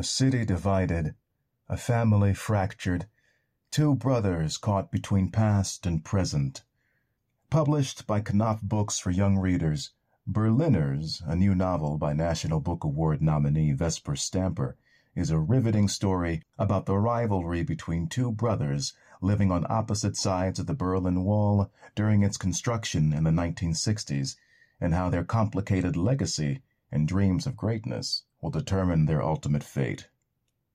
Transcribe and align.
A 0.00 0.02
city 0.02 0.46
divided, 0.46 1.14
a 1.68 1.76
family 1.76 2.32
fractured, 2.32 3.06
two 3.70 3.94
brothers 3.94 4.56
caught 4.56 4.90
between 4.90 5.30
past 5.30 5.84
and 5.84 6.02
present. 6.02 6.64
Published 7.50 8.06
by 8.06 8.22
Knopf 8.22 8.62
Books 8.62 8.98
for 8.98 9.10
young 9.10 9.36
readers, 9.36 9.92
Berliners, 10.26 11.22
a 11.26 11.36
new 11.36 11.54
novel 11.54 11.98
by 11.98 12.14
National 12.14 12.60
Book 12.60 12.82
Award 12.82 13.20
nominee 13.20 13.72
Vesper 13.72 14.16
Stamper, 14.16 14.78
is 15.14 15.28
a 15.28 15.38
riveting 15.38 15.86
story 15.86 16.44
about 16.58 16.86
the 16.86 16.96
rivalry 16.96 17.62
between 17.62 18.08
two 18.08 18.32
brothers 18.32 18.94
living 19.20 19.52
on 19.52 19.66
opposite 19.68 20.16
sides 20.16 20.58
of 20.58 20.66
the 20.66 20.72
Berlin 20.72 21.24
Wall 21.24 21.70
during 21.94 22.22
its 22.22 22.38
construction 22.38 23.12
in 23.12 23.24
the 23.24 23.30
1960s, 23.30 24.36
and 24.80 24.94
how 24.94 25.10
their 25.10 25.24
complicated 25.24 25.94
legacy 25.94 26.62
and 26.90 27.06
dreams 27.06 27.46
of 27.46 27.54
greatness 27.54 28.22
will 28.40 28.50
determine 28.50 29.06
their 29.06 29.22
ultimate 29.22 29.62
fate. 29.62 30.08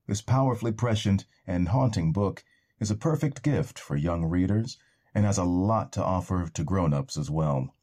This 0.08 0.22
powerfully 0.22 0.72
prescient 0.72 1.26
and 1.48 1.70
haunting 1.70 2.12
book 2.12 2.44
is 2.80 2.92
a 2.92 2.96
perfect 2.96 3.42
gift 3.42 3.80
for 3.80 3.96
young 3.96 4.26
readers 4.26 4.78
and 5.14 5.26
has 5.26 5.38
a 5.38 5.44
lot 5.44 5.92
to 5.94 6.04
offer 6.04 6.48
to 6.54 6.64
grown-ups 6.64 7.18
as 7.18 7.32
well. 7.32 7.74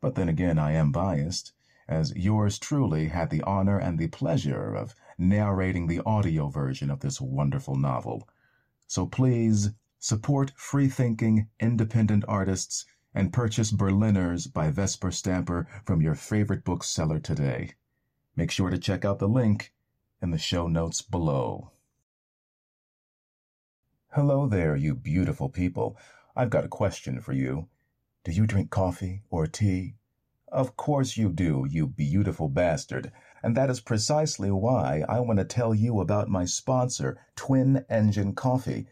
But 0.00 0.14
then 0.14 0.28
again, 0.28 0.58
I 0.58 0.72
am 0.72 0.92
biased, 0.92 1.52
as 1.88 2.16
yours 2.16 2.58
truly 2.58 3.08
had 3.08 3.28
the 3.28 3.42
honor 3.42 3.78
and 3.78 3.98
the 3.98 4.08
pleasure 4.08 4.74
of 4.74 4.94
narrating 5.18 5.86
the 5.86 6.00
audio 6.06 6.48
version 6.48 6.90
of 6.90 7.00
this 7.00 7.20
wonderful 7.20 7.76
novel. 7.76 8.28
So 8.86 9.06
please 9.06 9.70
support 9.98 10.52
free-thinking, 10.56 11.48
independent 11.58 12.24
artists 12.28 12.86
and 13.14 13.32
purchase 13.32 13.72
Berliners 13.72 14.46
by 14.46 14.70
Vesper 14.70 15.10
Stamper 15.10 15.66
from 15.84 16.00
your 16.00 16.14
favorite 16.14 16.64
bookseller 16.64 17.18
today. 17.18 17.72
Make 18.38 18.50
sure 18.50 18.68
to 18.68 18.76
check 18.76 19.02
out 19.06 19.18
the 19.18 19.28
link 19.28 19.72
in 20.20 20.30
the 20.30 20.36
show 20.36 20.68
notes 20.68 21.00
below. 21.00 21.70
Hello 24.12 24.46
there, 24.46 24.76
you 24.76 24.94
beautiful 24.94 25.48
people. 25.48 25.96
I've 26.36 26.50
got 26.50 26.66
a 26.66 26.68
question 26.68 27.22
for 27.22 27.32
you. 27.32 27.68
Do 28.24 28.32
you 28.32 28.46
drink 28.46 28.68
coffee 28.68 29.22
or 29.30 29.46
tea? 29.46 29.94
Of 30.52 30.76
course 30.76 31.16
you 31.16 31.30
do, 31.30 31.66
you 31.66 31.86
beautiful 31.86 32.50
bastard. 32.50 33.10
And 33.42 33.56
that 33.56 33.70
is 33.70 33.80
precisely 33.80 34.50
why 34.50 35.02
I 35.08 35.20
want 35.20 35.38
to 35.38 35.44
tell 35.46 35.74
you 35.74 35.98
about 36.00 36.28
my 36.28 36.44
sponsor, 36.44 37.18
Twin 37.36 37.86
Engine 37.88 38.34
Coffee. 38.34 38.86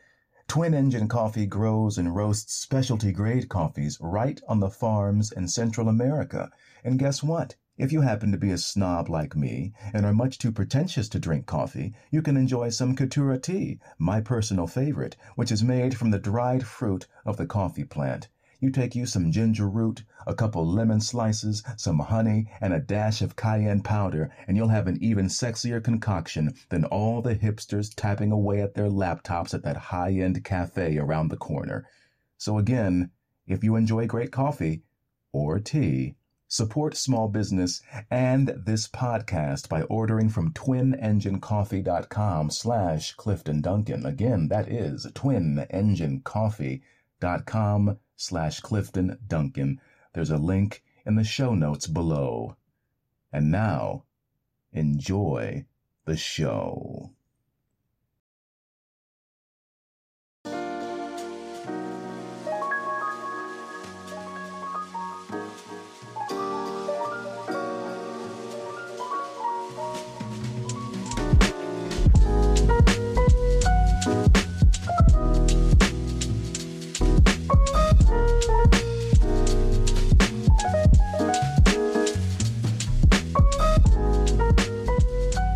Twin 0.49 0.73
Engine 0.73 1.07
Coffee 1.07 1.47
grows 1.47 1.99
and 1.99 2.17
roasts 2.17 2.55
specialty 2.55 3.13
grade 3.13 3.51
coffees 3.51 3.99
right 4.01 4.41
on 4.49 4.61
the 4.61 4.71
farms 4.71 5.33
in 5.33 5.49
Central 5.49 5.91
America. 5.91 6.51
And 6.83 6.99
guess 6.99 7.23
what? 7.23 7.57
If 7.77 7.91
you 7.91 8.03
happen 8.03 8.31
to 8.31 8.39
be 8.39 8.53
a 8.53 8.59
snob 8.59 9.11
like 9.11 9.35
me 9.35 9.73
and 9.93 10.07
are 10.07 10.15
much 10.15 10.39
too 10.39 10.53
pretentious 10.53 11.09
to 11.09 11.19
drink 11.19 11.47
coffee, 11.47 11.93
you 12.09 12.23
can 12.23 12.37
enjoy 12.37 12.69
some 12.69 12.95
cascara 12.95 13.37
tea, 13.37 13.81
my 13.99 14.21
personal 14.21 14.69
favorite, 14.69 15.17
which 15.35 15.51
is 15.51 15.65
made 15.65 15.97
from 15.97 16.13
the 16.13 16.21
dried 16.21 16.65
fruit 16.65 17.09
of 17.27 17.37
the 17.37 17.47
coffee 17.47 17.83
plant. 17.83 18.29
You 18.61 18.71
take 18.71 18.95
you 18.95 19.07
some 19.07 19.33
ginger 19.33 19.69
root, 19.69 20.05
a 20.25 20.37
couple 20.37 20.65
lemon 20.65 21.01
slices, 21.01 21.65
some 21.77 21.99
honey, 21.99 22.49
and 22.61 22.73
a 22.73 22.79
dash 22.79 23.21
of 23.23 23.35
cayenne 23.35 23.83
powder, 23.83 24.31
and 24.47 24.57
you'll 24.57 24.69
have 24.69 24.87
an 24.87 25.03
even 25.03 25.27
sexier 25.27 25.83
concoction 25.83 26.55
than 26.69 26.85
all 26.85 27.23
the 27.23 27.35
hipsters 27.35 27.93
tapping 27.93 28.31
away 28.31 28.63
at 28.63 28.75
their 28.75 28.89
laptops 28.89 29.53
at 29.53 29.65
that 29.65 29.77
high-end 29.77 30.45
cafe 30.45 30.97
around 30.97 31.29
the 31.29 31.37
corner. 31.37 31.89
So 32.39 32.57
again, 32.57 33.11
if 33.49 33.65
you 33.65 33.75
enjoy 33.75 34.07
great 34.07 34.31
coffee 34.31 34.85
or 35.33 35.59
tea, 35.59 36.15
support 36.55 36.97
small 36.97 37.27
business 37.27 37.83
and 38.13 38.47
this 38.65 38.87
podcast 38.87 39.69
by 39.69 39.83
ordering 39.83 40.29
from 40.29 40.53
twinenginecoffee.com 40.53 42.49
slash 42.49 43.13
Clifton 43.15 43.61
Duncan. 43.61 44.07
Again, 44.07 44.47
that 44.49 44.69
is 44.69 45.05
twinenginecoffee.com 45.15 47.99
slash 48.15 48.61
Clifton 48.61 49.19
Duncan. 49.27 49.81
There's 50.13 50.31
a 50.31 50.37
link 50.37 50.85
in 51.05 51.17
the 51.17 51.25
show 51.25 51.57
notes 51.57 51.89
below. 51.89 52.55
And 53.33 53.51
now, 53.51 54.05
enjoy 54.73 55.67
the 56.05 56.17
show. 56.17 57.11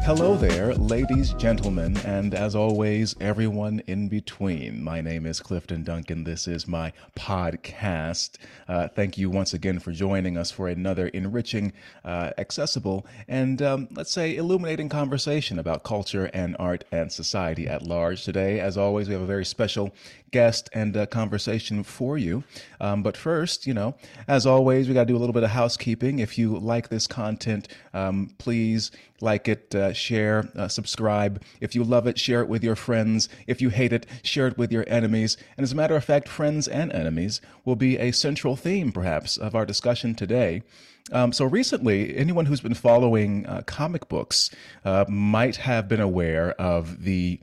Hello 0.08 0.38
there, 0.38 0.72
ladies, 0.76 1.34
gentlemen, 1.34 1.94
and 1.98 2.34
as 2.34 2.54
always, 2.54 3.14
everyone 3.20 3.82
in 3.86 4.08
between. 4.08 4.82
My 4.82 5.02
name 5.02 5.26
is 5.26 5.38
Clifton 5.40 5.84
Duncan. 5.84 6.24
This 6.24 6.48
is 6.48 6.66
my 6.66 6.94
podcast. 7.14 8.38
Uh, 8.66 8.88
thank 8.88 9.18
you 9.18 9.28
once 9.28 9.52
again 9.52 9.78
for 9.78 9.92
joining 9.92 10.38
us 10.38 10.50
for 10.50 10.66
another 10.66 11.08
enriching, 11.08 11.74
uh, 12.06 12.30
accessible, 12.38 13.04
and 13.28 13.60
um, 13.60 13.86
let's 13.90 14.10
say 14.10 14.34
illuminating 14.34 14.88
conversation 14.88 15.58
about 15.58 15.84
culture 15.84 16.30
and 16.32 16.56
art 16.58 16.84
and 16.90 17.12
society 17.12 17.68
at 17.68 17.82
large. 17.82 18.24
Today, 18.24 18.60
as 18.60 18.78
always, 18.78 19.08
we 19.08 19.12
have 19.12 19.22
a 19.22 19.26
very 19.26 19.44
special 19.44 19.92
guest 20.30 20.68
and 20.72 20.96
uh, 20.96 21.06
conversation 21.06 21.82
for 21.82 22.18
you. 22.18 22.44
Um, 22.80 23.02
but 23.02 23.16
first, 23.16 23.66
you 23.66 23.74
know, 23.74 23.94
as 24.26 24.46
always, 24.46 24.88
we 24.88 24.94
got 24.94 25.00
to 25.00 25.06
do 25.06 25.16
a 25.16 25.18
little 25.18 25.32
bit 25.32 25.42
of 25.42 25.50
housekeeping. 25.50 26.18
If 26.18 26.38
you 26.38 26.58
like 26.58 26.88
this 26.88 27.06
content, 27.06 27.68
um, 27.94 28.30
please 28.38 28.90
like 29.20 29.48
it, 29.48 29.74
uh, 29.74 29.92
share, 29.92 30.48
uh, 30.56 30.68
subscribe. 30.68 31.42
If 31.60 31.74
you 31.74 31.84
love 31.84 32.06
it, 32.06 32.18
share 32.18 32.40
it 32.42 32.48
with 32.48 32.62
your 32.62 32.76
friends. 32.76 33.28
If 33.46 33.60
you 33.60 33.70
hate 33.70 33.92
it, 33.92 34.06
share 34.22 34.46
it 34.46 34.58
with 34.58 34.72
your 34.72 34.84
enemies. 34.86 35.36
And 35.56 35.64
as 35.64 35.72
a 35.72 35.76
matter 35.76 35.96
of 35.96 36.04
fact, 36.04 36.28
friends 36.28 36.68
and 36.68 36.92
enemies 36.92 37.40
will 37.64 37.76
be 37.76 37.98
a 37.98 38.12
central 38.12 38.56
theme, 38.56 38.92
perhaps, 38.92 39.36
of 39.36 39.54
our 39.54 39.66
discussion 39.66 40.14
today. 40.14 40.62
Um, 41.10 41.32
so 41.32 41.46
recently, 41.46 42.16
anyone 42.16 42.46
who's 42.46 42.60
been 42.60 42.74
following 42.74 43.46
uh, 43.46 43.62
comic 43.62 44.08
books 44.08 44.50
uh, 44.84 45.06
might 45.08 45.56
have 45.56 45.88
been 45.88 46.00
aware 46.00 46.52
of 46.60 47.04
the 47.04 47.40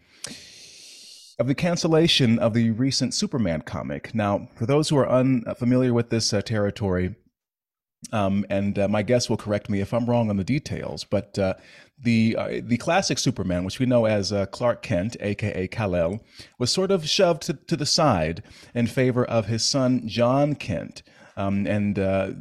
of 1.38 1.48
the 1.48 1.56
cancellation 1.56 2.40
of 2.40 2.54
the 2.54 2.72
recent 2.72 3.14
Superman 3.14 3.62
comic. 3.62 4.16
Now, 4.16 4.50
for 4.56 4.66
those 4.66 4.90
who 4.90 4.98
are 4.98 5.10
unfamiliar 5.10 5.94
with 5.94 6.10
this 6.10 6.34
uh, 6.34 6.42
territory, 6.42 7.16
um, 8.12 8.46
and 8.50 8.78
uh, 8.78 8.88
my 8.88 9.02
guest 9.02 9.30
will 9.30 9.38
correct 9.38 9.70
me 9.70 9.82
if 9.82 9.94
I'm 9.94 10.06
wrong 10.06 10.30
on 10.30 10.38
the 10.38 10.44
details, 10.44 11.04
but 11.04 11.38
uh, 11.40 11.56
the 11.98 12.36
uh, 12.38 12.62
the 12.64 12.78
classic 12.78 13.18
Superman, 13.18 13.64
which 13.64 13.80
we 13.80 13.86
know 13.86 14.06
as 14.06 14.32
uh, 14.32 14.46
Clark 14.48 14.82
Kent, 14.82 15.18
aka 15.20 15.68
Kal-El, 15.68 16.22
was 16.60 16.72
sort 16.72 16.92
of 16.92 17.08
shoved 17.08 17.44
to, 17.44 17.54
to 17.54 17.76
the 17.76 17.86
side 17.86 18.44
in 18.74 18.88
favor 18.88 19.26
of 19.26 19.48
his 19.48 19.64
son 19.64 20.08
Jon 20.08 20.56
Kent. 20.56 21.04
Um, 21.38 21.68
and 21.68 22.00
uh, 22.00 22.32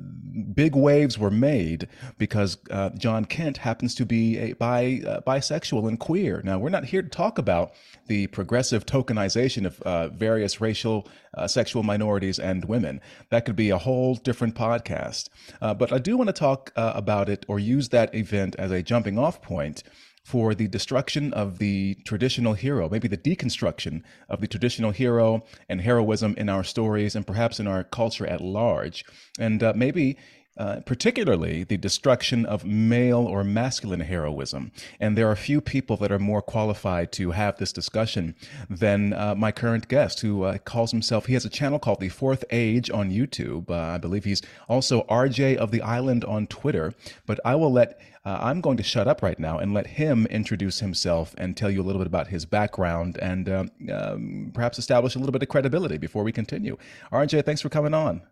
big 0.55 0.75
waves 0.75 1.19
were 1.19 1.31
made 1.31 1.89
because 2.19 2.59
uh, 2.71 2.91
Jon 2.91 3.25
Kent 3.25 3.59
happens 3.59 3.95
to 3.97 4.07
be 4.07 4.39
a 4.39 4.53
bi, 4.55 5.03
uh, 5.07 5.21
bisexual 5.21 5.89
and 5.89 5.99
queer. 5.99 6.43
Now, 6.45 6.59
we're 6.59 6.71
not 6.71 6.85
here 6.85 7.03
to 7.03 7.09
talk 7.09 7.39
about 7.39 7.73
the 8.07 8.27
progressive 8.29 8.87
tokenization 8.87 9.67
of 9.67 9.81
uh, 9.83 10.09
various 10.09 10.61
racial, 10.61 11.09
uh, 11.35 11.47
sexual 11.47 11.83
minorities 11.83 12.39
and 12.39 12.65
women. 12.65 13.01
That 13.31 13.45
could 13.45 13.57
be 13.57 13.71
a 13.71 13.79
whole 13.79 14.15
different 14.15 14.55
podcast. 14.55 15.29
Uh, 15.61 15.75
but 15.75 15.93
I 15.93 15.99
do 15.99 16.17
want 16.17 16.29
to 16.29 16.35
talk 16.35 16.73
about 16.77 17.29
it 17.29 17.45
or 17.49 17.59
use 17.59 17.89
that 17.91 18.15
event 18.15 18.57
as 18.59 18.71
a 18.71 18.83
jumping 18.83 19.19
off 19.19 19.43
point 19.43 19.83
for 20.25 20.55
the 20.55 20.67
destruction 20.69 21.33
of 21.35 21.59
the 21.59 21.97
traditional 22.05 22.55
hero, 22.55 22.89
maybe 22.89 23.09
the 23.09 23.17
deconstruction 23.17 24.03
of 24.29 24.41
the 24.41 24.49
traditional 24.49 24.91
hero 24.91 25.45
and 25.69 25.83
heroism 25.83 26.35
in 26.39 26.49
our 26.49 26.65
stories 26.65 27.15
and 27.15 27.27
perhaps 27.27 27.61
in 27.61 27.67
our 27.67 27.85
culture 27.85 28.27
at 28.27 28.41
large. 28.41 29.05
And 29.39 29.63
uh, 29.63 29.75
maybe 29.77 30.17
uh, 30.57 30.81
particularly 30.87 31.65
the 31.65 31.77
destruction 31.77 32.47
of 32.47 32.65
male 32.65 33.27
or 33.27 33.43
masculine 33.43 33.99
heroism. 33.99 34.71
And 35.01 35.19
there 35.19 35.29
are 35.29 35.35
few 35.35 35.61
people 35.61 35.97
that 35.97 36.13
are 36.13 36.19
more 36.21 36.43
qualified 36.43 37.11
to 37.13 37.33
have 37.33 37.59
this 37.59 37.73
discussion 37.73 38.37
than 38.71 39.13
uh, 39.13 39.35
my 39.35 39.51
current 39.51 39.89
guest, 39.89 40.21
who 40.21 40.45
uh, 40.45 40.59
calls 40.59 40.93
himself, 40.93 41.27
he 41.27 41.35
has 41.35 41.45
a 41.45 41.51
channel 41.51 41.81
called 41.81 41.99
The 41.99 42.09
Fourth 42.09 42.45
Age 42.53 42.89
on 42.89 43.11
YouTube. 43.11 43.69
Uh, 43.69 43.75
I 43.75 43.99
believe 43.99 44.25
he's 44.25 44.43
also 44.69 45.03
RJ 45.11 45.57
of 45.57 45.73
the 45.73 45.83
Island 45.83 46.25
on 46.25 46.47
Twitter. 46.47 46.95
But 47.27 47.41
I 47.45 47.57
will 47.57 47.73
let, 47.73 48.01
uh, 48.25 48.39
I'm 48.41 48.61
going 48.61 48.77
to 48.79 48.83
shut 48.83 49.07
up 49.07 49.23
right 49.23 49.39
now 49.39 49.59
and 49.59 49.75
let 49.75 49.87
him 49.87 50.27
introduce 50.27 50.81
himself 50.81 51.35
and 51.37 51.57
tell 51.57 51.71
you 51.71 51.83
a 51.83 51.85
little 51.85 52.01
bit 52.01 52.07
about 52.07 52.29
his 52.29 52.47
background 52.47 53.19
and 53.21 53.49
um, 53.49 53.71
um 53.93 54.51
perhaps 54.55 54.79
establish 54.79 55.15
a 55.15 55.19
little 55.19 55.33
bit 55.33 55.43
of 55.43 55.49
credibility 55.49 55.99
before 55.99 56.25
we 56.25 56.33
continue. 56.33 56.77
RJ, 57.13 57.45
thanks 57.45 57.61
for 57.61 57.69
coming 57.69 57.93
on. 57.93 58.23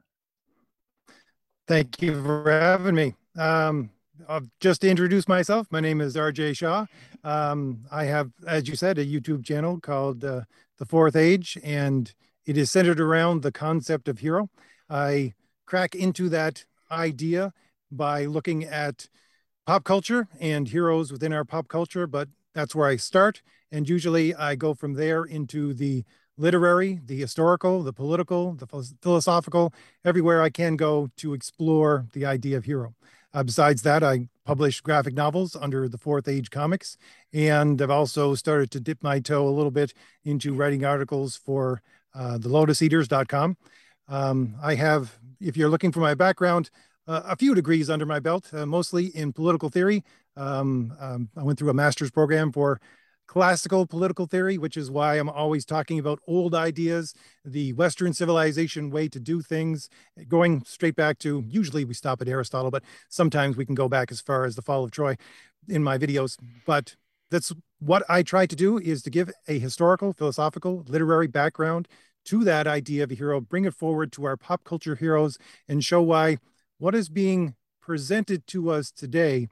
Thank 1.68 2.02
you 2.02 2.22
for 2.22 2.50
having 2.50 2.94
me. 2.94 3.14
Um, 3.36 3.90
I'll 4.28 4.46
just 4.60 4.84
introduce 4.84 5.28
myself. 5.28 5.66
My 5.70 5.80
name 5.80 6.00
is 6.00 6.16
RJ 6.16 6.56
Shaw. 6.56 6.86
Um, 7.24 7.84
I 7.90 8.04
have, 8.04 8.30
as 8.46 8.68
you 8.68 8.76
said, 8.76 8.98
a 8.98 9.06
YouTube 9.06 9.44
channel 9.44 9.78
called 9.80 10.24
uh, 10.24 10.42
The 10.78 10.86
Fourth 10.86 11.16
Age, 11.16 11.58
and 11.62 12.12
it 12.46 12.56
is 12.56 12.70
centered 12.70 13.00
around 13.00 13.42
the 13.42 13.52
concept 13.52 14.08
of 14.08 14.18
hero. 14.18 14.50
I 14.90 15.34
crack 15.66 15.94
into 15.94 16.28
that 16.30 16.64
idea 16.90 17.52
by 17.90 18.26
looking 18.26 18.64
at 18.64 19.08
pop 19.66 19.84
culture 19.84 20.28
and 20.40 20.68
heroes 20.68 21.12
within 21.12 21.32
our 21.32 21.44
pop 21.44 21.68
culture, 21.68 22.06
but 22.06 22.28
that's 22.54 22.74
where 22.74 22.88
I 22.88 22.96
start. 22.96 23.42
And 23.70 23.88
usually 23.88 24.34
I 24.34 24.54
go 24.54 24.74
from 24.74 24.94
there 24.94 25.24
into 25.24 25.72
the 25.72 26.04
literary, 26.36 27.00
the 27.04 27.18
historical, 27.18 27.82
the 27.82 27.92
political, 27.92 28.54
the 28.54 28.66
philosophical, 29.02 29.72
everywhere 30.04 30.42
I 30.42 30.50
can 30.50 30.76
go 30.76 31.08
to 31.18 31.34
explore 31.34 32.06
the 32.12 32.26
idea 32.26 32.56
of 32.56 32.64
hero. 32.64 32.94
Uh, 33.34 33.42
besides 33.42 33.82
that, 33.82 34.02
I 34.02 34.28
publish 34.44 34.80
graphic 34.80 35.14
novels 35.14 35.56
under 35.56 35.88
the 35.88 35.96
Fourth 35.96 36.28
Age 36.28 36.50
Comics, 36.50 36.98
and 37.32 37.80
I've 37.80 37.90
also 37.90 38.34
started 38.34 38.70
to 38.72 38.80
dip 38.80 39.02
my 39.02 39.20
toe 39.20 39.48
a 39.48 39.50
little 39.50 39.70
bit 39.70 39.94
into 40.24 40.52
writing 40.52 40.84
articles 40.84 41.36
for 41.36 41.80
uh, 42.14 42.36
the 42.36 42.50
lotuseaters.com. 42.50 43.56
Um, 44.08 44.54
I 44.62 44.74
have, 44.74 45.18
if 45.40 45.56
you're 45.56 45.70
looking 45.70 45.92
for 45.92 46.00
my 46.00 46.14
background, 46.14 46.70
uh, 47.06 47.22
a 47.24 47.36
few 47.36 47.54
degrees 47.54 47.90
under 47.90 48.06
my 48.06 48.20
belt, 48.20 48.52
uh, 48.52 48.66
mostly 48.66 49.06
in 49.06 49.32
political 49.32 49.68
theory. 49.68 50.04
Um, 50.36 50.94
um, 51.00 51.28
I 51.36 51.42
went 51.42 51.58
through 51.58 51.70
a 51.70 51.74
master's 51.74 52.10
program 52.10 52.52
for 52.52 52.80
classical 53.26 53.86
political 53.86 54.26
theory, 54.26 54.58
which 54.58 54.76
is 54.76 54.90
why 54.90 55.18
I'm 55.18 55.28
always 55.28 55.64
talking 55.64 55.98
about 55.98 56.20
old 56.26 56.54
ideas, 56.54 57.14
the 57.44 57.72
Western 57.72 58.12
civilization 58.12 58.90
way 58.90 59.08
to 59.08 59.18
do 59.18 59.40
things, 59.40 59.88
going 60.28 60.62
straight 60.66 60.96
back 60.96 61.18
to 61.20 61.42
usually 61.46 61.84
we 61.84 61.94
stop 61.94 62.20
at 62.20 62.28
Aristotle, 62.28 62.70
but 62.70 62.82
sometimes 63.08 63.56
we 63.56 63.64
can 63.64 63.74
go 63.74 63.88
back 63.88 64.12
as 64.12 64.20
far 64.20 64.44
as 64.44 64.54
the 64.54 64.62
fall 64.62 64.84
of 64.84 64.90
Troy 64.90 65.16
in 65.68 65.82
my 65.82 65.96
videos. 65.96 66.36
But 66.66 66.94
that's 67.30 67.52
what 67.78 68.02
I 68.08 68.22
try 68.22 68.44
to 68.44 68.56
do 68.56 68.78
is 68.78 69.02
to 69.02 69.10
give 69.10 69.30
a 69.48 69.58
historical, 69.58 70.12
philosophical, 70.12 70.84
literary 70.86 71.26
background 71.26 71.88
to 72.26 72.44
that 72.44 72.66
idea 72.66 73.02
of 73.02 73.10
a 73.10 73.14
hero, 73.14 73.40
bring 73.40 73.64
it 73.64 73.74
forward 73.74 74.12
to 74.12 74.24
our 74.24 74.36
pop 74.36 74.62
culture 74.64 74.94
heroes, 74.94 75.38
and 75.68 75.82
show 75.82 76.02
why 76.02 76.36
what 76.82 76.96
is 76.96 77.08
being 77.08 77.54
presented 77.80 78.44
to 78.44 78.68
us 78.68 78.90
today 78.90 79.46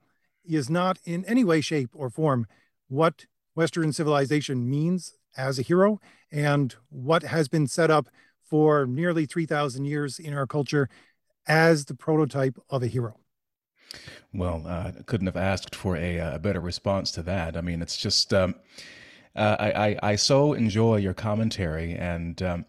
is 0.45 0.69
not 0.69 0.99
in 1.05 1.25
any 1.27 1.45
way, 1.45 1.61
shape, 1.61 1.91
or 1.95 2.11
form 2.11 2.45
what 2.89 3.27
Western 3.55 3.93
civilization 3.93 4.69
means 4.69 5.15
as 5.37 5.57
a 5.57 5.63
hero 5.63 6.01
and 6.33 6.75
what 6.89 7.23
has 7.23 7.47
been 7.47 7.69
set 7.69 7.89
up 7.89 8.09
for 8.43 8.85
nearly 8.85 9.27
3,000 9.27 9.85
years 9.85 10.19
in 10.19 10.35
our 10.35 10.45
culture 10.45 10.89
as 11.47 11.85
the 11.85 11.95
prototype 11.95 12.59
of 12.69 12.83
a 12.83 12.89
hero. 12.89 13.17
Well, 14.35 14.65
uh, 14.67 14.91
couldn't 15.07 15.29
have 15.29 15.37
asked 15.37 15.77
for 15.77 15.97
a, 15.97 16.17
a, 16.17 16.39
better 16.41 16.61
response 16.61 17.13
to 17.13 17.23
that. 17.23 17.57
I 17.57 17.61
mean, 17.61 17.81
it's 17.81 17.97
just, 17.97 18.35
um, 18.35 18.57
uh, 19.37 19.55
I, 19.57 19.71
I, 19.71 19.99
I, 20.03 20.17
so 20.17 20.53
enjoy 20.53 20.97
your 20.97 21.15
commentary. 21.15 21.95
And 21.95 22.43
um, 22.43 22.65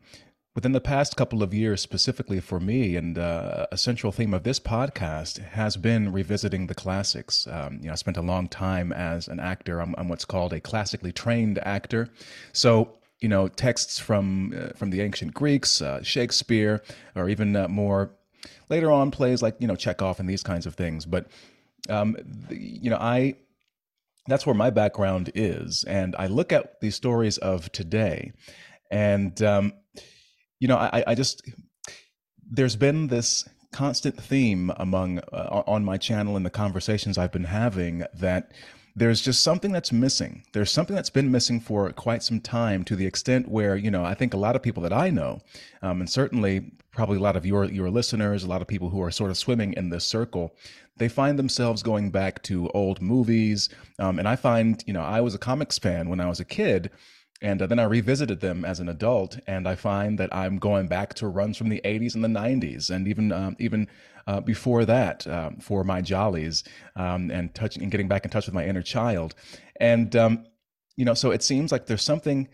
within 0.54 0.74
the 0.74 0.82
past 0.82 1.16
couple 1.16 1.42
of 1.42 1.54
years, 1.54 1.82
specifically 1.82 2.40
for 2.40 2.60
me, 2.60 2.96
and 2.96 3.18
uh, 3.18 3.68
a 3.72 3.78
central 3.78 4.12
theme 4.12 4.34
of 4.34 4.44
this 4.44 4.60
podcast 4.60 5.40
has 5.40 5.78
been 5.78 6.12
revisiting 6.12 6.68
the 6.68 6.76
classics. 6.76 7.48
Um, 7.48 7.80
you 7.82 7.88
know, 7.88 7.94
I 7.94 7.96
spent 7.96 8.18
a 8.18 8.22
long 8.22 8.48
time 8.48 8.92
as 8.92 9.28
an 9.28 9.40
actor. 9.40 9.80
I'm, 9.80 9.96
I'm 9.98 10.10
what's 10.10 10.26
called 10.26 10.54
a 10.54 10.60
classically 10.60 11.12
trained 11.12 11.60
actor. 11.60 12.10
So, 12.52 12.98
you 13.20 13.30
know, 13.30 13.48
texts 13.48 14.00
from 14.00 14.54
uh, 14.58 14.74
from 14.76 14.90
the 14.90 15.02
ancient 15.02 15.34
Greeks, 15.34 15.82
uh, 15.82 16.04
Shakespeare, 16.04 16.82
or 17.16 17.30
even 17.30 17.56
uh, 17.56 17.68
more 17.68 18.12
later 18.70 18.92
on 18.92 19.12
plays 19.12 19.42
like 19.42 19.56
you 19.60 19.68
know 19.68 19.76
Chekhov 19.76 20.20
and 20.20 20.28
these 20.30 20.44
kinds 20.44 20.66
of 20.66 20.76
things. 20.76 21.06
But 21.06 21.28
um, 21.90 22.18
the, 22.50 22.58
you 22.58 22.90
know, 22.90 22.98
I 22.98 23.36
that's 24.28 24.46
where 24.46 24.56
my 24.56 24.70
background 24.70 25.32
is, 25.34 25.84
and 25.86 26.16
I 26.18 26.28
look 26.28 26.52
at 26.52 26.82
these 26.82 26.96
stories 26.96 27.38
of 27.38 27.72
today, 27.72 28.34
and 28.90 29.42
um, 29.44 29.74
you 30.62 30.68
know, 30.68 30.78
I, 30.78 31.04
I 31.08 31.16
just 31.16 31.42
there's 32.50 32.78
been 32.78 33.08
this 33.08 33.48
constant 33.74 34.22
theme 34.22 34.72
among 34.78 35.20
uh, 35.34 35.64
on 35.66 35.84
my 35.84 35.98
channel 35.98 36.38
and 36.38 36.46
the 36.46 36.50
conversations 36.50 37.18
I've 37.18 37.32
been 37.32 37.46
having 37.46 38.04
that 38.14 38.52
there's 38.96 39.22
just 39.22 39.42
something 39.42 39.72
that's 39.72 39.92
missing. 39.92 40.44
There's 40.52 40.72
something 40.72 40.96
that's 40.96 41.10
been 41.10 41.32
missing 41.32 41.62
for 41.62 41.90
quite 41.94 42.24
some 42.24 42.42
time 42.42 42.84
to 42.86 42.96
the 42.96 43.06
extent 43.06 43.48
where, 43.48 43.76
you 43.76 43.90
know, 43.90 44.04
I 44.04 44.14
think 44.14 44.34
a 44.34 44.38
lot 44.38 44.56
of 44.56 44.62
people 44.62 44.84
that 44.84 44.94
I 44.94 45.10
know, 45.10 45.40
um, 45.82 46.02
and 46.02 46.10
certainly 46.10 46.74
probably 46.92 47.18
a 47.18 47.22
lot 47.22 47.38
of 47.38 47.46
your, 47.46 47.64
your 47.66 47.90
listeners, 47.90 48.44
a 48.44 48.50
lot 48.50 48.62
of 48.62 48.68
people 48.68 48.90
who 48.90 49.02
are 49.02 49.10
sort 49.10 49.32
of 49.32 49.38
swimming 49.38 49.74
in 49.74 49.90
this 49.90 50.06
circle, 50.06 50.54
they 50.98 51.08
find 51.08 51.40
themselves 51.40 51.84
going 51.84 52.12
back 52.12 52.44
to 52.44 52.70
old 52.72 53.02
movies. 53.02 53.70
Um, 53.98 54.20
and 54.20 54.28
I 54.28 54.36
find, 54.36 54.84
you 54.86 54.94
know, 54.94 55.02
I 55.02 55.22
was 55.22 55.34
a 55.34 55.40
comics 55.40 55.80
fan 55.80 56.10
when 56.10 56.20
I 56.20 56.28
was 56.28 56.42
a 56.42 56.46
kid. 56.46 56.92
And 57.42 57.62
uh, 57.62 57.68
then 57.68 57.80
I 57.80 57.84
revisited 57.84 58.40
them 58.40 58.64
as 58.64 58.80
an 58.80 58.88
adult, 58.88 59.40
and 59.48 59.68
I 59.68 59.76
find 59.76 60.20
that 60.20 60.34
I'm 60.34 60.60
going 60.60 60.88
back 60.88 61.16
to 61.16 61.28
runs 61.28 61.58
from 61.58 61.70
the 61.70 61.82
80s 61.84 62.14
and 62.14 62.24
the 62.24 62.28
90s, 62.28 62.90
and 62.90 63.08
even 63.08 63.32
um, 63.32 63.56
even 63.60 63.88
uh, 64.28 64.42
before 64.42 64.86
that 64.86 65.26
um, 65.28 65.58
for 65.58 65.84
my 65.84 66.02
jollies, 66.02 66.64
um, 66.96 67.32
and 67.32 67.54
touching 67.56 67.82
and 67.82 67.92
getting 67.92 68.08
back 68.08 68.26
in 68.26 68.32
touch 68.32 68.46
with 68.46 68.54
my 68.54 68.66
inner 68.66 68.84
child. 68.84 69.34
And 69.80 70.16
um, 70.16 70.46
you 70.96 71.06
know, 71.06 71.16
so 71.16 71.32
it 71.32 71.42
seems 71.42 71.72
like 71.72 71.88
there's 71.88 72.04
something 72.04 72.48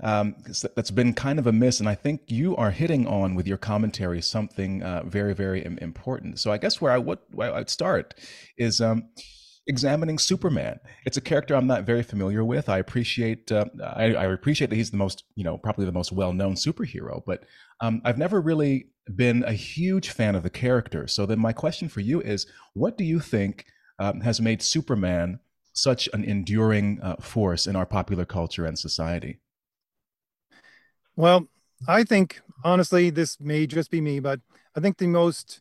that's 0.00 0.90
been 0.90 1.14
kind 1.14 1.38
of 1.38 1.46
amiss, 1.46 1.78
and 1.78 1.88
I 1.88 1.94
think 1.94 2.22
you 2.26 2.56
are 2.56 2.72
hitting 2.72 3.06
on 3.06 3.36
with 3.36 3.46
your 3.46 3.58
commentary 3.58 4.20
something 4.20 4.82
uh, 4.82 5.04
very, 5.04 5.34
very 5.34 5.64
important. 5.80 6.40
So 6.40 6.50
I 6.50 6.58
guess 6.58 6.80
where 6.80 6.90
I 6.90 6.98
would 6.98 7.20
where 7.30 7.54
I'd 7.54 7.70
start 7.70 8.14
is 8.56 8.80
examining 9.66 10.18
Superman. 10.18 10.78
It's 11.04 11.16
a 11.16 11.20
character 11.20 11.54
I'm 11.54 11.66
not 11.66 11.84
very 11.84 12.02
familiar 12.02 12.44
with. 12.44 12.68
I 12.68 12.78
appreciate 12.78 13.52
uh, 13.52 13.66
I, 13.82 14.14
I, 14.14 14.24
appreciate 14.32 14.70
that 14.70 14.76
he's 14.76 14.90
the 14.90 14.96
most 14.96 15.24
you 15.34 15.44
know 15.44 15.58
probably 15.58 15.86
the 15.86 15.92
most 15.92 16.12
well 16.12 16.32
known 16.32 16.54
superhero, 16.54 17.22
but 17.26 17.44
um, 17.80 18.02
I've 18.04 18.18
never 18.18 18.40
really 18.40 18.88
been 19.14 19.44
a 19.44 19.52
huge 19.52 20.10
fan 20.10 20.34
of 20.34 20.42
the 20.42 20.50
character. 20.50 21.06
So 21.06 21.26
then 21.26 21.38
my 21.38 21.52
question 21.52 21.88
for 21.88 22.00
you 22.00 22.20
is, 22.20 22.46
what 22.74 22.96
do 22.96 23.04
you 23.04 23.20
think 23.20 23.66
um, 23.98 24.20
has 24.20 24.40
made 24.40 24.62
Superman 24.62 25.40
such 25.72 26.08
an 26.12 26.24
enduring 26.24 27.00
uh, 27.02 27.16
force 27.16 27.66
in 27.66 27.76
our 27.76 27.86
popular 27.86 28.24
culture 28.24 28.66
and 28.66 28.78
society? 28.78 29.40
Well, 31.16 31.48
I 31.88 32.04
think 32.04 32.40
honestly, 32.64 33.10
this 33.10 33.40
may 33.40 33.66
just 33.66 33.90
be 33.90 34.00
me, 34.00 34.20
but 34.20 34.40
I 34.76 34.80
think 34.80 34.98
the 34.98 35.06
most 35.06 35.60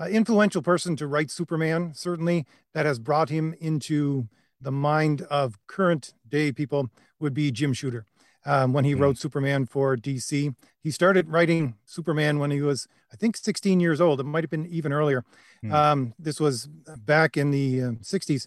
uh, 0.00 0.06
influential 0.06 0.62
person 0.62 0.96
to 0.96 1.06
write 1.06 1.30
Superman, 1.30 1.92
certainly 1.94 2.46
that 2.74 2.86
has 2.86 2.98
brought 2.98 3.28
him 3.28 3.54
into 3.60 4.28
the 4.60 4.72
mind 4.72 5.22
of 5.22 5.58
current 5.66 6.14
day 6.28 6.52
people 6.52 6.90
would 7.20 7.34
be 7.34 7.50
Jim 7.50 7.72
Shooter. 7.72 8.06
Um, 8.46 8.72
when 8.72 8.84
he 8.84 8.94
mm. 8.94 9.00
wrote 9.00 9.18
Superman 9.18 9.66
for 9.66 9.96
DC, 9.96 10.54
he 10.80 10.90
started 10.90 11.28
writing 11.28 11.74
Superman 11.84 12.38
when 12.38 12.50
he 12.50 12.62
was, 12.62 12.88
I 13.12 13.16
think, 13.16 13.36
16 13.36 13.80
years 13.80 14.00
old. 14.00 14.20
It 14.20 14.24
might 14.24 14.44
have 14.44 14.50
been 14.50 14.66
even 14.66 14.92
earlier. 14.92 15.24
Mm. 15.64 15.72
Um, 15.72 16.14
this 16.18 16.40
was 16.40 16.66
back 16.98 17.36
in 17.36 17.50
the 17.50 17.82
uh, 17.82 17.90
60s. 18.00 18.46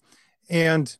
And 0.50 0.98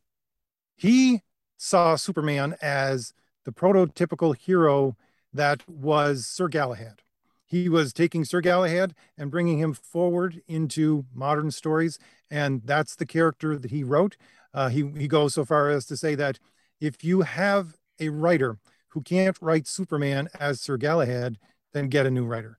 he 0.76 1.22
saw 1.56 1.96
Superman 1.96 2.56
as 2.62 3.12
the 3.44 3.52
prototypical 3.52 4.36
hero 4.36 4.96
that 5.32 5.68
was 5.68 6.26
Sir 6.26 6.48
Galahad 6.48 7.02
he 7.52 7.68
was 7.68 7.92
taking 7.92 8.24
Sir 8.24 8.40
Galahad 8.40 8.94
and 9.18 9.30
bringing 9.30 9.58
him 9.58 9.74
forward 9.74 10.40
into 10.48 11.04
modern 11.14 11.50
stories. 11.50 11.98
And 12.30 12.62
that's 12.64 12.96
the 12.96 13.04
character 13.04 13.58
that 13.58 13.70
he 13.70 13.84
wrote. 13.84 14.16
Uh, 14.54 14.70
he, 14.70 14.90
he 14.96 15.06
goes 15.06 15.34
so 15.34 15.44
far 15.44 15.68
as 15.68 15.84
to 15.86 15.96
say 15.98 16.14
that 16.14 16.38
if 16.80 17.04
you 17.04 17.20
have 17.20 17.76
a 18.00 18.08
writer 18.08 18.56
who 18.88 19.02
can't 19.02 19.36
write 19.42 19.66
Superman 19.66 20.30
as 20.40 20.62
Sir 20.62 20.78
Galahad, 20.78 21.38
then 21.74 21.88
get 21.88 22.06
a 22.06 22.10
new 22.10 22.24
writer. 22.24 22.58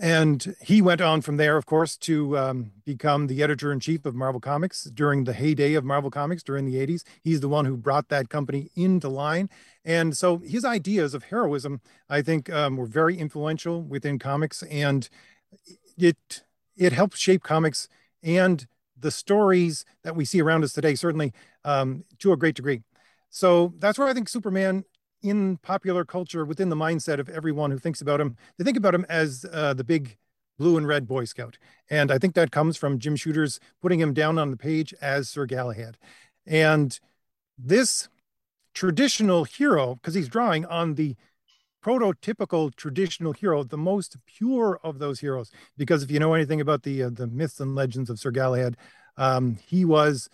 And 0.00 0.54
he 0.60 0.80
went 0.80 1.00
on 1.00 1.22
from 1.22 1.38
there, 1.38 1.56
of 1.56 1.66
course, 1.66 1.96
to 1.98 2.38
um, 2.38 2.70
become 2.84 3.26
the 3.26 3.42
editor 3.42 3.72
in 3.72 3.80
chief 3.80 4.06
of 4.06 4.14
Marvel 4.14 4.40
Comics 4.40 4.84
during 4.84 5.24
the 5.24 5.32
heyday 5.32 5.74
of 5.74 5.84
Marvel 5.84 6.10
Comics 6.10 6.44
during 6.44 6.66
the 6.66 6.76
80s. 6.76 7.02
He's 7.22 7.40
the 7.40 7.48
one 7.48 7.64
who 7.64 7.76
brought 7.76 8.08
that 8.08 8.28
company 8.28 8.70
into 8.76 9.08
line. 9.08 9.50
And 9.84 10.16
so 10.16 10.38
his 10.38 10.64
ideas 10.64 11.14
of 11.14 11.24
heroism, 11.24 11.80
I 12.08 12.22
think, 12.22 12.48
um, 12.50 12.76
were 12.76 12.86
very 12.86 13.18
influential 13.18 13.82
within 13.82 14.20
comics. 14.20 14.62
And 14.64 15.08
it, 15.96 16.42
it 16.76 16.92
helped 16.92 17.16
shape 17.16 17.42
comics 17.42 17.88
and 18.22 18.66
the 18.96 19.10
stories 19.10 19.84
that 20.04 20.14
we 20.14 20.24
see 20.24 20.40
around 20.40 20.62
us 20.62 20.72
today, 20.72 20.94
certainly 20.94 21.32
um, 21.64 22.04
to 22.20 22.32
a 22.32 22.36
great 22.36 22.54
degree. 22.54 22.82
So 23.30 23.74
that's 23.78 23.98
where 23.98 24.08
I 24.08 24.14
think 24.14 24.28
Superman 24.28 24.84
in 25.22 25.56
popular 25.58 26.04
culture 26.04 26.44
within 26.44 26.68
the 26.68 26.76
mindset 26.76 27.18
of 27.18 27.28
everyone 27.28 27.70
who 27.70 27.78
thinks 27.78 28.00
about 28.00 28.20
him 28.20 28.36
they 28.56 28.64
think 28.64 28.76
about 28.76 28.94
him 28.94 29.06
as 29.08 29.44
uh, 29.52 29.74
the 29.74 29.84
big 29.84 30.16
blue 30.58 30.76
and 30.76 30.88
red 30.88 31.06
boy 31.06 31.24
scout. 31.24 31.58
And 31.90 32.10
i 32.10 32.18
think 32.18 32.34
that 32.34 32.50
comes 32.50 32.76
from 32.76 32.98
jim 32.98 33.16
shooter's 33.16 33.60
putting 33.80 34.00
him 34.00 34.12
down 34.14 34.38
on 34.38 34.50
the 34.50 34.56
page 34.56 34.94
as 35.00 35.28
sir 35.28 35.46
galahad. 35.46 35.98
And 36.46 36.98
this 37.58 38.08
traditional 38.74 39.44
hero 39.44 39.96
because 39.96 40.14
he's 40.14 40.28
drawing 40.28 40.64
on 40.66 40.94
the 40.94 41.16
prototypical 41.84 42.74
traditional 42.74 43.32
hero 43.32 43.62
the 43.62 43.78
most 43.78 44.16
pure 44.26 44.78
of 44.82 44.98
those 44.98 45.20
heroes 45.20 45.50
because 45.76 46.02
if 46.02 46.10
you 46.10 46.18
know 46.18 46.34
anything 46.34 46.60
about 46.60 46.82
the 46.82 47.02
uh, 47.04 47.10
the 47.10 47.26
myths 47.26 47.60
and 47.60 47.74
legends 47.74 48.10
of 48.10 48.18
sir 48.18 48.30
galahad 48.30 48.76
um, 49.16 49.58
he 49.66 49.84
was 49.84 50.28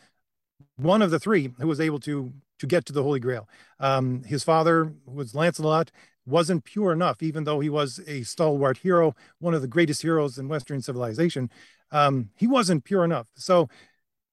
one 0.77 1.01
of 1.01 1.11
the 1.11 1.19
three 1.19 1.53
who 1.59 1.67
was 1.67 1.81
able 1.81 2.01
to 2.01 2.33
to 2.59 2.67
get 2.67 2.85
to 2.87 2.93
the 2.93 3.03
Holy 3.03 3.21
Grail. 3.21 3.49
Um, 3.81 4.23
his 4.25 4.45
father 4.45 4.93
was 5.07 5.35
Lancelot, 5.35 5.91
wasn't 6.27 6.65
pure 6.65 6.93
enough, 6.93 7.23
even 7.23 7.45
though 7.45 7.61
he 7.61 7.69
was 7.69 8.01
a 8.07 8.23
stalwart 8.23 8.79
hero, 8.79 9.15
one 9.39 9.55
of 9.55 9.63
the 9.63 9.69
greatest 9.69 10.03
heroes 10.03 10.39
in 10.39 10.49
Western 10.49 10.81
civilization. 10.81 11.51
Um, 11.91 12.31
he 12.37 12.47
wasn't 12.47 12.85
pure 12.85 13.05
enough. 13.05 13.27
So, 13.35 13.69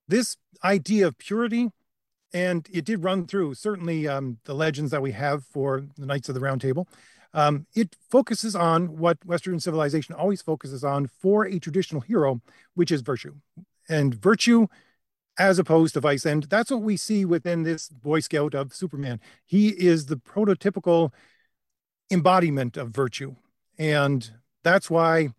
this 0.07 0.37
idea 0.63 1.07
of 1.07 1.17
purity, 1.17 1.69
and 2.33 2.67
it 2.71 2.85
did 2.85 3.03
run 3.03 3.27
through 3.27 3.53
certainly 3.55 4.07
um, 4.07 4.39
the 4.45 4.53
legends 4.53 4.91
that 4.91 5.01
we 5.01 5.11
have 5.11 5.45
for 5.45 5.85
the 5.97 6.05
Knights 6.05 6.29
of 6.29 6.35
the 6.35 6.41
Round 6.41 6.59
Table. 6.59 6.87
Um, 7.33 7.65
it 7.75 7.95
focuses 8.09 8.55
on 8.55 8.97
what 8.97 9.23
Western 9.25 9.59
civilization 9.59 10.15
always 10.15 10.41
focuses 10.41 10.83
on 10.83 11.07
for 11.07 11.45
a 11.45 11.59
traditional 11.59 12.01
hero, 12.01 12.41
which 12.73 12.91
is 12.91 13.01
virtue. 13.01 13.35
And 13.87 14.13
virtue 14.13 14.67
as 15.37 15.59
opposed 15.59 15.93
to 15.93 15.99
vice. 15.99 16.25
And 16.25 16.43
that's 16.43 16.71
what 16.71 16.81
we 16.81 16.97
see 16.97 17.25
within 17.25 17.63
this 17.63 17.89
Boy 17.89 18.19
Scout 18.19 18.53
of 18.53 18.73
Superman. 18.73 19.19
He 19.45 19.69
is 19.69 20.05
the 20.05 20.17
prototypical 20.17 21.11
embodiment 22.11 22.77
of 22.77 22.89
virtue. 22.89 23.35
And 23.77 24.29
that's 24.63 24.89
why 24.89 25.29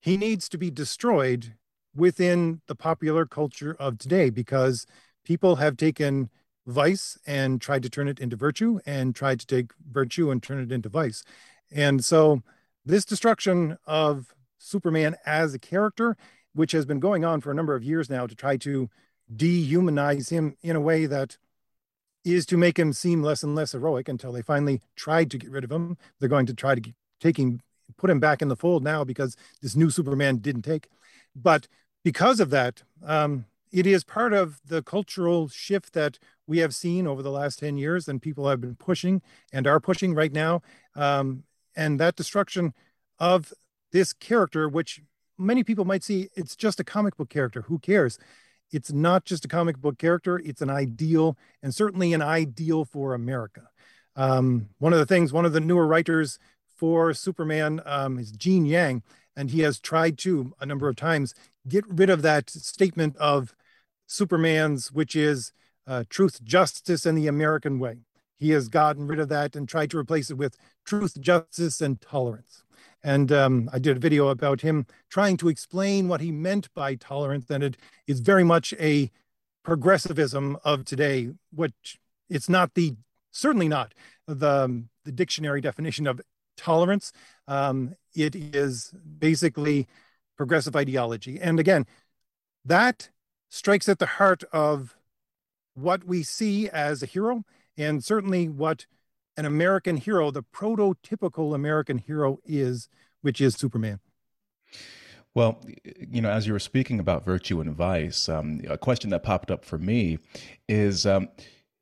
he 0.00 0.16
needs 0.16 0.48
to 0.50 0.58
be 0.58 0.70
destroyed 0.70 1.54
within 1.94 2.60
the 2.66 2.74
popular 2.74 3.26
culture 3.26 3.76
of 3.78 3.98
today 3.98 4.30
because 4.30 4.86
people 5.24 5.56
have 5.56 5.76
taken 5.76 6.30
vice 6.66 7.18
and 7.26 7.60
tried 7.60 7.82
to 7.82 7.90
turn 7.90 8.08
it 8.08 8.20
into 8.20 8.36
virtue 8.36 8.80
and 8.86 9.14
tried 9.14 9.40
to 9.40 9.46
take 9.46 9.72
virtue 9.90 10.30
and 10.30 10.42
turn 10.42 10.60
it 10.60 10.72
into 10.72 10.88
vice. 10.88 11.22
And 11.70 12.04
so 12.04 12.42
this 12.84 13.04
destruction 13.04 13.78
of 13.86 14.34
Superman 14.58 15.16
as 15.26 15.54
a 15.54 15.58
character, 15.58 16.16
which 16.54 16.72
has 16.72 16.86
been 16.86 17.00
going 17.00 17.24
on 17.24 17.40
for 17.40 17.50
a 17.50 17.54
number 17.54 17.74
of 17.74 17.84
years 17.84 18.08
now 18.08 18.26
to 18.26 18.34
try 18.34 18.56
to 18.58 18.88
dehumanize 19.34 20.30
him 20.30 20.56
in 20.62 20.76
a 20.76 20.80
way 20.80 21.06
that 21.06 21.36
is 22.24 22.46
to 22.46 22.56
make 22.56 22.78
him 22.78 22.92
seem 22.92 23.22
less 23.22 23.42
and 23.42 23.54
less 23.54 23.72
heroic 23.72 24.08
until 24.08 24.32
they 24.32 24.42
finally 24.42 24.80
tried 24.96 25.30
to 25.30 25.38
get 25.38 25.50
rid 25.50 25.64
of 25.64 25.70
him. 25.70 25.96
They're 26.18 26.28
going 26.28 26.46
to 26.46 26.54
try 26.54 26.74
to 26.74 26.92
take 27.20 27.38
him, 27.38 27.60
put 27.96 28.10
him 28.10 28.20
back 28.20 28.40
in 28.40 28.48
the 28.48 28.56
fold 28.56 28.82
now 28.82 29.04
because 29.04 29.36
this 29.60 29.76
new 29.76 29.90
Superman 29.90 30.38
didn't 30.38 30.62
take. 30.62 30.88
But 31.36 31.68
because 32.02 32.40
of 32.40 32.50
that, 32.50 32.82
um, 33.04 33.46
it 33.72 33.86
is 33.86 34.04
part 34.04 34.32
of 34.32 34.60
the 34.64 34.82
cultural 34.82 35.48
shift 35.48 35.92
that 35.94 36.18
we 36.46 36.58
have 36.58 36.74
seen 36.74 37.06
over 37.06 37.22
the 37.22 37.30
last 37.30 37.58
10 37.58 37.76
years 37.76 38.08
and 38.08 38.22
people 38.22 38.48
have 38.48 38.60
been 38.60 38.76
pushing 38.76 39.20
and 39.52 39.66
are 39.66 39.80
pushing 39.80 40.14
right 40.14 40.32
now. 40.32 40.62
Um, 40.94 41.44
and 41.76 41.98
that 41.98 42.16
destruction 42.16 42.72
of 43.18 43.52
this 43.90 44.12
character, 44.12 44.68
which 44.68 45.02
many 45.36 45.64
people 45.64 45.84
might 45.84 46.04
see, 46.04 46.28
it's 46.34 46.54
just 46.56 46.80
a 46.80 46.84
comic 46.84 47.16
book 47.16 47.30
character. 47.30 47.62
Who 47.62 47.78
cares? 47.78 48.18
It's 48.72 48.92
not 48.92 49.24
just 49.24 49.44
a 49.44 49.48
comic 49.48 49.78
book 49.78 49.98
character, 49.98 50.40
it's 50.44 50.62
an 50.62 50.70
ideal, 50.70 51.36
and 51.62 51.74
certainly 51.74 52.12
an 52.12 52.22
ideal 52.22 52.84
for 52.84 53.14
America. 53.14 53.68
Um, 54.16 54.68
one 54.78 54.92
of 54.92 54.98
the 54.98 55.06
things, 55.06 55.32
one 55.32 55.44
of 55.44 55.52
the 55.52 55.60
newer 55.60 55.86
writers 55.86 56.38
for 56.76 57.14
Superman 57.14 57.80
um, 57.84 58.18
is 58.18 58.32
Gene 58.32 58.66
Yang, 58.66 59.02
and 59.36 59.50
he 59.50 59.60
has 59.60 59.78
tried 59.78 60.18
to 60.18 60.52
a 60.60 60.66
number 60.66 60.88
of 60.88 60.96
times 60.96 61.34
get 61.66 61.84
rid 61.88 62.10
of 62.10 62.22
that 62.22 62.50
statement 62.50 63.16
of 63.16 63.54
Superman's, 64.06 64.92
which 64.92 65.16
is 65.16 65.52
uh, 65.86 66.04
truth, 66.08 66.42
justice, 66.42 67.06
and 67.06 67.16
the 67.16 67.26
American 67.26 67.78
way. 67.78 67.98
He 68.36 68.50
has 68.50 68.68
gotten 68.68 69.06
rid 69.06 69.20
of 69.20 69.28
that 69.28 69.56
and 69.56 69.68
tried 69.68 69.90
to 69.90 69.98
replace 69.98 70.30
it 70.30 70.36
with 70.36 70.56
truth, 70.84 71.20
justice, 71.20 71.80
and 71.80 72.00
tolerance. 72.00 72.63
And 73.04 73.30
um, 73.30 73.68
I 73.72 73.78
did 73.78 73.98
a 73.98 74.00
video 74.00 74.28
about 74.28 74.62
him 74.62 74.86
trying 75.10 75.36
to 75.36 75.48
explain 75.50 76.08
what 76.08 76.22
he 76.22 76.32
meant 76.32 76.72
by 76.74 76.94
tolerance. 76.94 77.50
And 77.50 77.62
it 77.62 77.76
is 78.06 78.20
very 78.20 78.44
much 78.44 78.72
a 78.80 79.10
progressivism 79.62 80.56
of 80.64 80.86
today, 80.86 81.28
which 81.52 81.98
it's 82.30 82.48
not 82.48 82.72
the, 82.74 82.94
certainly 83.30 83.68
not 83.68 83.92
the, 84.26 84.84
the 85.04 85.12
dictionary 85.12 85.60
definition 85.60 86.06
of 86.06 86.20
tolerance. 86.56 87.12
Um, 87.46 87.94
it 88.14 88.34
is 88.34 88.94
basically 89.18 89.86
progressive 90.38 90.74
ideology. 90.74 91.38
And 91.40 91.60
again, 91.60 91.86
that 92.64 93.10
strikes 93.50 93.88
at 93.88 93.98
the 93.98 94.06
heart 94.06 94.44
of 94.52 94.96
what 95.74 96.04
we 96.04 96.22
see 96.22 96.68
as 96.70 97.02
a 97.02 97.06
hero 97.06 97.44
and 97.76 98.02
certainly 98.02 98.48
what 98.48 98.86
an 99.36 99.44
American 99.44 99.96
hero, 99.96 100.30
the 100.30 100.42
prototypical 100.42 101.54
American 101.54 101.98
hero 101.98 102.38
is, 102.44 102.88
which 103.22 103.40
is 103.40 103.54
Superman. 103.54 104.00
Well, 105.34 105.60
you 105.84 106.22
know, 106.22 106.30
as 106.30 106.46
you 106.46 106.52
were 106.52 106.60
speaking 106.60 107.00
about 107.00 107.24
virtue 107.24 107.60
and 107.60 107.74
vice, 107.74 108.28
um, 108.28 108.60
a 108.68 108.78
question 108.78 109.10
that 109.10 109.24
popped 109.24 109.50
up 109.50 109.64
for 109.64 109.78
me 109.78 110.18
is 110.68 111.06
um, 111.06 111.28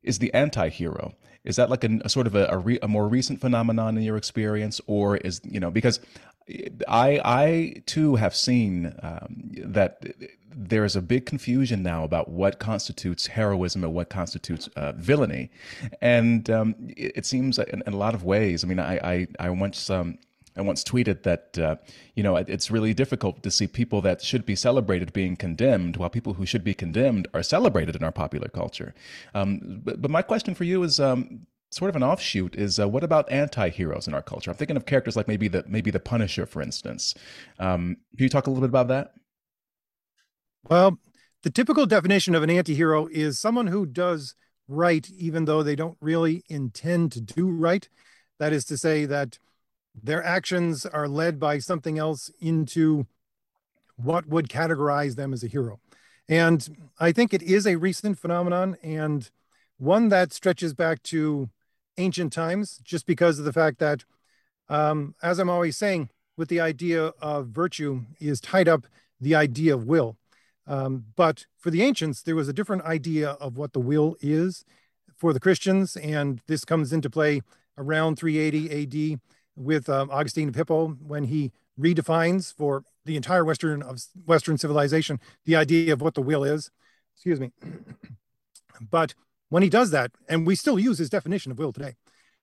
is 0.01 0.19
the 0.19 0.33
anti-hero 0.33 1.13
is 1.43 1.57
that 1.57 1.69
like 1.69 1.83
a, 1.83 1.99
a 2.03 2.09
sort 2.09 2.27
of 2.27 2.35
a, 2.35 2.45
a, 2.47 2.57
re, 2.57 2.79
a, 2.81 2.87
more 2.87 3.07
recent 3.07 3.41
phenomenon 3.41 3.97
in 3.97 4.03
your 4.03 4.17
experience 4.17 4.79
or 4.87 5.17
is 5.17 5.41
you 5.43 5.59
know 5.59 5.69
because 5.69 5.99
i 6.87 7.19
i 7.23 7.81
too 7.85 8.15
have 8.15 8.35
seen 8.35 8.93
um, 9.01 9.51
that 9.57 10.03
there's 10.55 10.95
a 10.95 11.01
big 11.01 11.25
confusion 11.25 11.81
now 11.81 12.03
about 12.03 12.29
what 12.29 12.59
constitutes 12.59 13.27
heroism 13.27 13.83
and 13.83 13.93
what 13.93 14.09
constitutes 14.09 14.67
uh, 14.75 14.91
villainy 14.93 15.49
and 16.01 16.49
um, 16.49 16.75
it, 16.89 17.11
it, 17.17 17.25
seems 17.25 17.57
in, 17.57 17.81
in, 17.85 17.93
a 17.93 17.97
lot 17.97 18.13
of 18.13 18.23
ways 18.23 18.63
i 18.63 18.67
mean 18.67 18.79
i 18.79 18.95
i, 18.97 19.27
I 19.39 19.49
once 19.49 19.89
um, 19.89 20.17
I 20.55 20.61
once 20.61 20.83
tweeted 20.83 21.23
that 21.23 21.57
uh, 21.57 21.75
you 22.15 22.23
know 22.23 22.35
it's 22.35 22.69
really 22.69 22.93
difficult 22.93 23.41
to 23.43 23.51
see 23.51 23.67
people 23.67 24.01
that 24.01 24.21
should 24.21 24.45
be 24.45 24.55
celebrated 24.55 25.13
being 25.13 25.35
condemned, 25.35 25.97
while 25.97 26.09
people 26.09 26.33
who 26.33 26.45
should 26.45 26.63
be 26.63 26.73
condemned 26.73 27.27
are 27.33 27.43
celebrated 27.43 27.95
in 27.95 28.03
our 28.03 28.11
popular 28.11 28.49
culture. 28.49 28.93
Um, 29.33 29.81
but, 29.83 30.01
but, 30.01 30.11
my 30.11 30.21
question 30.21 30.53
for 30.53 30.63
you 30.63 30.83
is 30.83 30.99
um, 30.99 31.47
sort 31.75 31.89
of 31.89 31.95
an 31.95 32.03
offshoot: 32.03 32.55
is 32.55 32.79
uh, 32.79 32.87
what 32.87 33.03
about 33.03 33.31
anti-heroes 33.31 34.07
in 34.07 34.13
our 34.13 34.21
culture? 34.21 34.51
I'm 34.51 34.57
thinking 34.57 34.77
of 34.77 34.85
characters 34.85 35.15
like 35.15 35.27
maybe 35.27 35.47
the 35.47 35.63
maybe 35.67 35.91
the 35.91 35.99
Punisher, 35.99 36.45
for 36.45 36.61
instance. 36.61 37.13
Um, 37.59 37.97
can 38.15 38.23
you 38.23 38.29
talk 38.29 38.47
a 38.47 38.49
little 38.49 38.61
bit 38.61 38.69
about 38.69 38.87
that? 38.89 39.13
Well, 40.69 40.97
the 41.43 41.49
typical 41.49 41.85
definition 41.85 42.35
of 42.35 42.43
an 42.43 42.49
anti-hero 42.49 43.07
is 43.11 43.37
someone 43.37 43.67
who 43.67 43.85
does 43.85 44.35
right 44.67 45.09
even 45.11 45.45
though 45.45 45.61
they 45.61 45.75
don't 45.75 45.97
really 45.99 46.43
intend 46.47 47.11
to 47.11 47.21
do 47.21 47.49
right. 47.49 47.89
That 48.39 48.53
is 48.53 48.65
to 48.65 48.77
say 48.77 49.05
that 49.05 49.39
their 49.93 50.23
actions 50.23 50.85
are 50.85 51.07
led 51.07 51.39
by 51.39 51.59
something 51.59 51.99
else 51.99 52.31
into 52.39 53.05
what 53.95 54.27
would 54.27 54.49
categorize 54.49 55.15
them 55.15 55.33
as 55.33 55.43
a 55.43 55.47
hero. 55.47 55.79
And 56.27 56.87
I 56.99 57.11
think 57.11 57.33
it 57.33 57.43
is 57.43 57.67
a 57.67 57.75
recent 57.75 58.17
phenomenon 58.17 58.77
and 58.81 59.29
one 59.77 60.09
that 60.09 60.31
stretches 60.31 60.73
back 60.73 61.03
to 61.03 61.49
ancient 61.97 62.33
times, 62.33 62.79
just 62.83 63.05
because 63.05 63.39
of 63.39 63.45
the 63.45 63.53
fact 63.53 63.79
that, 63.79 64.05
um, 64.69 65.15
as 65.21 65.39
I'm 65.39 65.49
always 65.49 65.77
saying, 65.77 66.09
with 66.37 66.49
the 66.49 66.59
idea 66.59 67.13
of 67.21 67.47
virtue 67.47 68.05
is 68.19 68.41
tied 68.41 68.67
up 68.67 68.87
the 69.19 69.35
idea 69.35 69.73
of 69.73 69.85
will. 69.85 70.17
Um, 70.65 71.05
but 71.15 71.45
for 71.57 71.69
the 71.69 71.83
ancients, 71.83 72.21
there 72.21 72.35
was 72.35 72.47
a 72.47 72.53
different 72.53 72.83
idea 72.83 73.31
of 73.31 73.57
what 73.57 73.73
the 73.73 73.79
will 73.79 74.15
is 74.21 74.65
for 75.15 75.33
the 75.33 75.39
Christians, 75.39 75.95
and 75.97 76.41
this 76.47 76.65
comes 76.65 76.93
into 76.93 77.09
play 77.09 77.41
around 77.77 78.17
380 78.17 79.13
AD 79.13 79.19
with 79.55 79.89
um, 79.89 80.09
Augustine 80.11 80.49
of 80.49 80.55
Hippo 80.55 80.89
when 80.89 81.25
he 81.25 81.51
redefines 81.79 82.53
for 82.53 82.83
the 83.05 83.15
entire 83.15 83.43
Western 83.43 83.81
of 83.81 84.01
Western 84.25 84.57
civilization 84.57 85.19
the 85.45 85.55
idea 85.55 85.93
of 85.93 86.01
what 86.01 86.13
the 86.13 86.21
will 86.21 86.43
is. 86.43 86.71
Excuse 87.15 87.39
me. 87.39 87.51
but 88.89 89.13
when 89.49 89.63
he 89.63 89.69
does 89.69 89.91
that, 89.91 90.11
and 90.27 90.47
we 90.47 90.55
still 90.55 90.79
use 90.79 90.97
his 90.97 91.09
definition 91.09 91.51
of 91.51 91.59
will 91.59 91.73
today, 91.73 91.95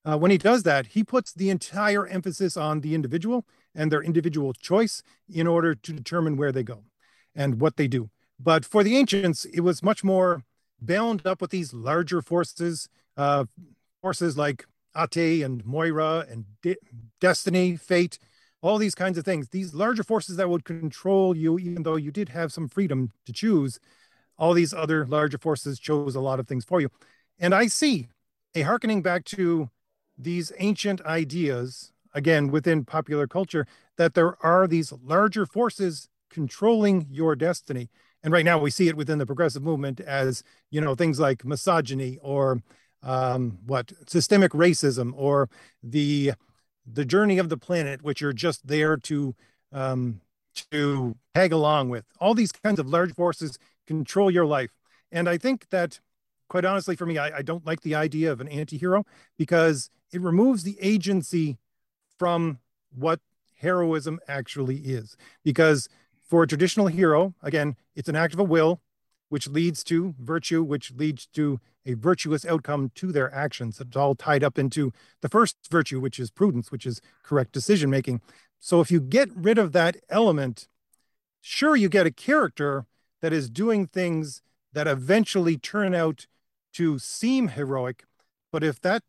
uh, 0.05 0.17
when 0.17 0.31
he 0.31 0.39
does 0.39 0.63
that, 0.63 0.89
he 0.89 1.05
puts 1.05 1.33
the 1.33 1.51
entire 1.51 2.07
emphasis 2.07 2.57
on 2.57 2.81
the 2.81 2.95
individual 2.95 3.45
and 3.75 3.93
their 3.93 4.03
individual 4.03 4.53
choice 4.53 5.03
in 5.29 5.47
order 5.47 5.75
to 5.75 5.93
determine 5.93 6.37
where 6.37 6.53
they 6.53 6.63
go 6.63 6.85
and 7.35 7.61
what 7.61 7.77
they 7.77 7.87
do. 7.87 8.11
But 8.39 8.65
for 8.65 8.83
the 8.83 8.97
ancients, 8.97 9.45
it 9.45 9.61
was 9.61 9.83
much 9.83 10.03
more 10.03 10.45
bound 10.81 11.27
up 11.27 11.43
with 11.43 11.51
these 11.51 11.75
larger 11.75 12.23
forces, 12.23 12.89
uh, 13.17 13.45
forces 14.01 14.39
like 14.39 14.65
Ate 14.97 15.43
and 15.43 15.65
Moira 15.67 16.27
and 16.31 16.47
De- 16.63 16.79
Destiny, 17.21 17.77
Fate, 17.77 18.19
all 18.63 18.79
these 18.79 18.95
kinds 18.95 19.19
of 19.19 19.25
things. 19.25 19.49
These 19.49 19.75
larger 19.75 20.03
forces 20.03 20.37
that 20.37 20.49
would 20.49 20.65
control 20.65 21.37
you, 21.37 21.59
even 21.59 21.83
though 21.83 21.97
you 21.97 22.11
did 22.11 22.31
have 22.31 22.53
some 22.53 22.69
freedom 22.69 23.11
to 23.27 23.33
choose, 23.33 23.79
all 24.41 24.55
these 24.55 24.73
other 24.73 25.07
larger 25.07 25.39
forces 25.39 25.79
chose 25.79 26.17
a 26.17 26.21
lot 26.21 26.41
of 26.41 26.49
things 26.49 26.65
for 26.65 26.81
you. 26.81 26.89
And 27.39 27.55
I 27.55 27.67
see 27.67 28.09
a 28.55 28.63
harkening 28.63 29.03
back 29.03 29.25
to 29.27 29.69
these 30.19 30.51
ancient 30.59 31.01
ideas, 31.03 31.93
again, 32.15 32.51
within 32.51 32.85
popular 32.85 33.27
culture, 33.27 33.67
that 33.97 34.15
there 34.15 34.43
are 34.45 34.67
these 34.67 34.93
larger 35.05 35.45
forces 35.45 36.09
controlling 36.31 37.07
your 37.11 37.37
destiny. 37.37 37.91
And 38.23 38.33
right 38.33 38.45
now 38.45 38.59
we 38.59 38.71
see 38.71 38.89
it 38.89 38.97
within 38.97 39.19
the 39.19 39.27
progressive 39.27 39.63
movement 39.63 40.01
as, 40.01 40.43
you 40.71 40.81
know, 40.81 40.95
things 40.95 41.21
like 41.21 41.45
misogyny 41.45 42.19
or 42.23 42.63
um, 43.03 43.59
what 43.67 43.93
systemic 44.07 44.53
racism 44.53 45.13
or 45.15 45.49
the 45.83 46.33
the 46.91 47.05
journey 47.05 47.39
of 47.39 47.51
the 47.51 47.57
planet, 47.59 48.03
which 48.03 48.21
you're 48.21 48.33
just 48.33 48.67
there 48.67 48.97
to 48.97 49.35
um, 49.73 50.21
to 50.71 51.17
tag 51.35 51.53
along 51.53 51.91
with. 51.91 52.05
All 52.19 52.35
these 52.35 52.53
kinds 52.53 52.81
of 52.81 52.89
large 52.89 53.15
forces 53.15 53.59
control 53.99 54.31
your 54.31 54.47
life, 54.47 54.71
and 55.11 55.29
I 55.29 55.39
think 55.39 55.69
that 55.71 56.01
quite 56.51 56.67
honestly, 56.67 56.97
for 56.97 57.07
me, 57.07 57.17
I, 57.17 57.39
I 57.39 57.43
don't 57.43 57.65
like 57.65 57.81
the 57.81 57.95
idea 57.95 58.31
of 58.31 58.41
an 58.41 58.49
anti-hero 58.49 59.07
because 59.39 59.89
it 60.13 60.21
removes 60.21 60.65
the 60.65 60.77
agency 60.81 61.59
from 62.19 62.59
what 62.91 63.21
heroism 63.61 64.19
actually 64.29 64.79
is. 64.79 65.17
Because 65.45 65.89
for 66.29 66.43
a 66.43 66.49
traditional 66.49 66.89
hero, 66.89 67.35
again, 67.43 67.77
it's 67.95 68.09
an 68.09 68.17
act 68.17 68.35
of 68.35 68.41
a 68.41 68.45
will, 68.45 68.81
which 69.29 69.47
leads 69.47 69.85
to 69.85 70.15
virtue, 70.19 70.63
which 70.63 70.91
leads 70.91 71.27
to 71.27 71.61
a 71.87 71.95
virtuous 71.95 72.45
outcome 72.45 72.91
to 72.97 73.13
their 73.13 73.33
actions. 73.33 73.81
It's 73.81 73.97
all 73.97 74.17
tied 74.17 74.43
up 74.43 74.59
into 74.59 74.93
the 75.23 75.29
first 75.29 75.57
virtue, 75.71 76.01
which 76.01 76.19
is 76.19 76.33
prudence, 76.33 76.73
which 76.73 76.85
is 76.85 77.01
correct 77.23 77.53
decision 77.53 77.91
making. 77.91 78.21
So 78.59 78.81
if 78.81 78.91
you 78.91 79.01
get 79.01 79.31
rid 79.37 79.57
of 79.57 79.71
that 79.73 79.97
element, 80.09 80.67
sure, 81.41 81.77
you 81.77 81.89
get 81.89 82.07
a 82.07 82.11
character 82.11 82.87
that 83.21 83.33
is 83.33 83.51
doing 83.51 83.87
things 83.87 84.43
that 84.73 84.87
eventually 84.87 85.57
turn 85.57 85.95
out 85.95 86.27
to 86.75 86.99
seem 86.99 87.49
heroic. 87.49 88.05
But 88.53 88.63
if 88.65 88.81
that 88.81 89.03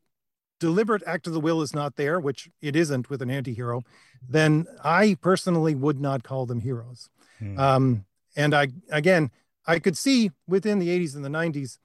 deliberate 0.60 1.03
act 1.06 1.27
of 1.27 1.34
the 1.34 1.39
will 1.39 1.62
is 1.62 1.74
not 1.74 1.96
there, 1.96 2.20
which 2.20 2.50
it 2.62 2.75
isn't 2.75 3.10
with 3.10 3.22
an 3.22 3.30
anti 3.30 3.53
hero, 3.53 3.84
then 4.27 4.68
I 4.84 5.18
personally 5.22 5.75
would 5.75 6.00
not 6.00 6.24
call 6.24 6.46
them 6.46 6.62
heroes. 6.62 7.10
Hmm. 7.39 7.60
Um, 7.60 8.06
and 8.36 8.53
I, 8.53 8.68
again, 8.89 9.32
I 9.65 9.80
could 9.80 9.98
see 9.98 10.32
within 10.48 10.80
the 10.80 10.88
80s 10.88 11.15
and 11.15 11.25
the 11.25 11.30
90s 11.30 11.77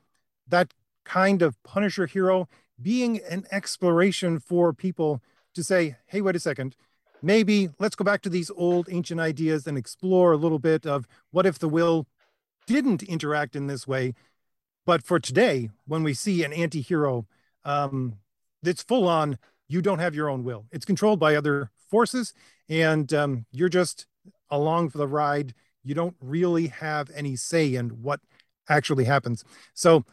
that 0.48 0.72
kind 1.04 1.42
of 1.42 1.60
Punisher 1.62 2.06
hero 2.06 2.48
being 2.80 3.20
an 3.28 3.44
exploration 3.50 4.38
for 4.38 4.72
people 4.72 5.22
to 5.54 5.64
say, 5.64 5.96
hey, 6.06 6.20
wait 6.20 6.36
a 6.36 6.40
second, 6.40 6.76
maybe 7.22 7.70
let's 7.78 7.96
go 7.96 8.04
back 8.04 8.22
to 8.22 8.28
these 8.28 8.50
old 8.54 8.88
ancient 8.90 9.20
ideas 9.20 9.66
and 9.66 9.78
explore 9.78 10.32
a 10.32 10.36
little 10.36 10.58
bit 10.58 10.86
of 10.86 11.06
what 11.30 11.46
if 11.46 11.58
the 11.58 11.68
will 11.68 12.06
didn't 12.66 13.02
interact 13.02 13.56
in 13.56 13.66
this 13.66 13.86
way. 13.86 14.14
But 14.84 15.02
for 15.02 15.18
today, 15.18 15.70
when 15.86 16.02
we 16.02 16.14
see 16.14 16.44
an 16.44 16.52
anti 16.52 16.80
hero 16.80 17.26
um, 17.64 18.18
that's 18.62 18.82
full 18.82 19.08
on, 19.08 19.38
you 19.68 19.82
don't 19.82 19.98
have 19.98 20.14
your 20.14 20.28
own 20.28 20.44
will, 20.44 20.66
it's 20.70 20.84
controlled 20.84 21.18
by 21.18 21.34
other 21.34 21.70
forces, 21.90 22.32
and 22.68 23.12
um, 23.12 23.46
you're 23.50 23.68
just 23.68 24.06
along 24.50 24.90
for 24.90 24.98
the 24.98 25.08
ride. 25.08 25.54
You 25.82 25.94
don't 25.94 26.16
really 26.20 26.68
have 26.68 27.10
any 27.14 27.36
say 27.36 27.74
in 27.74 27.90
what 28.02 28.20
actually 28.68 29.04
happens. 29.04 29.44
So, 29.74 30.04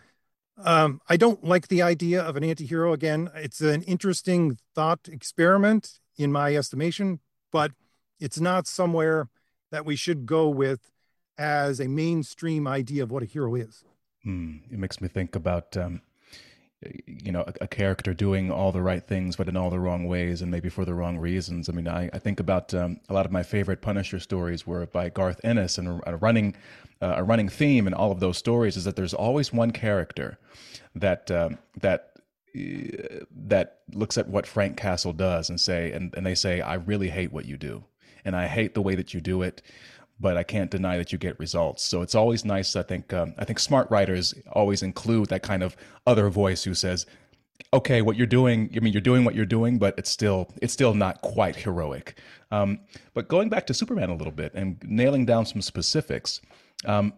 um, 0.64 1.02
I 1.10 1.18
don't 1.18 1.44
like 1.44 1.68
the 1.68 1.82
idea 1.82 2.22
of 2.22 2.36
an 2.36 2.44
anti 2.44 2.66
hero. 2.66 2.94
Again, 2.94 3.30
it's 3.36 3.62
an 3.62 3.82
interesting 3.84 4.58
thought 4.76 5.08
experiment 5.08 6.00
in 6.18 6.32
my 6.32 6.56
estimation, 6.56 7.20
but 7.52 7.72
it's 8.20 8.40
not 8.40 8.68
somewhere 8.68 9.30
that 9.72 9.86
we 9.86 9.96
should 9.96 10.26
go 10.26 10.48
with 10.50 10.92
as 11.38 11.80
a 11.80 11.88
mainstream 11.88 12.68
idea 12.68 13.04
of 13.04 13.12
what 13.12 13.24
a 13.24 13.26
hero 13.26 13.56
is. 13.56 13.84
Hmm. 14.24 14.58
It 14.72 14.80
makes 14.80 15.02
me 15.02 15.08
think 15.08 15.36
about, 15.36 15.76
um, 15.76 16.02
you 17.06 17.32
know, 17.32 17.42
a, 17.42 17.54
a, 17.62 17.68
character 17.68 18.14
doing 18.14 18.52
all 18.52 18.72
the 18.72 18.82
right 18.82 19.06
things, 19.06 19.36
but 19.36 19.50
in 19.50 19.58
all 19.58 19.70
the 19.70 19.80
wrong 19.80 20.06
ways 20.06 20.42
and 20.42 20.50
maybe 20.50 20.70
for 20.70 20.86
the 20.86 20.94
wrong 20.94 21.18
reasons. 21.18 21.70
I 21.70 21.74
mean, 21.74 21.88
I, 21.88 22.10
I 22.14 22.20
think 22.20 22.40
about 22.40 22.74
um, 22.74 23.00
a 23.10 23.14
lot 23.14 23.26
of 23.26 23.32
my 23.32 23.44
favorite 23.44 23.82
Punisher 23.82 24.20
stories 24.20 24.66
were 24.66 24.86
by 24.86 25.10
Garth 25.10 25.42
Ennis, 25.44 25.78
and 25.78 26.02
a, 26.06 26.16
running 26.18 26.56
uh, 27.02 27.16
a 27.18 27.24
running 27.24 27.50
theme 27.50 27.88
in 27.88 27.94
all 27.94 28.12
of 28.12 28.20
those 28.20 28.38
stories 28.38 28.78
is 28.78 28.86
that 28.86 28.96
there's 28.96 29.14
always 29.14 29.52
one 29.52 29.72
character 29.72 30.38
that 30.96 31.30
um, 31.32 31.58
that 31.82 32.14
that 32.54 33.80
looks 33.94 34.18
at 34.18 34.28
what 34.28 34.46
Frank 34.46 34.78
Castle 34.78 35.14
does 35.14 35.50
and 35.50 35.60
say, 35.60 35.92
and, 35.92 36.14
and 36.16 36.26
they 36.26 36.36
say, 36.36 36.62
I 36.62 36.76
really 36.76 37.10
hate 37.10 37.32
what 37.32 37.46
you 37.46 37.58
do. 37.58 37.84
And 38.26 38.36
I 38.36 38.48
hate 38.48 38.74
the 38.74 38.82
way 38.82 38.96
that 38.96 39.14
you 39.14 39.22
do 39.22 39.42
it, 39.42 39.62
but 40.24 40.38
I 40.38 40.44
can't 40.44 40.72
deny 40.72 40.98
that 40.98 41.12
you 41.12 41.18
get 41.18 41.38
results. 41.38 41.84
So 41.84 42.02
it's 42.02 42.16
always 42.16 42.46
nice. 42.46 42.78
I 42.78 42.82
think, 42.82 43.12
um, 43.12 43.36
I 43.38 43.44
think 43.44 43.60
smart 43.60 43.92
writers 43.92 44.34
always 44.54 44.82
include 44.82 45.28
that 45.28 45.44
kind 45.44 45.62
of 45.62 45.76
other 46.08 46.30
voice 46.30 46.64
who 46.64 46.74
says, 46.74 47.06
okay, 47.74 48.02
what 48.02 48.16
you're 48.16 48.26
doing, 48.26 48.72
I 48.74 48.80
mean, 48.80 48.94
you're 48.94 49.02
doing 49.02 49.26
what 49.26 49.36
you're 49.36 49.46
doing, 49.46 49.78
but 49.78 49.96
it's 49.98 50.10
still, 50.10 50.50
it's 50.62 50.72
still 50.72 50.94
not 50.94 51.22
quite 51.22 51.58
heroic. 51.58 52.18
Um, 52.52 52.80
but 53.14 53.28
going 53.28 53.50
back 53.50 53.68
to 53.68 53.74
Superman 53.74 54.10
a 54.10 54.16
little 54.16 54.32
bit 54.32 54.54
and 54.54 54.82
nailing 54.88 55.26
down 55.26 55.46
some 55.46 55.62
specifics, 55.62 56.40
um, 56.86 57.12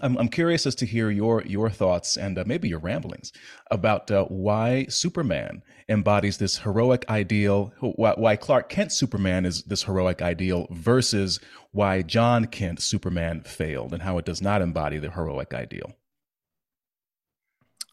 I'm, 0.00 0.16
I'm 0.16 0.28
curious 0.28 0.66
as 0.66 0.74
to 0.76 0.86
hear 0.86 1.10
your 1.10 1.42
your 1.42 1.68
thoughts 1.68 2.16
and 2.16 2.38
uh, 2.38 2.44
maybe 2.46 2.68
your 2.68 2.78
ramblings 2.78 3.32
about 3.70 4.10
uh, 4.10 4.24
why 4.24 4.86
Superman 4.88 5.62
embodies 5.88 6.38
this 6.38 6.58
heroic 6.58 7.04
ideal, 7.10 7.72
why, 7.80 8.14
why 8.16 8.36
Clark 8.36 8.70
Kent 8.70 8.92
Superman 8.92 9.44
is 9.44 9.62
this 9.64 9.82
heroic 9.82 10.22
ideal 10.22 10.66
versus 10.70 11.40
why 11.72 12.00
Jon 12.00 12.46
Kent 12.46 12.80
Superman 12.80 13.42
failed 13.42 13.92
and 13.92 14.02
how 14.02 14.16
it 14.16 14.24
does 14.24 14.40
not 14.40 14.62
embody 14.62 14.98
the 14.98 15.10
heroic 15.10 15.52
ideal. 15.52 15.92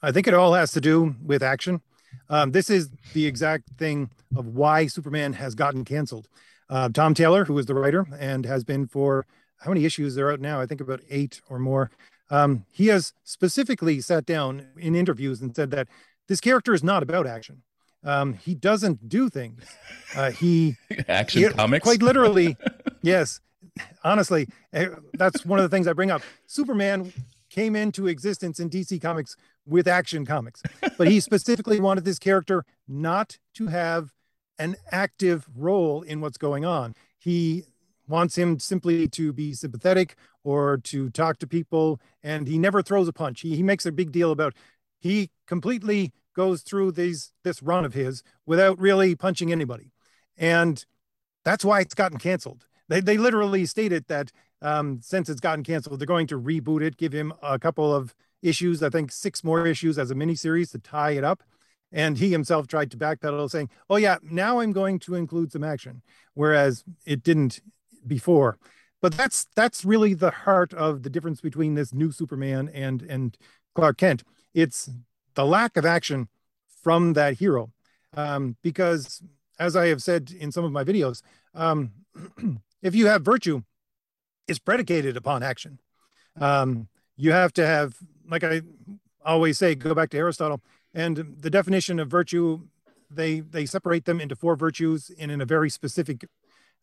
I 0.02 0.14
think 0.14 0.28
it 0.28 0.34
all 0.34 0.54
has 0.54 0.72
to 0.74 0.82
do 0.82 1.16
with 1.22 1.44
action. 1.44 1.82
Um, 2.30 2.52
this 2.52 2.70
is 2.70 2.90
the 3.14 3.26
exact 3.26 3.70
thing 3.78 4.10
of 4.36 4.48
why 4.48 4.88
Superman 4.88 5.34
has 5.34 5.54
gotten 5.54 5.84
canceled. 5.84 6.30
Uh, 6.70 6.88
Tom 6.88 7.14
Taylor, 7.14 7.46
who 7.46 7.58
is 7.58 7.66
the 7.66 7.74
writer 7.74 8.08
and 8.18 8.46
has 8.46 8.64
been 8.64 8.88
for 8.88 9.26
how 9.60 9.72
many 9.72 9.86
issues 9.86 10.18
are 10.18 10.32
out 10.32 10.40
now? 10.40 10.62
I 10.62 10.66
think 10.66 10.82
about 10.82 11.02
eight 11.10 11.42
or 11.50 11.60
more. 11.60 11.92
Um, 12.30 12.66
he 12.72 12.88
has 12.88 13.14
specifically 13.24 14.02
sat 14.02 14.26
down 14.26 14.68
in 14.78 14.96
interviews 14.96 15.42
and 15.42 15.56
said 15.56 15.72
that 15.72 15.88
this 16.28 16.40
character 16.40 16.74
is 16.74 16.84
not 16.84 17.04
about 17.04 17.28
action. 17.28 17.64
Um, 18.04 18.34
he 18.34 18.56
doesn't 18.56 19.10
do 19.10 19.30
things. 19.30 19.64
Uh, 20.16 20.32
he 20.32 20.78
action 21.08 21.44
he, 21.44 21.50
comics, 21.50 21.84
quite 21.84 22.02
literally. 22.02 22.56
yes, 23.02 23.42
honestly, 24.04 24.48
eh, 24.74 24.88
that's 25.14 25.46
one 25.46 25.60
of 25.60 25.64
the 25.64 25.76
things 25.76 25.88
I 25.88 25.94
bring 25.94 26.12
up. 26.12 26.22
Superman 26.46 27.12
came 27.50 27.76
into 27.76 28.08
existence 28.08 28.60
in 28.60 28.70
DC 28.70 29.02
Comics 29.02 29.36
with 29.66 29.88
Action 29.88 30.26
Comics, 30.26 30.64
but 30.98 31.08
he 31.08 31.20
specifically 31.20 31.80
wanted 31.80 32.06
this 32.06 32.20
character 32.20 32.64
not 32.88 33.38
to 33.56 33.68
have 33.68 34.14
an 34.58 34.76
active 34.92 35.48
role 35.56 36.02
in 36.02 36.22
what's 36.22 36.38
going 36.38 36.64
on. 36.66 36.96
He 37.18 37.66
wants 38.10 38.38
him 38.38 38.60
simply 38.60 39.08
to 39.08 39.32
be 39.32 39.54
sympathetic 39.54 40.16
or 40.44 40.78
to 40.78 41.10
talk 41.12 41.38
to 41.40 41.48
people. 41.48 42.02
And 42.24 42.48
he 42.48 42.58
never 42.58 42.82
throws 42.82 43.08
a 43.08 43.14
punch. 43.14 43.42
He, 43.42 43.56
he 43.56 43.64
makes 43.64 43.86
a 43.86 43.92
big 43.92 44.12
deal 44.12 44.32
about 44.32 44.56
he 45.00 45.30
completely 45.48 46.12
goes 46.36 46.62
through 46.62 46.92
these 46.92 47.32
this 47.44 47.64
run 47.64 47.86
of 47.86 47.94
his 47.94 48.24
without 48.46 48.80
really 48.80 49.16
punching 49.16 49.52
anybody. 49.52 49.92
And 50.38 50.84
that's 51.46 51.64
why 51.64 51.82
it's 51.82 51.94
gotten 51.94 52.18
canceled. 52.18 52.66
They, 52.88 53.02
they 53.02 53.18
literally 53.18 53.66
stated 53.66 54.06
that 54.08 54.32
um, 54.62 55.00
since 55.02 55.30
it's 55.30 55.40
gotten 55.40 55.64
canceled, 55.64 56.00
they're 56.00 56.06
going 56.06 56.28
to 56.28 56.40
reboot 56.40 56.82
it, 56.82 56.98
give 56.98 57.14
him 57.14 57.34
a 57.42 57.60
couple 57.60 57.94
of 57.94 58.14
issues, 58.42 58.82
I 58.84 58.90
think 58.90 59.12
six 59.12 59.44
more 59.44 59.66
issues 59.66 59.98
as 59.98 60.12
a 60.12 60.16
miniseries 60.16 60.72
to 60.72 60.80
tie 60.80 61.12
it 61.12 61.24
up. 61.24 61.44
And 61.92 62.18
he 62.18 62.32
himself 62.32 62.68
tried 62.68 62.92
to 62.92 62.98
backpedal, 62.98 63.50
saying, 63.50 63.70
"Oh 63.90 63.96
yeah, 63.96 64.18
now 64.22 64.60
I'm 64.60 64.72
going 64.72 65.00
to 65.00 65.16
include 65.16 65.52
some 65.52 65.64
action," 65.64 66.04
whereas 66.36 66.84
it 67.04 67.24
didn't 67.24 67.62
before. 68.06 68.58
But 69.02 69.16
that's 69.16 69.48
that's 69.56 69.86
really 69.86 70.14
the 70.14 70.32
heart 70.32 70.74
of 70.74 71.04
the 71.04 71.10
difference 71.10 71.42
between 71.42 71.76
this 71.76 71.94
new 71.94 72.12
Superman 72.12 72.70
and 72.74 73.02
and 73.04 73.38
Clark 73.76 73.98
Kent. 73.98 74.24
It's 74.54 74.90
the 75.36 75.46
lack 75.46 75.78
of 75.78 75.86
action 75.86 76.28
from 76.84 77.14
that 77.14 77.36
hero, 77.40 77.72
um, 78.16 78.58
because 78.62 79.22
as 79.58 79.76
I 79.76 79.88
have 79.88 80.02
said 80.02 80.32
in 80.32 80.52
some 80.52 80.66
of 80.66 80.72
my 80.72 80.84
videos, 80.84 81.22
um, 81.54 81.92
if 82.82 82.96
you 82.96 83.08
have 83.08 83.22
virtue, 83.22 83.62
it's 84.48 84.60
predicated 84.60 85.16
upon 85.16 85.44
action. 85.44 85.80
Um, 86.40 86.88
you 87.18 87.32
have 87.32 87.54
to 87.54 87.66
have, 87.66 87.96
like 88.30 88.44
I 88.44 88.62
always 89.26 89.58
say, 89.58 89.76
go 89.76 89.94
back 89.94 90.10
to 90.12 90.18
Aristotle, 90.18 90.62
and 90.94 91.36
the 91.40 91.50
definition 91.50 92.00
of 92.00 92.10
virtue. 92.10 92.62
They 93.12 93.40
they 93.40 93.66
separate 93.66 94.06
them 94.06 94.22
into 94.22 94.36
four 94.36 94.56
virtues 94.56 95.10
and 95.18 95.32
in 95.32 95.42
a 95.42 95.46
very 95.46 95.72
specific 95.72 96.26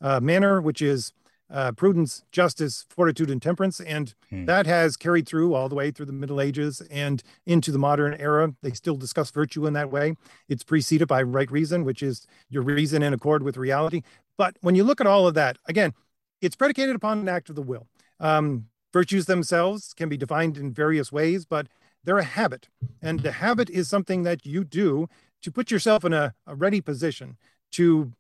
uh, 0.00 0.20
manner, 0.20 0.61
which 0.61 0.82
is 0.82 1.12
uh, 1.50 1.72
prudence, 1.72 2.24
justice, 2.32 2.85
fortitude, 2.88 3.30
and 3.30 3.40
temperance. 3.40 3.80
And 3.80 4.14
hmm. 4.30 4.46
that 4.46 4.66
has 4.66 4.96
carried 4.96 5.26
through 5.26 5.54
all 5.54 5.68
the 5.68 5.74
way 5.74 5.90
through 5.90 6.06
the 6.06 6.12
Middle 6.12 6.40
Ages 6.40 6.80
and 6.90 7.22
into 7.46 7.70
the 7.70 7.78
modern 7.78 8.14
era. 8.14 8.54
They 8.62 8.72
still 8.72 8.96
discuss 8.96 9.30
virtue 9.30 9.66
in 9.66 9.72
that 9.74 9.90
way. 9.90 10.16
It's 10.48 10.64
preceded 10.64 11.09
by 11.09 11.22
right 11.22 11.50
reason, 11.50 11.85
which 11.85 12.02
is 12.02 12.26
your 12.48 12.62
reason 12.62 13.02
in 13.02 13.12
accord 13.12 13.42
with 13.42 13.56
reality. 13.56 14.02
But 14.37 14.56
when 14.61 14.74
you 14.74 14.85
look 14.85 15.00
at 15.00 15.06
all 15.06 15.26
of 15.26 15.35
that, 15.35 15.59
again, 15.66 15.94
it's 16.40 16.56
predicated 16.56 16.96
upon 16.96 17.20
an 17.20 17.28
act 17.28 17.48
of 17.48 17.56
the 17.56 17.62
will. 17.62 17.87
Um, 18.20 18.66
virtues 18.92 19.26
themselves 19.26 19.94
can 19.94 20.09
be 20.09 20.16
defined 20.16 20.56
in 20.56 20.72
various 20.72 21.12
ways, 21.12 21.44
but 21.44 21.68
they're 22.04 22.18
a 22.18 22.24
habit. 22.24 22.68
And 23.02 23.20
the 23.20 23.32
habit 23.32 23.70
is 23.70 23.88
something 23.88 24.22
that 24.24 24.46
you 24.46 24.64
do 24.64 25.09
to 25.42 25.50
put 25.50 25.70
yourself 25.70 26.04
in 26.04 26.12
a, 26.12 26.35
a 26.46 26.54
ready 26.54 26.80
position 26.80 27.37
to 27.72 28.12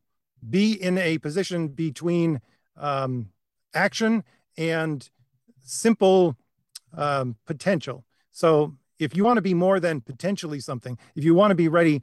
be 0.48 0.72
in 0.72 0.98
a 0.98 1.18
position 1.18 1.68
between 1.68 2.40
um, 2.76 3.28
action 3.74 4.24
and 4.56 5.08
simple 5.62 6.36
um, 6.94 7.36
potential. 7.46 8.04
So 8.32 8.74
if 8.98 9.16
you 9.16 9.24
want 9.24 9.36
to 9.36 9.42
be 9.42 9.54
more 9.54 9.80
than 9.80 10.00
potentially 10.00 10.60
something, 10.60 10.98
if 11.14 11.24
you 11.24 11.34
want 11.34 11.50
to 11.50 11.54
be 11.54 11.68
ready 11.68 12.02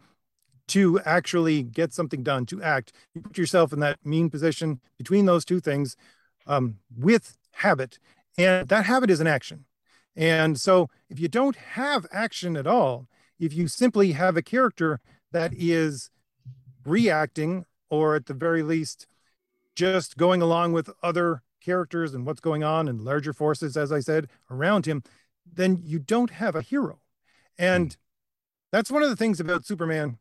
to 0.68 1.00
actually 1.02 1.64
get 1.64 1.94
something 1.94 2.24
done, 2.24 2.46
to 2.48 2.62
act, 2.62 2.94
you 3.14 3.22
put 3.22 3.38
yourself 3.38 3.74
in 3.74 3.80
that 3.80 4.06
mean 4.06 4.30
position 4.30 4.80
between 4.98 5.26
those 5.26 5.46
two 5.46 5.60
things 5.60 5.96
um, 6.48 6.78
with 6.98 7.38
habit. 7.52 8.00
And 8.38 8.68
that 8.70 8.86
habit 8.86 9.10
is 9.10 9.20
an 9.20 9.28
action. 9.28 9.66
And 10.16 10.60
so 10.60 10.90
if 11.10 11.20
you 11.20 11.28
don't 11.28 11.56
have 11.56 12.06
action 12.12 12.56
at 12.56 12.68
all, 12.68 13.08
if 13.40 13.54
you 13.54 13.68
simply 13.68 14.14
have 14.14 14.38
a 14.38 14.42
character 14.42 15.00
that 15.32 15.52
is 15.56 16.10
reacting 16.86 17.66
or 17.94 18.16
at 18.16 18.26
the 18.26 18.34
very 18.34 18.64
least 18.64 19.08
just 19.76 20.18
going 20.18 20.42
along 20.42 20.74
with 20.74 20.90
other 21.02 21.42
characters 21.62 22.14
and 22.14 22.26
what's 22.26 22.42
going 22.42 22.64
on 22.64 22.88
and 22.88 23.02
larger 23.02 23.34
forces 23.34 23.78
as 23.78 23.92
i 23.92 24.00
said 24.00 24.28
around 24.50 24.86
him 24.86 25.02
then 25.52 25.82
you 25.84 26.00
don't 26.00 26.32
have 26.32 26.56
a 26.56 26.62
hero. 26.62 27.00
And 27.58 27.96
that's 28.72 28.92
one 28.92 29.04
of 29.04 29.10
the 29.10 29.16
things 29.16 29.40
about 29.40 29.66
superman 29.66 30.18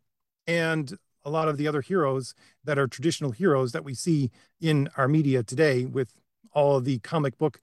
and 0.46 0.96
a 1.24 1.30
lot 1.30 1.48
of 1.48 1.56
the 1.56 1.68
other 1.68 1.80
heroes 1.80 2.34
that 2.64 2.78
are 2.78 2.88
traditional 2.88 3.30
heroes 3.30 3.72
that 3.72 3.84
we 3.84 3.94
see 3.94 4.30
in 4.60 4.88
our 4.96 5.08
media 5.08 5.42
today 5.42 5.84
with 5.84 6.12
all 6.52 6.76
of 6.76 6.84
the 6.84 6.98
comic 6.98 7.38
book 7.38 7.60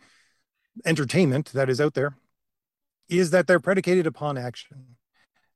entertainment 0.85 1.51
that 1.53 1.69
is 1.69 1.81
out 1.81 1.93
there 1.93 2.15
is 3.09 3.31
that 3.31 3.47
they're 3.47 3.59
predicated 3.59 4.07
upon 4.07 4.37
action. 4.37 4.95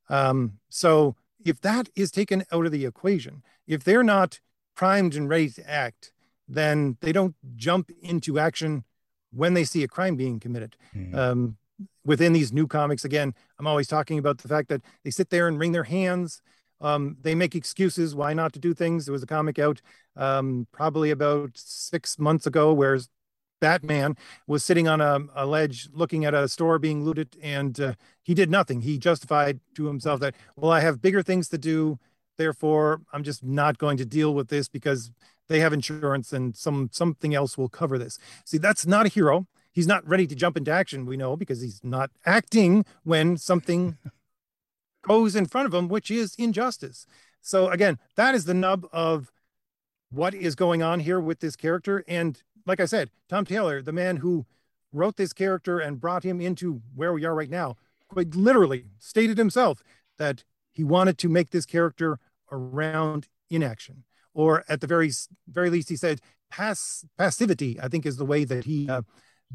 Um, 0.10 0.60
so 0.70 1.16
if 1.46 1.62
that 1.62 1.90
is 1.96 2.12
taken 2.12 2.44
out 2.52 2.66
of 2.66 2.72
the 2.72 2.86
equation, 2.86 3.44
if 3.68 3.84
they're 3.84 4.04
not 4.04 4.40
primed 4.76 5.16
and 5.16 5.30
ready 5.30 5.50
to 5.50 5.70
act, 5.70 6.12
then 6.48 6.98
they 7.02 7.12
don't 7.12 7.36
jump 7.56 7.92
into 8.02 8.40
action 8.40 8.84
when 9.32 9.54
they 9.54 9.64
see 9.64 9.84
a 9.84 9.88
crime 9.88 10.16
being 10.16 10.40
committed. 10.40 10.76
Mm-hmm. 10.96 11.16
Um, 11.16 11.58
within 12.06 12.34
these 12.34 12.52
new 12.54 12.68
comics, 12.68 13.06
again, 13.06 13.34
I'm 13.60 13.68
always 13.68 13.88
talking 13.88 14.20
about 14.20 14.40
the 14.40 14.48
fact 14.48 14.70
that 14.70 14.82
they 15.04 15.10
sit 15.10 15.30
there 15.30 15.48
and 15.48 15.60
wring 15.60 15.72
their 15.72 15.84
hands. 15.84 16.42
Um, 16.82 17.18
they 17.22 17.34
make 17.34 17.56
excuses 17.56 18.14
why 18.14 18.34
not 18.34 18.54
to 18.54 18.60
do 18.60 18.74
things. 18.74 19.06
There 19.06 19.14
was 19.14 19.24
a 19.24 19.28
comic 19.28 19.58
out 19.58 19.82
um, 20.16 20.68
probably 20.72 21.12
about 21.12 21.52
six 21.56 22.20
months 22.20 22.46
ago 22.46 22.74
where 22.74 23.00
Batman 23.63 24.17
was 24.45 24.62
sitting 24.65 24.89
on 24.89 24.99
a, 24.99 25.19
a 25.34 25.45
ledge 25.45 25.88
looking 25.93 26.26
at 26.26 26.34
a 26.34 26.49
store 26.49 26.78
being 26.80 27.06
looted 27.06 27.38
and 27.41 27.80
uh, 27.80 27.93
he 28.21 28.34
did 28.34 28.52
nothing. 28.52 28.82
He 28.82 28.97
justified 28.97 29.62
to 29.76 29.86
himself 29.86 30.19
that, 30.19 30.36
well, 30.58 30.69
I 30.69 30.82
have 30.82 31.02
bigger 31.02 31.23
things 31.23 31.47
to 31.47 31.58
do. 31.58 31.97
Therefore, 32.38 32.99
I'm 33.13 33.23
just 33.23 33.41
not 33.41 33.78
going 33.78 33.95
to 33.99 34.06
deal 34.06 34.34
with 34.34 34.49
this 34.49 34.67
because 34.67 35.12
they 35.47 35.62
have 35.62 35.71
insurance 35.71 36.34
and 36.34 36.58
some 36.58 36.89
something 36.91 37.34
else 37.34 37.58
will 37.58 37.69
cover 37.69 37.97
this. 37.97 38.19
See, 38.43 38.58
that's 38.58 38.86
not 38.86 39.06
a 39.06 39.10
hero. 39.10 39.47
He's 39.71 39.88
not 39.88 40.06
ready 40.06 40.28
to 40.28 40.36
jump 40.36 40.58
into 40.58 40.71
action, 40.71 41.06
we 41.06 41.15
know, 41.15 41.38
because 41.38 41.62
he's 41.62 41.80
not 41.86 42.12
acting 42.26 42.84
when 43.04 43.38
something 43.38 43.97
goes 45.04 45.38
in 45.38 45.45
front 45.45 45.67
of 45.67 45.73
him, 45.73 45.88
which 45.88 46.12
is 46.12 46.36
injustice. 46.38 47.08
So 47.41 47.69
again, 47.69 47.97
that 48.17 48.36
is 48.36 48.43
the 48.43 48.54
nub 48.54 48.86
of 48.91 49.32
what 50.12 50.34
is 50.34 50.54
going 50.54 50.84
on 50.84 50.99
here 50.99 51.21
with 51.21 51.39
this 51.39 51.56
character. 51.56 52.04
And 52.10 52.43
like 52.65 52.80
I 52.80 52.86
said, 52.86 53.10
Tom 53.30 53.45
Taylor, 53.45 53.82
the 53.82 53.91
man 53.91 54.17
who 54.17 54.45
wrote 54.91 55.17
this 55.17 55.34
character 55.34 55.80
and 55.80 55.99
brought 55.99 56.23
him 56.23 56.39
into 56.39 56.82
where 56.95 57.13
we 57.13 57.26
are 57.26 57.36
right 57.36 57.49
now, 57.49 57.76
quite 58.08 58.36
literally 58.36 58.86
stated 58.99 59.38
himself 59.38 59.84
that 60.17 60.43
he 60.71 60.84
wanted 60.84 61.17
to 61.19 61.30
make 61.30 61.49
this 61.49 61.65
character 61.65 62.19
around 62.52 63.28
inaction, 63.49 64.04
or 64.34 64.63
at 64.67 64.82
the 64.82 64.88
very 64.88 65.12
very 65.47 65.69
least, 65.69 65.89
he 65.89 65.95
said 65.95 66.21
pass 66.49 67.06
passivity. 67.17 67.80
I 67.82 67.88
think 67.88 68.06
is 68.06 68.17
the 68.17 68.26
way 68.26 68.43
that 68.45 68.65
he 68.65 68.88
uh, 68.89 69.02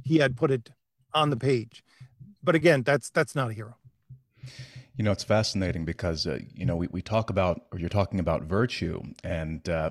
he 0.05 0.19
had 0.19 0.37
put 0.37 0.51
it 0.51 0.71
on 1.15 1.31
the 1.31 1.37
page. 1.37 1.85
But 2.43 2.55
again, 2.55 2.83
that's 2.83 3.11
that's 3.11 3.35
not 3.35 3.51
a 3.51 3.53
hero. 3.53 3.77
You 4.97 5.05
know, 5.05 5.13
it's 5.13 5.25
fascinating 5.25 5.85
because 5.85 6.27
uh, 6.27 6.41
you 6.53 6.67
know 6.67 6.77
we, 6.77 6.89
we 6.91 7.03
talk 7.03 7.31
about 7.31 7.63
or 7.73 7.79
you're 7.79 7.89
talking 7.89 8.21
about 8.21 8.43
virtue, 8.43 9.01
and 9.23 9.69
uh, 9.69 9.91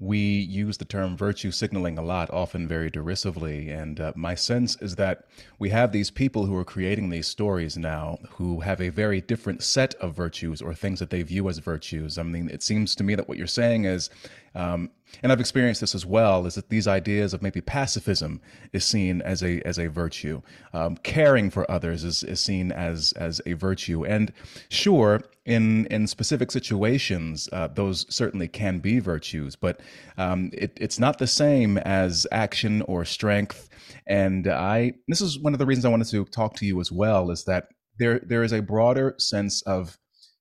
we 0.00 0.18
use 0.18 0.78
the 0.78 0.84
term 0.84 1.16
virtue 1.16 1.50
signaling 1.50 1.98
a 1.98 2.02
lot, 2.02 2.30
often 2.30 2.68
very 2.68 2.88
derisively. 2.88 3.68
And 3.68 3.98
uh, 3.98 4.12
my 4.14 4.34
sense 4.36 4.80
is 4.80 4.94
that 4.94 5.24
we 5.58 5.70
have 5.70 5.90
these 5.90 6.10
people 6.10 6.46
who 6.46 6.56
are 6.56 6.64
creating 6.64 7.10
these 7.10 7.26
stories 7.26 7.76
now 7.76 8.18
who 8.30 8.60
have 8.60 8.80
a 8.80 8.90
very 8.90 9.20
different 9.20 9.62
set 9.62 9.94
of 9.94 10.14
virtues 10.14 10.62
or 10.62 10.72
things 10.72 11.00
that 11.00 11.10
they 11.10 11.22
view 11.22 11.48
as 11.48 11.58
virtues. 11.58 12.16
I 12.16 12.22
mean, 12.22 12.48
it 12.48 12.62
seems 12.62 12.94
to 12.94 13.04
me 13.04 13.16
that 13.16 13.28
what 13.28 13.38
you're 13.38 13.48
saying 13.48 13.86
is 13.86 14.08
um, 14.54 14.90
and 15.22 15.32
I've 15.32 15.40
experienced 15.40 15.80
this 15.80 15.94
as 15.94 16.06
well, 16.06 16.46
is 16.46 16.54
that 16.54 16.68
these 16.68 16.86
ideas 16.86 17.34
of 17.34 17.42
maybe 17.42 17.60
pacifism 17.60 18.40
is 18.72 18.84
seen 18.84 19.22
as 19.22 19.42
a 19.42 19.60
as 19.66 19.78
a 19.78 19.88
virtue. 19.88 20.42
Um, 20.72 20.96
caring 20.98 21.50
for 21.50 21.70
others 21.70 22.04
is, 22.04 22.22
is 22.22 22.40
seen 22.40 22.72
as 22.72 23.12
as 23.12 23.40
a 23.46 23.54
virtue. 23.54 24.04
And 24.04 24.32
sure, 24.68 25.22
in 25.44 25.86
in 25.86 26.06
specific 26.06 26.50
situations, 26.50 27.48
uh, 27.52 27.68
those 27.68 28.06
certainly 28.14 28.48
can 28.48 28.78
be 28.78 29.00
virtues, 29.00 29.56
but 29.56 29.80
um, 30.16 30.50
it, 30.52 30.72
it's 30.76 30.98
not 30.98 31.18
the 31.18 31.26
same 31.26 31.78
as 31.78 32.26
action 32.30 32.82
or 32.82 33.04
strength. 33.04 33.68
And 34.06 34.46
I 34.46 34.92
this 35.08 35.20
is 35.20 35.38
one 35.38 35.52
of 35.52 35.58
the 35.58 35.66
reasons 35.66 35.84
I 35.84 35.90
wanted 35.90 36.08
to 36.08 36.24
talk 36.26 36.54
to 36.56 36.66
you 36.66 36.80
as 36.80 36.92
well, 36.92 37.30
is 37.30 37.44
that 37.44 37.68
there 37.98 38.20
there 38.20 38.42
is 38.42 38.52
a 38.52 38.62
broader 38.62 39.14
sense 39.18 39.62
of, 39.62 39.98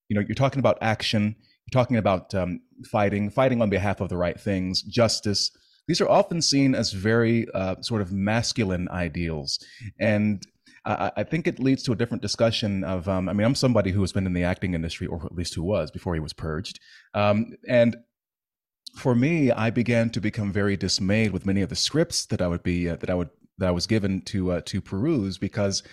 you 0.10 0.15
know, 0.15 0.21
you're 0.27 0.36
talking 0.36 0.60
about 0.60 0.77
action 0.82 1.36
talking 1.71 1.97
about 1.97 2.34
um, 2.34 2.62
fighting, 2.89 3.30
fighting 3.30 3.62
on 3.62 3.69
behalf 3.69 4.01
of 4.01 4.10
the 4.10 4.17
right 4.17 4.39
things, 4.39 4.82
justice. 4.84 5.51
These 5.88 6.01
are 6.01 6.10
often 6.10 6.41
seen 6.41 6.75
as 6.75 6.91
very 6.91 7.47
uh, 7.53 7.75
sort 7.82 8.01
of 8.01 8.12
masculine 8.12 8.88
ideals. 8.89 9.60
And 9.99 10.45
I, 10.86 11.12
I, 11.17 11.23
think 11.23 11.47
it 11.47 11.60
leads 11.60 11.84
to 11.84 11.91
a 11.93 11.95
different 11.95 12.21
discussion 12.21 12.84
of, 12.84 13.08
um, 13.08 13.30
I 13.30 13.34
mean, 13.34 13.45
I'm 13.45 13.56
somebody 13.56 13.91
who 13.91 14.01
has 14.01 14.12
been 14.12 14.25
in 14.25 14.34
the 14.34 14.43
acting 14.43 14.73
industry, 14.73 15.08
or 15.08 15.25
at 15.25 15.36
least 15.36 15.53
who 15.56 15.63
was 15.63 15.91
before 15.91 16.13
he 16.13 16.19
was 16.19 16.34
purged. 16.34 16.80
Um, 17.13 17.53
and 17.67 17.97
for 18.95 19.15
me, 19.15 19.51
I 19.51 19.69
began 19.69 20.10
to 20.12 20.21
become 20.21 20.51
very 20.51 20.75
dismayed 20.75 21.32
with 21.32 21.45
many 21.45 21.62
of 21.62 21.69
the 21.69 21.75
scripts 21.75 22.25
that 22.27 22.41
I 22.41 22.47
would 22.47 22.63
be, 22.63 22.89
uh, 22.89 22.95
that 22.97 23.10
I 23.10 23.13
would, 23.13 23.30
that 23.60 23.67
I 23.67 23.71
was 23.71 23.88
given 23.88 24.21
to, 24.23 24.51
uh, 24.53 24.62
to 24.65 24.82
peruse 24.82 25.38
because 25.38 25.84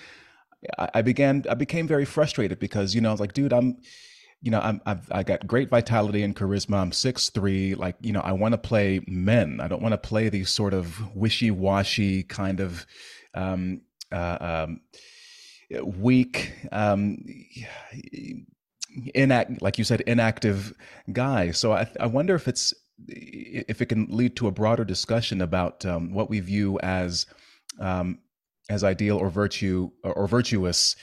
I, 0.78 0.90
I 0.94 1.02
began, 1.02 1.44
I 1.48 1.54
became 1.54 1.87
very 1.87 2.04
frustrated 2.04 2.58
because, 2.58 2.94
you 2.94 3.00
know, 3.00 3.10
I 3.10 3.12
was 3.12 3.20
like, 3.20 3.32
dude, 3.32 3.52
I'm, 3.52 3.78
you 4.44 4.50
know, 4.50 4.61
I'm, 4.61 4.83
I've 4.85 5.11
I 5.11 5.22
got 5.22 5.46
great 5.46 5.70
vitality 5.70 6.22
and 6.22 6.37
charisma. 6.37 6.76
I'm 6.76 6.92
six 6.92 7.30
three. 7.30 7.74
Like, 7.74 7.96
you 8.02 8.12
know, 8.12 8.20
I 8.20 8.33
want 8.33 8.52
to 8.52 8.59
play 8.59 9.00
men. 9.07 9.59
I 9.59 9.68
don't 9.68 9.80
want 9.80 9.94
to 9.94 9.98
play 9.98 10.28
these 10.28 10.50
sort 10.50 10.74
of 10.74 11.16
wishy 11.16 11.50
washy 11.50 12.24
kind 12.24 12.61
of 12.61 12.85
um, 13.33 13.80
uh, 14.12 14.66
um, 14.68 14.80
weak, 15.83 16.52
um, 16.72 17.24
inact, 19.16 19.62
like 19.62 19.78
you 19.78 19.85
said, 19.85 20.02
inactive 20.02 20.74
guy. 21.11 21.50
So 21.50 21.72
I, 21.72 21.88
I 21.98 22.07
wonder 22.07 22.35
if 22.35 22.46
it's 22.46 22.74
if 23.09 23.80
it 23.80 23.87
can 23.87 24.09
lead 24.11 24.37
to 24.37 24.46
a 24.46 24.52
broader 24.52 24.85
discussion 24.85 25.40
about 25.40 25.87
um, 25.87 26.12
what 26.12 26.28
we 26.28 26.40
view 26.40 26.78
as 26.80 27.24
um, 27.80 28.18
as 28.68 28.85
ideal 28.85 29.16
or 29.16 29.30
virtue 29.30 29.90
or, 30.02 30.12
or 30.12 30.28
virtuous 30.28 30.96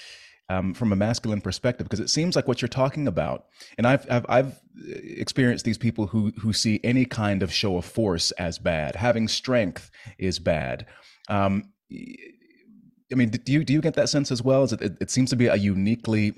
um, 0.51 0.73
from 0.73 0.91
a 0.91 0.95
masculine 0.95 1.39
perspective 1.39 1.85
because 1.85 2.01
it 2.01 2.09
seems 2.09 2.35
like 2.35 2.47
what 2.47 2.61
you're 2.61 2.69
talking 2.69 3.07
about 3.07 3.45
and 3.77 3.87
I've, 3.87 4.05
I've, 4.11 4.25
I've 4.27 4.59
experienced 4.85 5.63
these 5.63 5.77
people 5.77 6.07
who 6.07 6.33
who 6.37 6.51
see 6.51 6.79
any 6.83 7.05
kind 7.05 7.41
of 7.41 7.53
show 7.53 7.77
of 7.77 7.85
force 7.85 8.31
as 8.31 8.59
bad. 8.59 8.95
Having 8.95 9.29
strength 9.29 9.89
is 10.17 10.39
bad. 10.39 10.85
Um, 11.29 11.71
I 11.91 13.15
mean 13.15 13.29
do 13.29 13.51
you 13.51 13.63
do 13.63 13.71
you 13.71 13.81
get 13.81 13.93
that 13.93 14.09
sense 14.09 14.29
as 14.29 14.41
well? 14.41 14.63
As 14.63 14.73
it, 14.73 14.97
it 14.99 15.09
seems 15.09 15.29
to 15.29 15.37
be 15.37 15.47
a 15.47 15.55
uniquely 15.55 16.33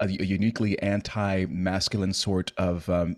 a 0.00 0.08
uniquely 0.08 0.80
anti-masculine 0.80 2.14
sort 2.14 2.52
of 2.56 2.88
um, 2.88 3.16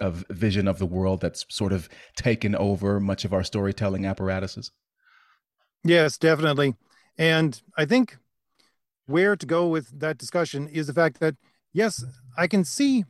of 0.00 0.24
vision 0.30 0.66
of 0.66 0.78
the 0.78 0.86
world 0.86 1.20
that's 1.20 1.44
sort 1.50 1.72
of 1.72 1.88
taken 2.16 2.54
over 2.54 3.00
much 3.00 3.24
of 3.26 3.34
our 3.34 3.44
storytelling 3.44 4.06
apparatuses? 4.06 4.70
Yes 5.84 6.16
definitely. 6.16 6.74
And 7.18 7.60
I 7.76 7.84
think 7.84 8.16
where 9.08 9.34
to 9.34 9.46
go 9.46 9.66
with 9.66 9.98
that 9.98 10.18
discussion 10.18 10.68
is 10.68 10.86
the 10.86 10.92
fact 10.92 11.18
that 11.18 11.34
yes, 11.72 12.04
I 12.36 12.46
can 12.46 12.62
see 12.62 13.04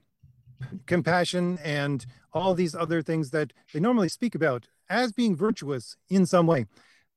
compassion 0.87 1.59
and 1.63 2.07
all 2.33 2.55
these 2.55 2.75
other 2.75 3.03
things 3.03 3.31
that 3.31 3.53
they 3.73 3.81
normally 3.81 4.09
speak 4.09 4.35
about 4.35 4.69
as 4.89 5.13
being 5.13 5.37
virtuous 5.37 5.97
in 6.09 6.25
some 6.25 6.47
way, 6.47 6.67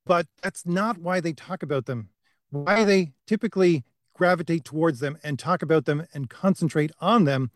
but 0.04 0.26
that's 0.42 0.66
not 0.66 0.98
why 0.98 1.20
they 1.20 1.32
talk 1.32 1.62
about 1.62 1.86
them. 1.86 2.10
Why 2.50 2.84
they 2.84 3.12
typically 3.26 3.84
gravitate 4.14 4.64
towards 4.64 5.00
them 5.00 5.16
and 5.22 5.38
talk 5.38 5.62
about 5.62 5.84
them 5.84 6.06
and 6.12 6.28
concentrate 6.28 6.90
on 7.00 7.24
them 7.24 7.50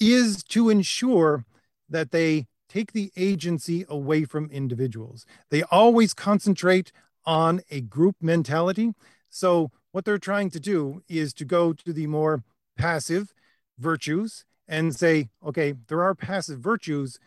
is 0.00 0.42
to 0.44 0.70
ensure 0.70 1.44
that 1.90 2.10
they 2.10 2.46
take 2.68 2.92
the 2.92 3.12
agency 3.16 3.84
away 3.88 4.24
from 4.24 4.50
individuals. 4.50 5.26
They 5.50 5.62
always 5.64 6.14
concentrate 6.14 6.92
on 7.26 7.60
a 7.70 7.80
group 7.80 8.16
mentality. 8.20 8.92
So 9.30 9.70
what 9.94 10.04
they're 10.04 10.18
trying 10.18 10.50
to 10.50 10.58
do 10.58 11.04
is 11.08 11.32
to 11.32 11.44
go 11.44 11.72
to 11.72 11.92
the 11.92 12.08
more 12.08 12.42
passive 12.76 13.32
virtues 13.78 14.44
and 14.66 14.92
say, 14.92 15.28
okay, 15.46 15.74
there 15.86 16.02
are 16.02 16.16
passive 16.16 16.58
virtues, 16.58 17.20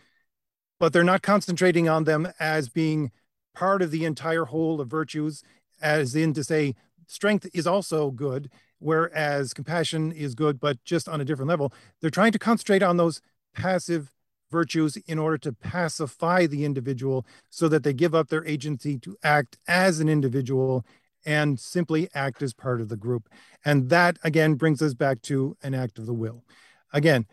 but 0.78 0.92
they're 0.92 1.02
not 1.02 1.22
concentrating 1.22 1.88
on 1.88 2.04
them 2.04 2.28
as 2.42 2.68
being 2.68 3.10
part 3.56 3.82
of 3.82 3.90
the 3.90 4.04
entire 4.04 4.44
whole 4.44 4.82
of 4.82 4.90
virtues, 4.90 5.46
as 5.82 6.14
in 6.14 6.34
to 6.34 6.44
say, 6.44 6.76
strength 7.06 7.48
is 7.54 7.66
also 7.66 8.12
good, 8.12 8.52
whereas 8.80 9.54
compassion 9.54 10.12
is 10.12 10.36
good, 10.36 10.60
but 10.60 10.84
just 10.84 11.08
on 11.08 11.22
a 11.22 11.26
different 11.26 11.48
level. 11.48 11.72
They're 12.02 12.10
trying 12.10 12.34
to 12.34 12.40
concentrate 12.40 12.84
on 12.84 12.98
those 12.98 13.22
passive 13.56 14.12
virtues 14.52 14.98
in 15.08 15.18
order 15.18 15.38
to 15.38 15.54
pacify 15.54 16.46
the 16.48 16.66
individual 16.66 17.26
so 17.50 17.70
that 17.70 17.84
they 17.84 17.94
give 17.94 18.14
up 18.14 18.28
their 18.28 18.46
agency 18.46 19.00
to 19.00 19.16
act 19.24 19.58
as 19.70 20.02
an 20.02 20.10
individual 20.10 20.86
and 21.28 21.60
simply 21.60 22.08
act 22.16 22.42
as 22.42 22.54
part 22.54 22.80
of 22.80 22.88
the 22.88 22.96
group. 22.96 23.28
And 23.66 23.90
that 23.90 24.18
again 24.24 24.56
brings 24.56 24.82
us 24.82 24.94
back 24.94 25.22
to 25.24 25.58
an 25.62 25.76
act 25.76 26.00
of 26.00 26.06
the 26.06 26.14
will. 26.14 26.46
Again, 26.94 27.28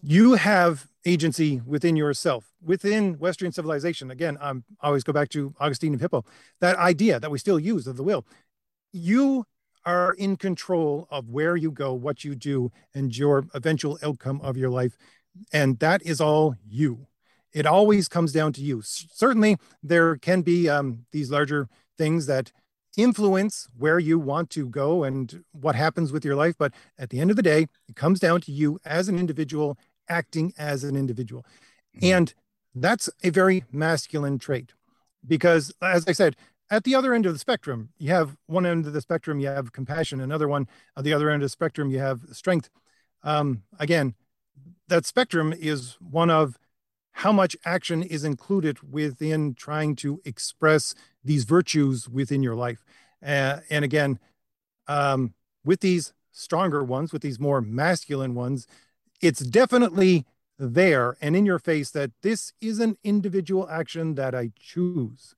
you 0.00 0.34
have 0.34 0.86
agency 1.04 1.60
within 1.66 1.96
yourself, 1.96 2.52
within 2.62 3.14
Western 3.18 3.50
civilization. 3.50 4.10
Again, 4.12 4.38
I'm, 4.40 4.62
I 4.80 4.86
always 4.86 5.02
go 5.02 5.12
back 5.12 5.30
to 5.30 5.52
Augustine 5.58 5.94
of 5.94 6.00
Hippo, 6.00 6.24
that 6.60 6.76
idea 6.76 7.18
that 7.18 7.30
we 7.30 7.38
still 7.38 7.58
use 7.58 7.88
of 7.88 7.96
the 7.96 8.04
will. 8.04 8.24
You 8.92 9.44
are 9.84 10.12
in 10.14 10.36
control 10.36 11.08
of 11.10 11.28
where 11.28 11.56
you 11.56 11.72
go, 11.72 11.92
what 11.92 12.22
you 12.24 12.36
do, 12.36 12.70
and 12.94 13.16
your 13.16 13.46
eventual 13.52 13.98
outcome 14.02 14.40
of 14.42 14.56
your 14.56 14.70
life. 14.70 14.96
And 15.52 15.78
that 15.80 16.02
is 16.02 16.20
all 16.20 16.54
you. 16.64 17.08
It 17.52 17.66
always 17.66 18.06
comes 18.06 18.32
down 18.32 18.52
to 18.54 18.60
you. 18.60 18.82
Certainly, 18.82 19.58
there 19.82 20.16
can 20.16 20.42
be 20.42 20.68
um, 20.68 21.06
these 21.10 21.30
larger 21.30 21.68
things 21.98 22.26
that 22.26 22.52
influence 22.96 23.68
where 23.76 23.98
you 23.98 24.18
want 24.18 24.50
to 24.50 24.68
go 24.68 25.04
and 25.04 25.44
what 25.52 25.74
happens 25.74 26.12
with 26.12 26.24
your 26.24 26.36
life. 26.36 26.54
But 26.58 26.72
at 26.98 27.10
the 27.10 27.20
end 27.20 27.30
of 27.30 27.36
the 27.36 27.42
day, 27.42 27.66
it 27.88 27.96
comes 27.96 28.20
down 28.20 28.40
to 28.42 28.52
you 28.52 28.78
as 28.84 29.08
an 29.08 29.18
individual 29.18 29.78
acting 30.08 30.52
as 30.58 30.84
an 30.84 30.96
individual. 30.96 31.44
Mm-hmm. 31.96 32.06
And 32.06 32.34
that's 32.74 33.08
a 33.22 33.30
very 33.30 33.64
masculine 33.72 34.38
trait 34.38 34.72
because, 35.26 35.72
as 35.80 36.06
I 36.06 36.12
said, 36.12 36.36
at 36.70 36.84
the 36.84 36.94
other 36.94 37.14
end 37.14 37.26
of 37.26 37.32
the 37.32 37.38
spectrum, 37.38 37.90
you 37.98 38.10
have 38.10 38.36
one 38.46 38.66
end 38.66 38.86
of 38.86 38.92
the 38.92 39.00
spectrum, 39.00 39.38
you 39.38 39.48
have 39.48 39.72
compassion, 39.72 40.20
another 40.20 40.48
one 40.48 40.66
at 40.96 41.04
the 41.04 41.12
other 41.12 41.30
end 41.30 41.42
of 41.42 41.46
the 41.46 41.50
spectrum, 41.50 41.90
you 41.90 41.98
have 41.98 42.22
strength. 42.32 42.70
Um, 43.22 43.62
again, 43.78 44.14
that 44.88 45.06
spectrum 45.06 45.54
is 45.56 45.96
one 46.00 46.30
of 46.30 46.58
how 47.12 47.32
much 47.32 47.56
action 47.64 48.02
is 48.02 48.24
included 48.24 48.92
within 48.92 49.54
trying 49.54 49.94
to 49.94 50.20
express 50.24 50.94
these 51.24 51.44
virtues 51.44 52.08
within 52.08 52.42
your 52.42 52.54
life. 52.54 52.84
Uh, 53.24 53.60
and 53.70 53.84
again, 53.84 54.18
um, 54.86 55.34
with 55.64 55.80
these 55.80 56.12
stronger 56.32 56.82
ones, 56.84 57.12
with 57.12 57.22
these 57.22 57.40
more 57.40 57.60
masculine 57.60 58.34
ones, 58.34 58.66
it's 59.20 59.40
definitely 59.40 60.26
there 60.58 61.16
and 61.20 61.34
in 61.34 61.46
your 61.46 61.58
face 61.58 61.90
that 61.90 62.10
this 62.22 62.52
is 62.60 62.78
an 62.78 62.96
individual 63.02 63.68
action 63.68 64.14
that 64.14 64.34
I 64.34 64.52
choose. 64.58 65.34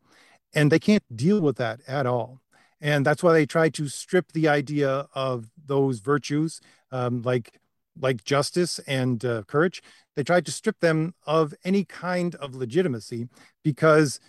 And 0.55 0.73
they 0.73 0.79
can't 0.79 1.05
deal 1.15 1.41
with 1.41 1.57
that 1.57 1.81
at 1.87 2.07
all. 2.07 2.41
And 2.81 3.07
that's 3.07 3.23
why 3.23 3.33
they 3.33 3.47
try 3.47 3.69
to 3.71 3.89
strip 3.89 4.33
the 4.33 4.49
idea 4.49 5.07
of 5.15 5.51
those 5.67 6.01
virtues 6.01 6.61
um, 6.91 7.23
like 7.23 7.59
like 7.99 8.25
justice 8.25 8.79
and 8.81 9.25
uh, 9.25 9.43
courage, 9.45 9.83
they 10.17 10.23
tried 10.23 10.45
to 10.47 10.53
strip 10.53 10.81
them 10.81 11.15
of 11.27 11.55
any 11.65 11.85
kind 11.85 12.35
of 12.37 12.55
legitimacy 12.55 13.29
because 13.63 14.21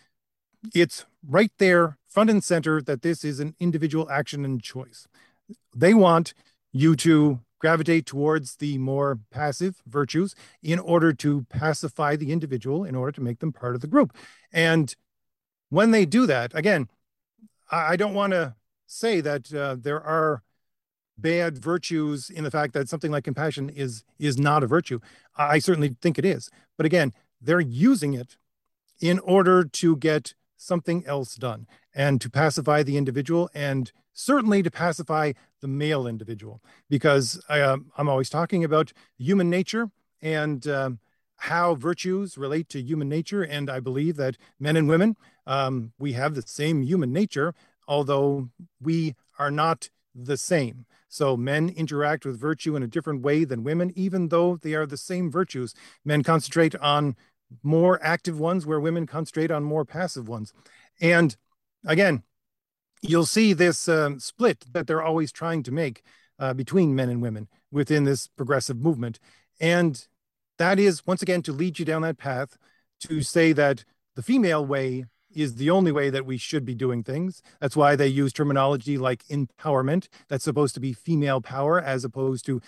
it's 0.73 1.05
right 1.27 1.51
there, 1.57 1.97
front 2.07 2.29
and 2.29 2.43
center, 2.43 2.81
that 2.81 3.01
this 3.01 3.23
is 3.23 3.39
an 3.39 3.55
individual 3.59 4.09
action 4.09 4.45
and 4.45 4.61
choice. 4.61 5.07
They 5.75 5.93
want 5.93 6.33
you 6.71 6.95
to 6.97 7.39
gravitate 7.59 8.05
towards 8.05 8.57
the 8.57 8.77
more 8.77 9.19
passive 9.31 9.81
virtues 9.87 10.35
in 10.61 10.79
order 10.79 11.11
to 11.13 11.45
pacify 11.49 12.15
the 12.15 12.31
individual, 12.31 12.83
in 12.83 12.95
order 12.95 13.11
to 13.11 13.21
make 13.21 13.39
them 13.39 13.51
part 13.51 13.75
of 13.75 13.81
the 13.81 13.87
group. 13.87 14.15
And 14.51 14.95
when 15.69 15.91
they 15.91 16.05
do 16.05 16.25
that, 16.27 16.53
again, 16.53 16.87
I 17.69 17.95
don't 17.95 18.13
want 18.13 18.31
to 18.33 18.55
say 18.85 19.21
that 19.21 19.53
uh, 19.53 19.75
there 19.77 20.01
are 20.01 20.43
bad 21.17 21.57
virtues 21.57 22.29
in 22.29 22.43
the 22.43 22.51
fact 22.51 22.73
that 22.73 22.87
something 22.87 23.11
like 23.11 23.23
compassion 23.23 23.69
is 23.69 24.03
is 24.19 24.37
not 24.37 24.63
a 24.63 24.67
virtue. 24.67 24.99
I 25.35 25.59
certainly 25.59 25.95
think 26.01 26.17
it 26.17 26.25
is. 26.25 26.49
But 26.77 26.85
again, 26.85 27.11
they're 27.41 27.59
using 27.59 28.13
it 28.13 28.37
in 29.01 29.19
order 29.19 29.63
to 29.63 29.95
get 29.97 30.35
something 30.57 31.05
else 31.05 31.35
done 31.35 31.67
and 31.95 32.19
to 32.21 32.29
pacify 32.29 32.83
the 32.83 32.97
individual 32.97 33.49
and 33.53 33.91
certainly 34.13 34.63
to 34.63 34.71
pacify 34.71 35.31
the 35.61 35.67
male 35.67 36.07
individual 36.07 36.61
because 36.89 37.41
I, 37.47 37.61
uh, 37.61 37.77
I'm 37.97 38.09
always 38.09 38.29
talking 38.29 38.63
about 38.63 38.91
human 39.17 39.49
nature 39.49 39.91
and 40.21 40.67
um, 40.67 40.99
how 41.37 41.75
virtues 41.75 42.37
relate 42.37 42.67
to 42.69 42.81
human 42.81 43.07
nature. 43.07 43.43
And 43.43 43.69
I 43.69 43.79
believe 43.79 44.15
that 44.17 44.37
men 44.59 44.75
and 44.75 44.89
women, 44.89 45.15
um, 45.45 45.93
we 45.99 46.13
have 46.13 46.35
the 46.35 46.41
same 46.41 46.81
human 46.81 47.13
nature, 47.13 47.53
although 47.87 48.49
we 48.81 49.15
are 49.39 49.51
not 49.51 49.89
the 50.13 50.37
same. 50.37 50.85
So 51.09 51.37
men 51.37 51.69
interact 51.69 52.25
with 52.25 52.39
virtue 52.39 52.75
in 52.75 52.83
a 52.83 52.87
different 52.87 53.21
way 53.21 53.45
than 53.45 53.63
women, 53.63 53.93
even 53.95 54.27
though 54.27 54.57
they 54.57 54.73
are 54.73 54.85
the 54.85 54.97
same 54.97 55.31
virtues. 55.31 55.73
Men 56.03 56.23
concentrate 56.23 56.75
on 56.75 57.15
more 57.63 57.99
active 58.03 58.39
ones 58.39 58.65
where 58.65 58.79
women 58.79 59.05
concentrate 59.05 59.51
on 59.51 59.63
more 59.63 59.85
passive 59.85 60.27
ones. 60.27 60.53
And 61.01 61.35
again, 61.85 62.23
you'll 63.01 63.25
see 63.25 63.53
this 63.53 63.87
um, 63.87 64.19
split 64.19 64.65
that 64.73 64.87
they're 64.87 65.03
always 65.03 65.31
trying 65.31 65.63
to 65.63 65.71
make 65.71 66.03
uh, 66.39 66.53
between 66.53 66.95
men 66.95 67.09
and 67.09 67.21
women 67.21 67.47
within 67.71 68.03
this 68.03 68.27
progressive 68.27 68.77
movement. 68.77 69.19
And 69.59 70.05
that 70.57 70.79
is, 70.79 71.05
once 71.05 71.21
again, 71.21 71.41
to 71.43 71.51
lead 71.51 71.79
you 71.79 71.85
down 71.85 72.01
that 72.03 72.17
path 72.17 72.57
to 73.01 73.21
say 73.21 73.53
that 73.53 73.83
the 74.15 74.23
female 74.23 74.65
way 74.65 75.05
is 75.33 75.55
the 75.55 75.69
only 75.69 75.91
way 75.91 76.09
that 76.09 76.25
we 76.25 76.37
should 76.37 76.65
be 76.65 76.73
doing 76.73 77.03
things. 77.03 77.43
That's 77.59 77.75
why 77.75 77.95
they 77.95 78.07
use 78.07 78.33
terminology 78.33 78.97
like 78.97 79.23
empowerment. 79.27 80.07
That's 80.29 80.43
supposed 80.43 80.73
to 80.75 80.79
be 80.79 80.93
female 80.93 81.41
power 81.41 81.79
as 81.79 82.03
opposed 82.03 82.45
to 82.47 82.61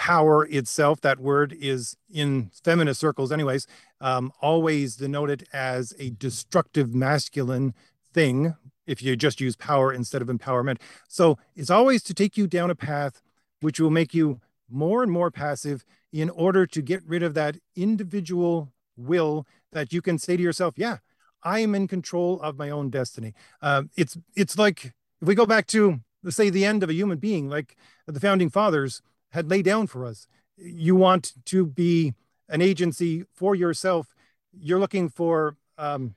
power 0.00 0.46
itself. 0.46 1.02
That 1.02 1.20
word 1.20 1.54
is 1.60 1.94
in 2.10 2.50
feminist 2.64 2.98
circles, 2.98 3.30
anyways, 3.30 3.66
um, 4.00 4.32
always 4.40 4.96
denoted 4.96 5.46
as 5.52 5.92
a 5.98 6.08
destructive 6.08 6.94
masculine 6.94 7.74
thing 8.14 8.54
if 8.86 9.02
you 9.02 9.14
just 9.14 9.42
use 9.42 9.56
power 9.56 9.92
instead 9.92 10.22
of 10.22 10.28
empowerment. 10.28 10.78
So 11.06 11.36
it's 11.54 11.68
always 11.68 12.02
to 12.04 12.14
take 12.14 12.38
you 12.38 12.46
down 12.46 12.70
a 12.70 12.74
path 12.74 13.20
which 13.60 13.78
will 13.78 13.90
make 13.90 14.14
you 14.14 14.40
more 14.70 15.02
and 15.02 15.12
more 15.12 15.30
passive 15.30 15.84
in 16.10 16.30
order 16.30 16.66
to 16.66 16.80
get 16.80 17.04
rid 17.04 17.22
of 17.22 17.34
that 17.34 17.58
individual 17.76 18.72
will 18.96 19.46
that 19.72 19.92
you 19.92 20.00
can 20.00 20.16
say 20.16 20.34
to 20.34 20.42
yourself, 20.42 20.78
yeah, 20.78 20.96
I 21.42 21.58
am 21.58 21.74
in 21.74 21.86
control 21.86 22.40
of 22.40 22.56
my 22.56 22.70
own 22.70 22.88
destiny. 22.88 23.34
Uh, 23.60 23.82
it's 23.96 24.16
it's 24.34 24.56
like 24.56 24.94
if 25.20 25.28
we 25.28 25.34
go 25.34 25.44
back 25.44 25.66
to 25.68 26.00
let's 26.22 26.36
say 26.36 26.48
the 26.48 26.64
end 26.64 26.82
of 26.82 26.88
a 26.88 26.94
human 26.94 27.18
being, 27.18 27.50
like 27.50 27.76
the 28.06 28.20
founding 28.20 28.48
fathers 28.48 29.02
had 29.30 29.50
laid 29.50 29.64
down 29.64 29.86
for 29.86 30.04
us. 30.04 30.26
You 30.56 30.94
want 30.94 31.32
to 31.46 31.66
be 31.66 32.14
an 32.48 32.60
agency 32.60 33.24
for 33.32 33.54
yourself. 33.54 34.14
You're 34.52 34.80
looking 34.80 35.08
for, 35.08 35.56
um, 35.78 36.14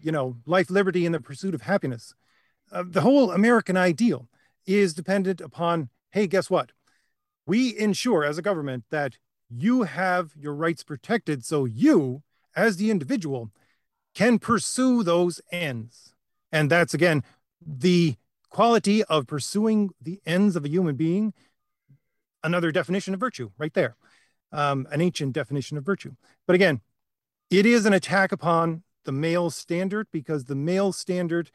you 0.00 0.12
know, 0.12 0.36
life, 0.46 0.70
liberty, 0.70 1.06
and 1.06 1.14
the 1.14 1.20
pursuit 1.20 1.54
of 1.54 1.62
happiness. 1.62 2.14
Uh, 2.70 2.84
the 2.86 3.00
whole 3.00 3.30
American 3.30 3.76
ideal 3.76 4.28
is 4.66 4.94
dependent 4.94 5.40
upon. 5.40 5.88
Hey, 6.10 6.26
guess 6.26 6.50
what? 6.50 6.72
We 7.46 7.76
ensure 7.78 8.24
as 8.24 8.38
a 8.38 8.42
government 8.42 8.84
that 8.90 9.18
you 9.48 9.82
have 9.82 10.32
your 10.36 10.54
rights 10.54 10.82
protected, 10.82 11.44
so 11.44 11.64
you, 11.64 12.22
as 12.56 12.76
the 12.76 12.90
individual, 12.90 13.50
can 14.14 14.38
pursue 14.38 15.02
those 15.02 15.40
ends. 15.52 16.14
And 16.50 16.70
that's 16.70 16.94
again 16.94 17.22
the 17.64 18.16
quality 18.48 19.02
of 19.04 19.26
pursuing 19.26 19.90
the 20.00 20.20
ends 20.24 20.56
of 20.56 20.64
a 20.64 20.68
human 20.68 20.96
being. 20.96 21.34
Another 22.44 22.70
definition 22.70 23.14
of 23.14 23.20
virtue, 23.20 23.50
right 23.58 23.74
there, 23.74 23.96
um, 24.52 24.86
an 24.92 25.00
ancient 25.00 25.32
definition 25.32 25.76
of 25.76 25.84
virtue. 25.84 26.12
But 26.46 26.54
again, 26.54 26.80
it 27.50 27.66
is 27.66 27.86
an 27.86 27.92
attack 27.92 28.30
upon 28.30 28.84
the 29.04 29.12
male 29.12 29.50
standard 29.50 30.06
because 30.12 30.44
the 30.44 30.54
male 30.54 30.92
standard 30.92 31.50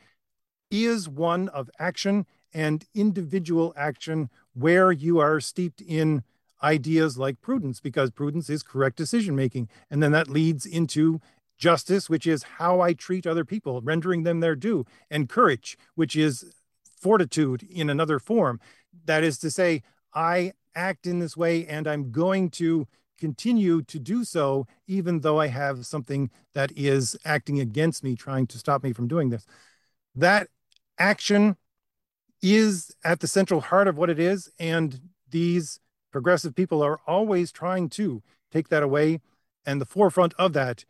is 0.69 1.08
one 1.08 1.47
of 1.49 1.69
action 1.80 2.25
and 2.54 2.86
individual 2.93 3.73
action 3.78 4.30
where 4.54 4.91
you 4.91 5.19
are 5.19 5.39
steeped 5.39 5.82
in 5.82 6.23
ideas 6.62 7.17
like 7.17 7.39
prudence 7.39 7.80
because 7.80 8.12
prudence 8.12 8.49
is 8.49 8.63
correct 8.63 8.97
decision 8.97 9.36
making 9.36 9.69
and 9.89 10.04
then 10.04 10.12
that 10.12 10.30
leads 10.30 10.65
into 10.65 11.21
justice, 11.60 12.10
which 12.10 12.25
is 12.25 12.43
how 12.58 12.82
I 12.82 12.93
treat 12.93 13.28
other 13.28 13.45
people, 13.45 13.82
rendering 13.82 14.23
them 14.23 14.39
their 14.39 14.56
due, 14.56 14.86
and 15.12 15.30
courage, 15.30 15.78
which 15.93 16.15
is 16.15 16.45
fortitude 16.99 17.63
in 17.69 17.89
another 17.89 18.17
form. 18.17 18.60
That 19.06 19.23
is 19.23 19.38
to 19.39 19.52
say, 19.52 19.84
I 20.13 20.54
act 20.75 21.08
in 21.08 21.19
this 21.19 21.36
way 21.36 21.65
and 21.67 21.88
I'm 21.88 22.12
going 22.12 22.49
to 22.51 22.88
continue 23.19 23.82
to 23.84 23.99
do 23.99 24.23
so, 24.23 24.65
even 24.88 25.19
though 25.19 25.39
I 25.39 25.47
have 25.47 25.86
something 25.86 26.32
that 26.53 26.71
is 26.75 27.17
acting 27.25 27.60
against 27.60 28.03
me, 28.03 28.15
trying 28.15 28.47
to 28.47 28.58
stop 28.58 28.84
me 28.84 28.93
from 28.93 29.08
doing 29.08 29.29
this. 29.29 29.45
That 30.15 30.47
action 30.97 31.58
is 32.41 32.95
at 33.03 33.19
the 33.19 33.27
central 33.27 33.62
heart 33.62 33.88
of 33.88 33.97
what 33.97 34.10
it 34.10 34.19
is. 34.19 34.49
And 34.58 35.01
these 35.29 35.79
progressive 36.12 36.55
people 36.55 36.82
are 36.82 36.99
always 37.05 37.51
trying 37.51 37.89
to 37.89 38.23
take 38.51 38.69
that 38.69 38.84
away. 38.84 39.19
And 39.65 39.79
the 39.79 39.86
forefront 39.86 40.34
of 40.36 40.53
that 40.53 40.86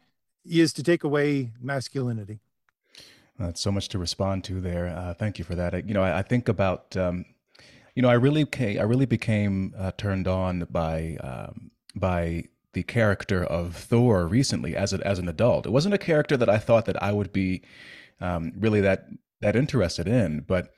is 0.45 0.71
to 0.73 0.83
take 0.83 1.03
away 1.03 1.51
masculinity. 1.59 2.39
That's 3.37 3.61
so 3.61 3.71
much 3.71 3.87
to 3.89 3.99
respond 3.99 4.43
to 4.45 4.61
there. 4.61 4.87
Uh, 4.87 5.13
thank 5.13 5.39
you 5.39 5.45
for 5.45 5.55
that. 5.55 5.87
You 5.87 5.93
know, 5.93 6.03
I, 6.03 6.19
I 6.19 6.21
think 6.21 6.47
about, 6.49 6.95
um, 6.95 7.25
you 7.95 8.01
know, 8.01 8.09
I 8.09 8.13
really 8.13 8.45
came, 8.45 8.79
I 8.79 8.83
really 8.83 9.05
became 9.05 9.73
uh, 9.77 9.91
turned 9.97 10.27
on 10.27 10.67
by 10.69 11.17
um, 11.21 11.71
by 11.95 12.45
the 12.73 12.83
character 12.83 13.43
of 13.43 13.75
Thor 13.75 14.27
recently 14.27 14.75
as 14.75 14.93
a, 14.93 15.05
as 15.05 15.19
an 15.19 15.27
adult. 15.27 15.65
It 15.65 15.71
wasn't 15.71 15.95
a 15.95 15.99
character 15.99 16.37
that 16.37 16.49
I 16.49 16.57
thought 16.57 16.85
that 16.85 17.01
I 17.01 17.11
would 17.11 17.33
be 17.33 17.63
um, 18.21 18.53
really 18.57 18.81
that 18.81 19.07
that 19.41 19.55
interested 19.55 20.07
in, 20.07 20.41
but 20.41 20.69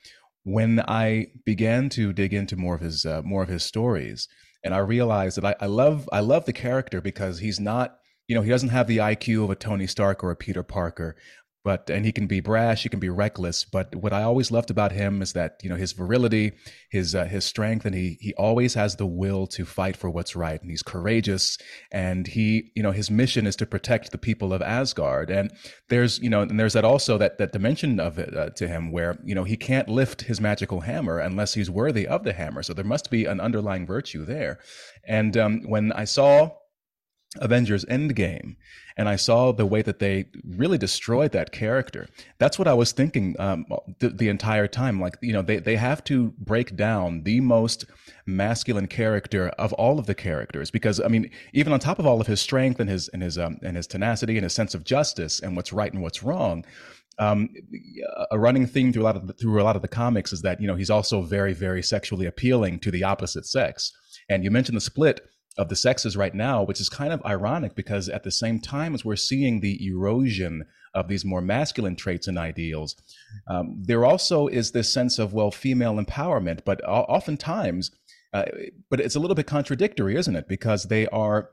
when 0.44 0.80
I 0.88 1.28
began 1.46 1.90
to 1.90 2.14
dig 2.14 2.34
into 2.34 2.56
more 2.56 2.76
of 2.76 2.82
his 2.82 3.06
uh, 3.06 3.22
more 3.24 3.44
of 3.44 3.50
his 3.50 3.64
stories, 3.64 4.28
and 4.64 4.74
I 4.74 4.80
realized 4.80 5.38
that 5.38 5.46
I, 5.46 5.56
I 5.64 5.68
love 5.68 6.10
I 6.12 6.20
love 6.20 6.46
the 6.46 6.54
character 6.54 7.02
because 7.02 7.40
he's 7.40 7.60
not 7.60 7.98
you 8.28 8.36
know 8.36 8.42
he 8.42 8.50
doesn't 8.50 8.70
have 8.70 8.88
the 8.88 8.98
IQ 8.98 9.46
of 9.46 9.50
a 9.50 9.56
Tony 9.56 9.88
Stark 9.88 10.24
or 10.24 10.32
a 10.32 10.36
Peter 10.36 10.64
Parker, 10.64 11.16
but 11.64 11.90
and 11.90 12.06
he 12.06 12.12
can 12.12 12.28
be 12.28 12.40
brash 12.40 12.84
he 12.84 12.90
can 12.90 13.00
be 13.00 13.10
reckless 13.10 13.64
but 13.64 13.94
what 13.96 14.14
i 14.14 14.24
always 14.24 14.52
loved 14.52 14.72
about 14.72 14.92
him 14.92 15.22
is 15.22 15.34
that 15.34 15.60
you 15.62 15.70
know 15.70 15.76
his 15.76 15.92
virility 15.92 16.52
his 16.90 17.14
uh, 17.16 17.26
his 17.26 17.46
strength 17.46 17.86
and 17.86 17.96
he 17.96 18.18
he 18.20 18.34
always 18.36 18.74
has 18.74 18.96
the 18.96 19.06
will 19.06 19.46
to 19.48 19.66
fight 19.66 19.96
for 19.96 20.10
what's 20.10 20.36
right 20.36 20.62
and 20.62 20.72
he's 20.72 20.84
courageous 20.84 21.58
and 21.92 22.28
he 22.28 22.72
you 22.76 22.84
know 22.84 22.92
his 22.92 23.12
mission 23.12 23.46
is 23.46 23.56
to 23.56 23.66
protect 23.66 24.12
the 24.12 24.18
people 24.18 24.54
of 24.54 24.62
asgard 24.62 25.30
and 25.30 25.52
there's 25.90 26.20
you 26.20 26.30
know 26.30 26.42
and 26.42 26.60
there's 26.60 26.74
that 26.74 26.86
also 26.86 27.18
that 27.18 27.38
that 27.38 27.52
dimension 27.52 28.00
of 28.00 28.18
it 28.18 28.36
uh, 28.36 28.50
to 28.52 28.68
him 28.68 28.92
where 28.92 29.20
you 29.24 29.36
know 29.36 29.44
he 29.44 29.58
can't 29.58 29.90
lift 29.90 30.22
his 30.22 30.42
magical 30.42 30.82
hammer 30.82 31.20
unless 31.20 31.54
he's 31.54 31.70
worthy 31.70 32.08
of 32.08 32.24
the 32.24 32.34
hammer 32.34 32.64
so 32.64 32.74
there 32.74 32.86
must 32.86 33.10
be 33.10 33.26
an 33.26 33.40
underlying 33.40 33.86
virtue 33.86 34.26
there. 34.26 34.60
And 35.06 35.36
um, 35.38 35.62
when 35.64 35.92
i 35.94 36.06
saw 36.06 36.52
Avengers 37.40 37.86
Endgame, 37.86 38.58
and 38.98 39.08
I 39.08 39.16
saw 39.16 39.54
the 39.54 39.66
way 39.66 39.82
that 39.82 40.00
they 40.00 40.26
really 40.44 40.78
destroyed 40.78 41.32
that 41.32 41.54
character. 41.54 42.10
That's 42.40 42.60
what 42.60 42.68
I 42.68 42.74
was 42.74 42.92
thinking 42.92 43.40
um, 43.40 43.66
the, 44.00 44.10
the, 44.10 44.28
entire 44.28 44.68
time. 44.68 45.00
Like, 45.00 45.18
you 45.22 45.32
know, 45.32 45.42
they, 45.42 45.58
they 45.58 45.78
have 45.78 46.04
to 46.06 46.34
break 46.38 46.76
down 46.76 47.24
the 47.24 47.40
most 47.40 47.86
masculine 48.26 48.88
character 48.88 49.48
of 49.58 49.72
all 49.74 49.98
of 49.98 50.08
the 50.08 50.16
characters 50.16 50.72
because, 50.72 51.00
I 51.00 51.08
mean, 51.08 51.32
even 51.54 51.72
on 51.72 51.80
top 51.80 52.00
of 52.00 52.06
all 52.06 52.20
of 52.20 52.28
his 52.28 52.42
strength 52.42 52.82
and 52.82 52.90
his 52.90 53.08
and 53.10 53.24
his 53.24 53.38
um, 53.38 53.60
and 53.64 53.78
his 53.78 53.88
tenacity 53.88 54.36
and 54.36 54.44
his 54.44 54.54
sense 54.54 54.76
of 54.76 54.84
justice 54.84 55.40
and 55.40 55.56
what's 55.56 55.72
right 55.72 55.92
and 55.92 56.02
what's 56.02 56.24
wrong. 56.24 56.66
Um, 57.18 57.50
a 58.32 58.40
running 58.40 58.66
theme 58.66 58.92
through 58.92 59.04
a 59.04 59.06
lot 59.06 59.16
of 59.16 59.28
the, 59.28 59.34
through 59.34 59.62
a 59.62 59.64
lot 59.64 59.76
of 59.76 59.82
the 59.82 59.88
comics 59.88 60.34
is 60.34 60.42
that 60.42 60.60
you 60.60 60.68
know 60.68 60.76
he's 60.76 60.90
also 60.90 61.22
very 61.22 61.54
very 61.54 61.84
sexually 61.84 62.26
appealing 62.26 62.80
to 62.80 62.92
the 62.92 63.06
opposite 63.06 63.46
sex. 63.46 63.94
And 64.30 64.44
you 64.44 64.52
mentioned 64.52 64.76
the 64.76 64.82
split 64.82 65.22
of 65.58 65.70
the 65.70 65.76
sexes 65.76 66.16
right 66.16 66.34
now, 66.34 66.64
which 66.64 66.80
is 66.80 66.90
kind 66.90 67.12
of 67.12 67.24
ironic 67.26 67.76
because 67.76 68.08
at 68.10 68.24
the 68.24 68.32
same 68.32 68.60
time 68.60 68.94
as 68.94 69.04
we're 69.04 69.16
seeing 69.16 69.60
the 69.60 69.86
erosion 69.86 70.66
of 70.94 71.08
these 71.08 71.26
more 71.26 71.42
masculine 71.42 71.96
traits 71.96 72.28
and 72.28 72.38
ideals, 72.38 72.96
um, 73.48 73.76
there 73.78 74.06
also 74.06 74.48
is 74.48 74.72
this 74.72 74.92
sense 74.92 75.20
of, 75.20 75.34
well, 75.34 75.52
female 75.52 75.96
empowerment, 75.96 76.62
but 76.66 76.82
oftentimes, 76.86 77.92
uh, 78.34 78.46
but 78.90 79.00
it's 79.00 79.16
a 79.16 79.20
little 79.20 79.36
bit 79.36 79.48
contradictory, 79.48 80.16
isn't 80.16 80.36
it? 80.36 80.48
Because 80.48 80.84
they 80.84 81.08
are 81.08 81.50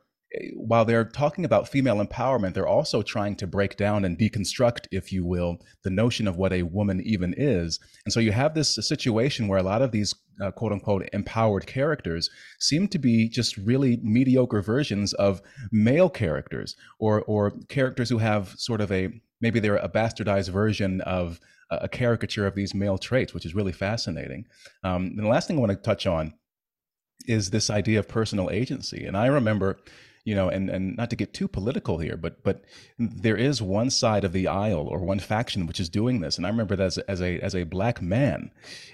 while 0.54 0.84
they're 0.84 1.04
talking 1.04 1.44
about 1.44 1.68
female 1.68 2.04
empowerment, 2.04 2.52
they're 2.52 2.66
also 2.66 3.02
trying 3.02 3.34
to 3.36 3.46
break 3.46 3.76
down 3.76 4.04
and 4.04 4.18
deconstruct, 4.18 4.86
if 4.90 5.10
you 5.10 5.24
will, 5.24 5.58
the 5.84 5.90
notion 5.90 6.28
of 6.28 6.36
what 6.36 6.52
a 6.52 6.62
woman 6.62 7.00
even 7.00 7.34
is. 7.36 7.78
And 8.04 8.12
so 8.12 8.20
you 8.20 8.32
have 8.32 8.54
this 8.54 8.74
situation 8.74 9.48
where 9.48 9.58
a 9.58 9.62
lot 9.62 9.80
of 9.80 9.90
these 9.90 10.14
uh, 10.42 10.50
quote 10.50 10.72
unquote 10.72 11.08
empowered 11.12 11.66
characters 11.66 12.30
seem 12.60 12.88
to 12.88 12.98
be 12.98 13.28
just 13.28 13.56
really 13.56 13.98
mediocre 14.02 14.62
versions 14.62 15.14
of 15.14 15.40
male 15.72 16.10
characters 16.10 16.76
or, 16.98 17.22
or 17.22 17.52
characters 17.68 18.08
who 18.08 18.18
have 18.18 18.54
sort 18.58 18.80
of 18.80 18.92
a 18.92 19.08
maybe 19.40 19.60
they're 19.60 19.76
a 19.76 19.88
bastardized 19.88 20.50
version 20.50 21.00
of 21.02 21.40
a 21.70 21.88
caricature 21.88 22.46
of 22.46 22.54
these 22.54 22.74
male 22.74 22.98
traits, 22.98 23.34
which 23.34 23.44
is 23.44 23.54
really 23.54 23.72
fascinating. 23.72 24.46
Um, 24.84 25.14
and 25.16 25.18
the 25.18 25.28
last 25.28 25.46
thing 25.46 25.58
I 25.58 25.60
want 25.60 25.72
to 25.72 25.76
touch 25.76 26.06
on 26.06 26.34
is 27.26 27.50
this 27.50 27.68
idea 27.68 27.98
of 27.98 28.08
personal 28.08 28.50
agency. 28.50 29.04
And 29.04 29.16
I 29.16 29.26
remember 29.26 29.78
you 30.24 30.34
know, 30.34 30.48
and, 30.48 30.68
and 30.70 30.96
not 30.96 31.10
to 31.10 31.16
get 31.16 31.32
too 31.32 31.48
political 31.48 31.98
here, 31.98 32.16
but 32.16 32.42
but 32.42 32.64
there 32.98 33.36
is 33.36 33.62
one 33.62 33.90
side 33.90 34.24
of 34.24 34.32
the 34.32 34.46
aisle 34.46 34.86
or 34.86 34.98
one 34.98 35.18
faction 35.18 35.66
which 35.66 35.80
is 35.80 35.88
doing 35.88 36.20
this. 36.20 36.36
And 36.36 36.46
I 36.46 36.50
remember 36.50 36.76
that 36.76 36.84
as, 36.84 36.98
as 36.98 37.20
a 37.22 37.40
as 37.40 37.54
a 37.54 37.64
black 37.64 38.02
man, 38.02 38.50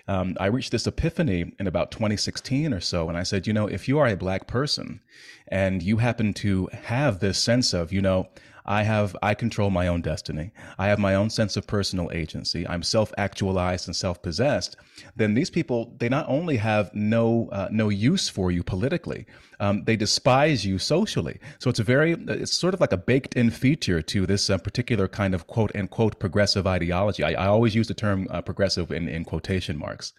um, 0.09 0.37
I 0.39 0.47
reached 0.47 0.73
this 0.73 0.87
epiphany 0.87 1.53
in 1.59 1.67
about 1.67 1.91
2016 1.91 2.73
or 2.73 2.81
so, 2.81 3.09
and 3.09 3.19
I 3.19 3.23
said, 3.23 3.47
you 3.47 3.53
know, 3.53 3.67
if 3.67 3.89
you 3.89 3.99
are 3.99 4.09
a 4.09 4.17
black 4.17 4.47
person 4.47 5.01
and 5.49 5.83
you 5.83 5.99
happen 5.99 6.33
to 6.35 6.69
have 6.85 7.21
this 7.21 7.39
sense 7.39 7.73
of, 7.75 7.93
you 7.93 8.01
know, 8.01 8.29
I 8.67 8.83
have 8.83 9.15
I 9.23 9.35
control 9.35 9.71
my 9.71 9.89
own 9.89 10.01
destiny. 10.01 10.51
I 10.79 10.87
have 10.87 10.99
my 10.99 11.15
own 11.15 11.29
sense 11.29 11.57
of 11.57 11.67
personal 11.67 12.11
agency. 12.13 12.67
I'm 12.67 12.83
self-actualized 12.83 13.89
and 13.89 13.95
self-possessed. 13.95 14.77
Then 15.17 15.35
these 15.35 15.51
people 15.51 15.95
they 15.99 16.09
not 16.09 16.27
only 16.29 16.57
have 16.57 16.95
no 16.95 17.49
uh, 17.53 17.69
no 17.71 17.91
use 17.91 18.29
for 18.29 18.51
you 18.51 18.63
politically, 18.63 19.27
um, 19.61 19.85
they 19.85 19.97
despise 19.97 20.65
you 20.65 20.79
socially. 20.79 21.39
So 21.59 21.69
it's 21.69 21.81
a 21.81 21.85
very 21.85 22.13
it's 22.29 22.55
sort 22.55 22.75
of 22.75 22.81
like 22.81 22.93
a 22.93 22.97
baked-in 22.97 23.51
feature 23.51 24.01
to 24.01 24.27
this 24.27 24.49
uh, 24.49 24.57
particular 24.59 25.09
kind 25.09 25.35
of 25.35 25.47
quote 25.47 25.75
unquote 25.77 26.19
progressive 26.19 26.67
ideology. 26.67 27.23
I, 27.23 27.45
I 27.45 27.47
always 27.47 27.75
use 27.75 27.89
the 27.89 27.95
term 27.95 28.27
uh, 28.31 28.41
progressive 28.41 28.91
in, 28.91 29.09
in 29.09 29.25
quotation 29.25 29.79
marks. 29.79 30.15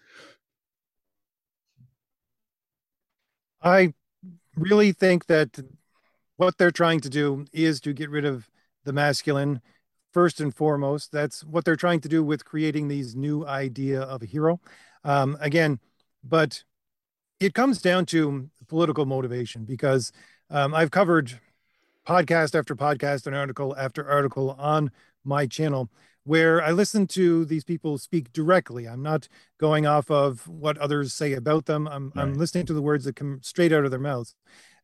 I 3.60 3.94
really 4.54 4.92
think 4.92 5.26
that 5.26 5.58
what 6.36 6.58
they're 6.58 6.70
trying 6.70 7.00
to 7.00 7.10
do 7.10 7.46
is 7.52 7.80
to 7.80 7.92
get 7.92 8.10
rid 8.10 8.24
of 8.24 8.48
the 8.84 8.92
masculine 8.92 9.60
first 10.12 10.40
and 10.40 10.54
foremost. 10.54 11.12
That's 11.12 11.44
what 11.44 11.64
they're 11.64 11.76
trying 11.76 12.00
to 12.00 12.08
do 12.08 12.24
with 12.24 12.44
creating 12.44 12.88
these 12.88 13.14
new 13.14 13.46
idea 13.46 14.00
of 14.00 14.22
a 14.22 14.26
hero. 14.26 14.60
Um, 15.04 15.36
again, 15.40 15.78
but 16.24 16.64
it 17.38 17.54
comes 17.54 17.80
down 17.80 18.06
to 18.06 18.48
political 18.66 19.06
motivation 19.06 19.64
because 19.64 20.12
um, 20.50 20.74
I've 20.74 20.90
covered 20.90 21.38
podcast 22.06 22.58
after 22.58 22.74
podcast 22.74 23.26
and 23.26 23.34
article 23.34 23.76
after 23.76 24.08
article 24.08 24.56
on 24.58 24.90
my 25.24 25.46
channel 25.46 25.90
where 26.24 26.62
I 26.62 26.72
listen 26.72 27.06
to 27.08 27.44
these 27.44 27.62
people 27.62 27.98
speak 27.98 28.32
directly. 28.32 28.88
I'm 28.88 29.02
not 29.02 29.28
going 29.58 29.86
off 29.86 30.10
of 30.10 30.46
what 30.48 30.76
others 30.78 31.12
say 31.12 31.34
about 31.34 31.66
them. 31.66 31.86
I'm, 31.86 32.12
right. 32.14 32.22
I'm 32.22 32.34
listening 32.34 32.66
to 32.66 32.72
the 32.72 32.82
words 32.82 33.04
that 33.04 33.14
come 33.14 33.38
straight 33.42 33.72
out 33.72 33.84
of 33.84 33.92
their 33.92 34.00
mouths. 34.00 34.34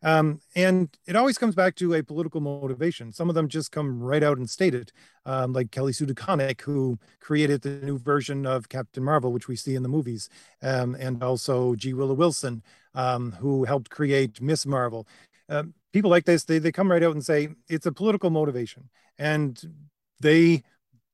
Um, 0.03 0.41
and 0.57 0.89
it 1.07 1.15
always 1.15 1.39
comes 1.39 1.55
back 1.55 1.77
to 1.77 1.95
a 1.95 2.03
political 2.03 2.41
motivation. 2.41 3.13
Some 3.13 3.29
of 3.29 3.35
them 3.35 3.49
just 3.49 3.71
come 3.71 4.03
right 4.03 4.23
out 4.23 4.39
and 4.39 4.51
state 4.51 4.75
it, 4.75 4.93
um, 5.25 5.53
like 5.53 5.71
Kelly 5.71 5.93
Sue 5.93 6.07
DeConnick, 6.07 6.61
who 6.63 6.99
created 7.21 7.63
the 7.63 7.71
new 7.85 7.99
version 7.99 8.45
of 8.47 8.69
Captain 8.69 9.05
Marvel, 9.05 9.33
which 9.33 9.49
we 9.49 9.57
see 9.57 9.75
in 9.75 9.83
the 9.83 9.89
movies, 9.89 10.29
um, 10.63 10.97
and 10.97 11.23
also 11.23 11.75
G. 11.75 11.93
Willow 11.93 12.15
Wilson, 12.15 12.63
um, 12.95 13.33
who 13.33 13.65
helped 13.65 13.91
create 13.91 14.41
Miss 14.41 14.67
Marvel. 14.67 15.07
Uh, 15.49 15.65
people 15.93 16.11
like 16.11 16.25
this, 16.25 16.45
they, 16.45 16.59
they 16.59 16.73
come 16.73 16.91
right 16.91 17.03
out 17.03 17.15
and 17.15 17.25
say 17.25 17.49
it's 17.69 17.87
a 17.87 17.93
political 17.93 18.31
motivation. 18.31 18.89
And 19.19 19.61
they 20.21 20.63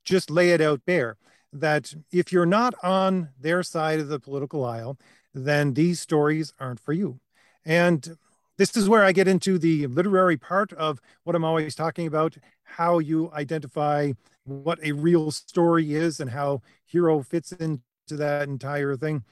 just 0.04 0.30
lay 0.30 0.50
it 0.50 0.60
out 0.60 0.80
bare 0.86 1.16
that 1.52 1.94
if 2.12 2.32
you're 2.32 2.46
not 2.46 2.74
on 2.82 3.30
their 3.40 3.62
side 3.62 4.00
of 4.00 4.08
the 4.08 4.20
political 4.20 4.64
aisle, 4.64 4.98
then 5.34 5.74
these 5.74 6.00
stories 6.00 6.52
aren't 6.58 6.80
for 6.80 6.92
you. 6.92 7.20
And 7.64 8.16
this 8.58 8.76
is 8.76 8.88
where 8.88 9.04
I 9.04 9.12
get 9.12 9.28
into 9.28 9.58
the 9.58 9.86
literary 9.86 10.36
part 10.36 10.72
of 10.74 11.00
what 11.24 11.34
I'm 11.34 11.44
always 11.44 11.74
talking 11.74 12.06
about 12.06 12.36
how 12.64 12.98
you 12.98 13.30
identify 13.32 14.12
what 14.44 14.78
a 14.82 14.92
real 14.92 15.30
story 15.30 15.94
is 15.94 16.20
and 16.20 16.30
how 16.30 16.60
hero 16.84 17.22
fits 17.22 17.52
into 17.52 17.80
that 18.10 18.48
entire 18.48 18.96
thing. 18.96 19.24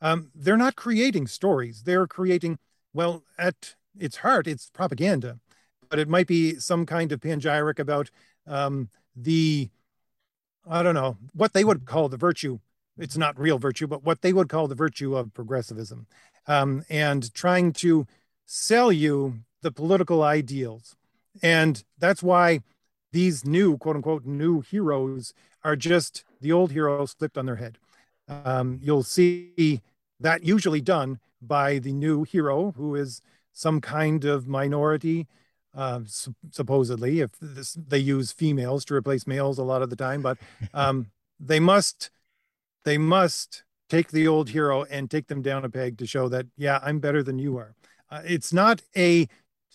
Um, 0.00 0.30
they're 0.34 0.56
not 0.56 0.76
creating 0.76 1.26
stories, 1.26 1.82
they're 1.82 2.06
creating, 2.06 2.58
well, 2.92 3.24
at 3.38 3.74
its 3.98 4.18
heart, 4.18 4.46
it's 4.46 4.70
propaganda, 4.70 5.40
but 5.88 5.98
it 5.98 6.08
might 6.08 6.26
be 6.26 6.56
some 6.56 6.84
kind 6.84 7.10
of 7.10 7.20
panegyric 7.20 7.78
about 7.78 8.10
um, 8.46 8.90
the, 9.16 9.70
I 10.68 10.82
don't 10.82 10.94
know, 10.94 11.16
what 11.32 11.54
they 11.54 11.64
would 11.64 11.86
call 11.86 12.08
the 12.08 12.16
virtue. 12.16 12.58
It's 12.98 13.16
not 13.16 13.38
real 13.38 13.58
virtue, 13.58 13.86
but 13.86 14.04
what 14.04 14.20
they 14.22 14.32
would 14.32 14.48
call 14.48 14.68
the 14.68 14.74
virtue 14.74 15.16
of 15.16 15.32
progressivism 15.32 16.06
um, 16.46 16.84
and 16.90 17.32
trying 17.32 17.72
to 17.74 18.06
sell 18.46 18.92
you 18.92 19.40
the 19.62 19.72
political 19.72 20.22
ideals. 20.22 20.96
And 21.42 21.82
that's 21.98 22.22
why 22.22 22.60
these 23.12 23.44
new, 23.44 23.78
quote 23.78 23.96
unquote, 23.96 24.24
new 24.24 24.60
heroes 24.60 25.34
are 25.62 25.76
just 25.76 26.24
the 26.40 26.52
old 26.52 26.72
heroes 26.72 27.14
flipped 27.14 27.38
on 27.38 27.46
their 27.46 27.56
head. 27.56 27.78
Um, 28.28 28.78
you'll 28.82 29.02
see 29.02 29.80
that 30.20 30.44
usually 30.44 30.80
done 30.80 31.18
by 31.40 31.78
the 31.78 31.92
new 31.92 32.24
hero 32.24 32.72
who 32.76 32.94
is 32.94 33.20
some 33.52 33.80
kind 33.80 34.24
of 34.24 34.48
minority, 34.48 35.26
uh, 35.74 36.00
su- 36.06 36.34
supposedly, 36.50 37.20
if 37.20 37.30
this, 37.40 37.74
they 37.74 37.98
use 37.98 38.32
females 38.32 38.84
to 38.86 38.94
replace 38.94 39.26
males 39.26 39.58
a 39.58 39.62
lot 39.62 39.82
of 39.82 39.90
the 39.90 39.96
time, 39.96 40.22
but 40.22 40.38
um, 40.74 41.06
they 41.38 41.60
must, 41.60 42.10
they 42.84 42.98
must 42.98 43.62
take 43.88 44.10
the 44.10 44.26
old 44.26 44.48
hero 44.50 44.84
and 44.84 45.10
take 45.10 45.26
them 45.26 45.42
down 45.42 45.64
a 45.64 45.70
peg 45.70 45.98
to 45.98 46.06
show 46.06 46.28
that, 46.28 46.46
yeah, 46.56 46.80
I'm 46.82 46.98
better 46.98 47.22
than 47.22 47.38
you 47.38 47.56
are. 47.58 47.74
Uh, 48.10 48.22
it's 48.24 48.52
not 48.52 48.82
a 48.96 49.26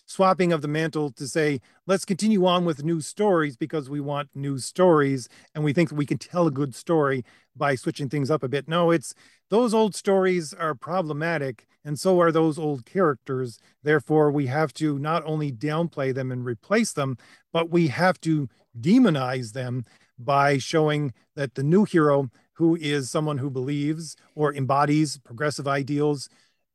swapping 0.06 0.52
of 0.52 0.60
the 0.60 0.68
mantle 0.68 1.10
to 1.12 1.28
say, 1.28 1.60
let's 1.86 2.04
continue 2.04 2.44
on 2.46 2.64
with 2.64 2.84
new 2.84 3.00
stories 3.00 3.56
because 3.56 3.88
we 3.88 4.00
want 4.00 4.28
new 4.34 4.58
stories 4.58 5.28
and 5.54 5.62
we 5.62 5.72
think 5.72 5.88
that 5.88 5.94
we 5.94 6.06
can 6.06 6.18
tell 6.18 6.46
a 6.46 6.50
good 6.50 6.74
story 6.74 7.24
by 7.54 7.74
switching 7.74 8.08
things 8.08 8.30
up 8.30 8.42
a 8.42 8.48
bit. 8.48 8.66
No, 8.66 8.90
it's 8.90 9.14
those 9.50 9.72
old 9.72 9.94
stories 9.94 10.52
are 10.52 10.74
problematic 10.74 11.66
and 11.84 11.98
so 11.98 12.20
are 12.20 12.32
those 12.32 12.58
old 12.58 12.84
characters. 12.84 13.58
Therefore, 13.82 14.30
we 14.30 14.46
have 14.46 14.72
to 14.74 14.98
not 14.98 15.22
only 15.24 15.52
downplay 15.52 16.12
them 16.12 16.32
and 16.32 16.44
replace 16.44 16.92
them, 16.92 17.16
but 17.52 17.70
we 17.70 17.88
have 17.88 18.20
to 18.22 18.48
demonize 18.78 19.52
them 19.52 19.84
by 20.18 20.58
showing 20.58 21.12
that 21.36 21.54
the 21.54 21.62
new 21.62 21.84
hero 21.84 22.30
who 22.60 22.76
is 22.76 23.10
someone 23.10 23.38
who 23.38 23.48
believes 23.48 24.16
or 24.34 24.54
embodies 24.54 25.16
progressive 25.24 25.66
ideals, 25.66 26.28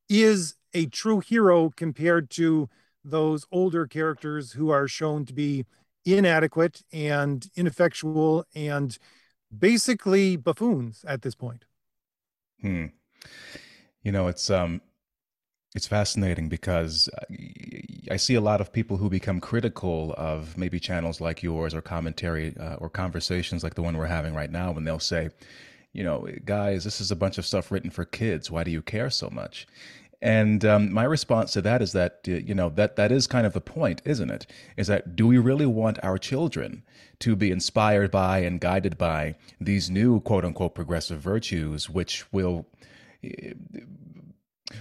is 0.10 0.56
a 0.76 0.86
true 0.86 1.22
hero 1.22 1.72
compared 1.76 2.30
to 2.32 2.70
those 3.04 3.48
older 3.52 3.88
characters 3.88 4.52
who 4.52 4.70
are 4.70 4.88
shown 4.88 5.26
to 5.26 5.34
be 5.34 5.66
inadequate 6.06 6.84
and 6.92 7.50
ineffectual 7.56 8.46
and 8.54 8.98
basically 9.58 10.36
buffoons 10.36 11.04
at 11.08 11.22
this 11.22 11.34
point. 11.34 11.66
Hmm. 12.62 12.88
You 14.04 14.12
know, 14.12 14.28
it's 14.28 14.50
um 14.50 14.82
it's 15.74 15.88
fascinating 15.88 16.48
because 16.48 17.10
I 18.10 18.18
see 18.18 18.36
a 18.36 18.42
lot 18.42 18.62
of 18.62 18.72
people 18.72 18.98
who 18.98 19.10
become 19.10 19.42
critical 19.42 20.14
of 20.18 20.58
maybe 20.58 20.80
channels 20.80 21.20
like 21.20 21.44
yours 21.44 21.74
or 21.74 21.82
commentary 21.82 22.56
uh, 22.58 22.76
or 22.76 22.90
conversations 22.90 23.64
like 23.64 23.76
the 23.76 23.82
one 23.82 23.98
we're 23.98 24.06
having 24.06 24.34
right 24.34 24.50
now 24.52 24.72
when 24.72 24.86
they'll 24.86 25.00
say, 25.00 25.30
you 25.92 26.04
know, 26.04 26.28
guys, 26.46 26.84
this 26.86 27.02
is 27.02 27.12
a 27.12 27.16
bunch 27.16 27.38
of 27.38 27.46
stuff 27.46 27.72
written 27.72 27.90
for 27.90 28.06
kids. 28.06 28.50
Why 28.50 28.64
do 28.64 28.72
you 28.72 28.82
care 28.82 29.10
so 29.10 29.30
much? 29.30 29.68
And 30.26 30.66
um, 30.66 30.92
my 30.92 31.04
response 31.04 31.54
to 31.54 31.62
that 31.62 31.84
is 31.84 31.92
that 31.92 32.22
you 32.26 32.56
know 32.56 32.70
that 32.70 32.96
that 32.96 33.12
is 33.12 33.28
kind 33.28 33.46
of 33.46 33.54
the 33.54 33.62
point, 33.62 34.02
isn't 34.06 34.32
it? 34.32 34.48
Is 34.76 34.88
that 34.88 35.16
do 35.16 35.28
we 35.28 35.38
really 35.38 35.68
want 35.68 36.00
our 36.02 36.18
children 36.18 36.82
to 37.20 37.36
be 37.36 37.52
inspired 37.52 38.10
by 38.10 38.40
and 38.40 38.60
guided 38.60 38.98
by 38.98 39.36
these 39.62 39.88
new 39.92 40.22
quote 40.22 40.44
unquote 40.44 40.74
progressive 40.74 41.20
virtues, 41.20 41.92
which 41.92 42.26
will 42.34 42.66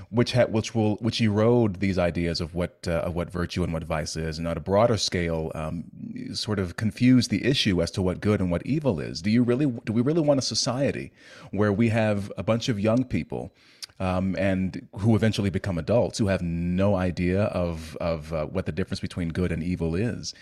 which 0.09 0.32
ha- 0.32 0.47
which 0.47 0.74
will 0.74 0.97
which 0.97 1.20
erode 1.20 1.78
these 1.80 1.99
ideas 1.99 2.40
of 2.40 2.55
what 2.55 2.78
uh, 2.88 3.03
of 3.05 3.14
what 3.14 3.30
virtue 3.30 3.62
and 3.62 3.74
what 3.74 3.84
vice 3.84 4.16
is, 4.16 4.38
and 4.38 4.49
on 4.49 4.57
a 4.57 4.61
broader 4.61 4.97
scale, 4.97 5.53
um, 5.55 5.84
sort 6.32 6.59
of 6.59 6.76
confuse 6.76 7.28
the 7.28 7.45
issue 7.45 7.82
as 7.82 7.90
to 7.90 8.01
what 8.01 8.22
good 8.22 8.40
and 8.40 8.51
what 8.51 8.64
evil 8.64 8.99
is. 8.99 9.20
Do 9.20 9.30
you 9.30 9.42
really 9.42 9.66
do 9.84 9.92
we 9.92 10.01
really 10.01 10.22
want 10.22 10.38
a 10.38 10.42
society 10.42 11.12
where 11.51 11.70
we 11.70 11.90
have 11.90 12.32
a 12.38 12.42
bunch 12.42 12.70
of 12.70 12.80
young 12.80 13.05
people 13.05 13.53
um, 14.01 14.34
and 14.38 14.86
who 14.97 15.14
eventually 15.14 15.51
become 15.51 15.78
adults 15.78 16.18
who 16.18 16.26
have 16.26 16.42
no 16.42 16.95
idea 16.97 17.45
of 17.45 17.97
of 17.97 18.32
uh, 18.32 18.47
what 18.47 18.66
the 18.66 18.72
difference 18.72 19.01
between 19.01 19.28
good 19.28 19.53
and 19.53 19.62
evil 19.62 19.95
is. 19.95 20.34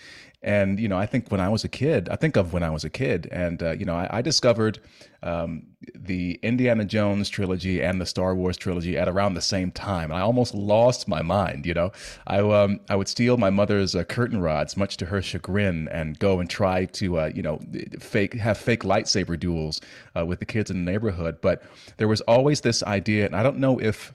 And 0.43 0.77
you 0.79 0.89
know, 0.89 0.97
I 0.97 1.05
think 1.05 1.31
when 1.31 1.39
I 1.39 1.47
was 1.47 1.63
a 1.63 1.69
kid, 1.69 2.09
I 2.09 2.17
think 2.17 2.35
of 2.35 2.51
when 2.51 2.63
I 2.63 2.69
was 2.69 2.83
a 2.83 2.89
kid, 2.89 3.29
and 3.31 3.63
uh, 3.63 3.71
you 3.71 3.85
know, 3.85 3.95
I, 3.95 4.17
I 4.17 4.21
discovered 4.21 4.79
um, 5.23 5.67
the 5.95 6.37
Indiana 6.43 6.83
Jones 6.83 7.29
trilogy 7.29 7.81
and 7.81 8.01
the 8.01 8.05
Star 8.05 8.35
Wars 8.35 8.57
trilogy 8.57 8.97
at 8.97 9.07
around 9.07 9.35
the 9.35 9.41
same 9.41 9.71
time. 9.71 10.11
And 10.11 10.19
I 10.19 10.21
almost 10.21 10.53
lost 10.53 11.07
my 11.07 11.21
mind. 11.21 11.65
You 11.65 11.73
know, 11.73 11.91
I 12.27 12.39
um, 12.39 12.81
I 12.89 12.97
would 12.97 13.07
steal 13.07 13.37
my 13.37 13.49
mother's 13.49 13.95
uh, 13.95 14.03
curtain 14.03 14.41
rods, 14.41 14.75
much 14.75 14.97
to 14.97 15.05
her 15.05 15.21
chagrin, 15.21 15.87
and 15.89 16.19
go 16.19 16.41
and 16.41 16.49
try 16.49 16.85
to 16.85 17.19
uh, 17.19 17.31
you 17.33 17.41
know 17.41 17.59
fake 17.99 18.33
have 18.33 18.57
fake 18.57 18.83
lightsaber 18.83 19.39
duels 19.39 19.79
uh, 20.17 20.25
with 20.25 20.39
the 20.39 20.45
kids 20.45 20.69
in 20.69 20.83
the 20.83 20.91
neighborhood. 20.91 21.37
But 21.41 21.63
there 21.97 22.09
was 22.09 22.19
always 22.21 22.61
this 22.61 22.83
idea, 22.83 23.25
and 23.25 23.35
I 23.35 23.43
don't 23.43 23.59
know 23.59 23.79
if 23.79 24.13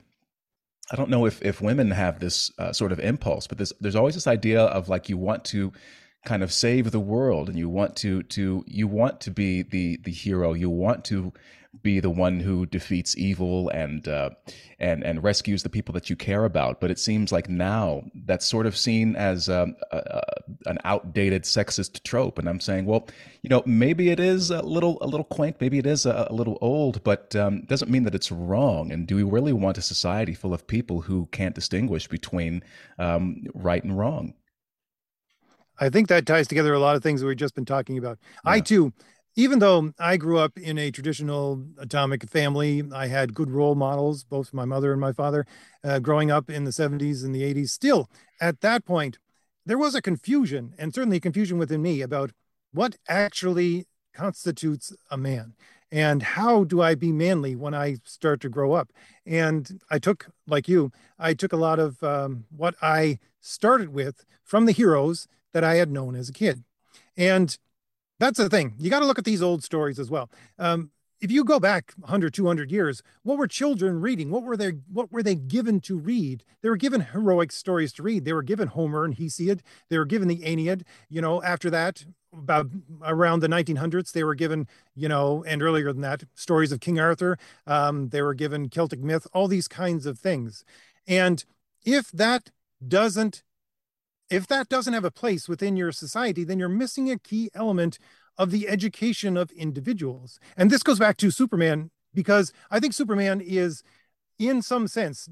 I 0.90 0.96
don't 0.96 1.10
know 1.10 1.26
if 1.26 1.40
if 1.42 1.60
women 1.60 1.90
have 1.90 2.20
this 2.20 2.50
uh, 2.58 2.72
sort 2.72 2.92
of 2.92 3.00
impulse, 3.00 3.46
but 3.46 3.58
there's 3.58 3.72
there's 3.80 3.96
always 3.96 4.14
this 4.14 4.26
idea 4.26 4.62
of 4.62 4.90
like 4.90 5.08
you 5.08 5.16
want 5.16 5.44
to 5.46 5.72
kind 6.24 6.42
of 6.42 6.52
save 6.52 6.90
the 6.90 7.00
world 7.00 7.48
and 7.48 7.58
you 7.58 7.68
want 7.68 7.96
to 7.96 8.22
to 8.24 8.64
you 8.66 8.86
want 8.86 9.20
to 9.20 9.30
be 9.30 9.62
the 9.62 9.98
the 10.04 10.10
hero 10.10 10.52
you 10.52 10.68
want 10.68 11.04
to 11.04 11.32
be 11.82 12.00
the 12.00 12.10
one 12.10 12.40
who 12.40 12.66
defeats 12.66 13.16
evil 13.16 13.68
and 13.68 14.08
uh, 14.08 14.30
and 14.78 15.04
and 15.04 15.22
rescues 15.22 15.62
the 15.62 15.68
people 15.68 15.92
that 15.92 16.08
you 16.08 16.16
care 16.16 16.44
about. 16.44 16.80
But 16.80 16.90
it 16.90 16.98
seems 16.98 17.30
like 17.30 17.48
now 17.48 18.02
that's 18.14 18.46
sort 18.46 18.66
of 18.66 18.76
seen 18.76 19.16
as 19.16 19.48
um, 19.48 19.76
a, 19.90 19.98
a, 19.98 20.22
an 20.66 20.78
outdated 20.84 21.44
sexist 21.44 22.02
trope. 22.02 22.38
And 22.38 22.48
I'm 22.48 22.60
saying, 22.60 22.86
well, 22.86 23.06
you 23.42 23.50
know, 23.50 23.62
maybe 23.66 24.10
it 24.10 24.20
is 24.20 24.50
a 24.50 24.62
little 24.62 24.98
a 25.00 25.06
little 25.06 25.24
quaint, 25.24 25.56
maybe 25.60 25.78
it 25.78 25.86
is 25.86 26.06
a, 26.06 26.26
a 26.30 26.34
little 26.34 26.58
old, 26.60 27.02
but 27.04 27.36
um, 27.36 27.62
doesn't 27.62 27.90
mean 27.90 28.04
that 28.04 28.14
it's 28.14 28.32
wrong. 28.32 28.90
And 28.90 29.06
do 29.06 29.16
we 29.16 29.22
really 29.22 29.52
want 29.52 29.78
a 29.78 29.82
society 29.82 30.34
full 30.34 30.54
of 30.54 30.66
people 30.66 31.02
who 31.02 31.26
can't 31.26 31.54
distinguish 31.54 32.08
between 32.08 32.62
um, 32.98 33.44
right 33.54 33.82
and 33.82 33.96
wrong? 33.96 34.34
I 35.80 35.88
think 35.88 36.08
that 36.08 36.26
ties 36.26 36.48
together 36.48 36.74
a 36.74 36.80
lot 36.80 36.96
of 36.96 37.02
things 37.02 37.20
that 37.20 37.26
we've 37.26 37.36
just 37.36 37.54
been 37.54 37.64
talking 37.64 37.98
about. 37.98 38.18
Yeah. 38.44 38.52
I 38.52 38.60
too, 38.60 38.92
even 39.36 39.60
though 39.60 39.92
I 39.98 40.16
grew 40.16 40.38
up 40.38 40.58
in 40.58 40.78
a 40.78 40.90
traditional 40.90 41.64
atomic 41.78 42.28
family, 42.28 42.82
I 42.92 43.06
had 43.06 43.34
good 43.34 43.50
role 43.50 43.74
models, 43.74 44.24
both 44.24 44.52
my 44.52 44.64
mother 44.64 44.92
and 44.92 45.00
my 45.00 45.12
father, 45.12 45.46
uh, 45.84 46.00
growing 46.00 46.30
up 46.30 46.50
in 46.50 46.64
the 46.64 46.72
70s 46.72 47.24
and 47.24 47.34
the 47.34 47.42
80s. 47.42 47.70
Still, 47.70 48.10
at 48.40 48.60
that 48.62 48.84
point, 48.84 49.18
there 49.64 49.78
was 49.78 49.94
a 49.94 50.02
confusion, 50.02 50.74
and 50.78 50.94
certainly 50.94 51.18
a 51.18 51.20
confusion 51.20 51.58
within 51.58 51.82
me 51.82 52.00
about 52.00 52.32
what 52.72 52.96
actually 53.08 53.86
constitutes 54.14 54.92
a 55.10 55.16
man 55.16 55.54
and 55.90 56.22
how 56.22 56.64
do 56.64 56.82
I 56.82 56.94
be 56.94 57.12
manly 57.12 57.56
when 57.56 57.74
I 57.74 57.96
start 58.04 58.40
to 58.42 58.48
grow 58.48 58.72
up? 58.72 58.92
And 59.24 59.80
I 59.90 59.98
took, 59.98 60.26
like 60.46 60.68
you, 60.68 60.92
I 61.18 61.34
took 61.34 61.52
a 61.52 61.56
lot 61.56 61.78
of 61.78 62.02
um, 62.02 62.44
what 62.54 62.74
I 62.82 63.18
started 63.40 63.90
with 63.90 64.24
from 64.44 64.66
the 64.66 64.72
heroes 64.72 65.28
that 65.52 65.64
I 65.64 65.76
had 65.76 65.90
known 65.90 66.14
as 66.14 66.28
a 66.28 66.32
kid. 66.32 66.64
And 67.16 67.56
that's 68.18 68.38
the 68.38 68.48
thing. 68.48 68.74
You 68.78 68.90
got 68.90 69.00
to 69.00 69.06
look 69.06 69.18
at 69.18 69.24
these 69.24 69.42
old 69.42 69.62
stories 69.62 69.98
as 69.98 70.10
well. 70.10 70.30
Um, 70.58 70.90
if 71.20 71.30
you 71.32 71.44
go 71.44 71.58
back 71.58 71.92
100 71.98 72.32
200 72.32 72.70
years 72.70 73.02
what 73.22 73.38
were 73.38 73.46
children 73.46 74.00
reading? 74.00 74.30
What 74.30 74.44
were 74.44 74.56
they 74.56 74.72
what 74.92 75.10
were 75.10 75.22
they 75.22 75.34
given 75.34 75.80
to 75.82 75.98
read? 75.98 76.44
They 76.62 76.68
were 76.68 76.76
given 76.76 77.00
heroic 77.00 77.52
stories 77.52 77.92
to 77.94 78.02
read. 78.02 78.24
They 78.24 78.32
were 78.32 78.42
given 78.42 78.68
homer 78.68 79.04
and 79.04 79.16
hesiod. 79.16 79.60
They 79.88 79.98
were 79.98 80.04
given 80.04 80.28
the 80.28 80.44
aeneid. 80.44 80.84
You 81.08 81.20
know 81.20 81.42
after 81.42 81.70
that 81.70 82.04
about 82.32 82.66
around 83.02 83.40
the 83.40 83.48
1900s 83.48 84.12
they 84.12 84.22
were 84.22 84.34
given 84.34 84.68
you 84.94 85.08
know 85.08 85.42
and 85.46 85.62
earlier 85.62 85.92
than 85.92 86.02
that 86.02 86.24
stories 86.34 86.72
of 86.72 86.80
king 86.80 87.00
arthur. 87.00 87.38
Um, 87.66 88.10
they 88.10 88.22
were 88.22 88.34
given 88.34 88.68
celtic 88.68 89.00
myth 89.00 89.26
all 89.32 89.48
these 89.48 89.68
kinds 89.68 90.06
of 90.06 90.18
things. 90.18 90.64
And 91.06 91.44
if 91.84 92.10
that 92.12 92.50
doesn't 92.86 93.42
if 94.30 94.46
that 94.48 94.68
doesn't 94.68 94.94
have 94.94 95.04
a 95.04 95.10
place 95.10 95.48
within 95.48 95.76
your 95.76 95.92
society, 95.92 96.44
then 96.44 96.58
you're 96.58 96.68
missing 96.68 97.10
a 97.10 97.18
key 97.18 97.50
element 97.54 97.98
of 98.36 98.50
the 98.50 98.68
education 98.68 99.36
of 99.36 99.50
individuals. 99.52 100.38
And 100.56 100.70
this 100.70 100.82
goes 100.82 100.98
back 100.98 101.16
to 101.18 101.30
Superman, 101.30 101.90
because 102.14 102.52
I 102.70 102.80
think 102.80 102.92
Superman 102.92 103.40
is, 103.40 103.82
in 104.38 104.62
some 104.62 104.88
sense, 104.88 105.28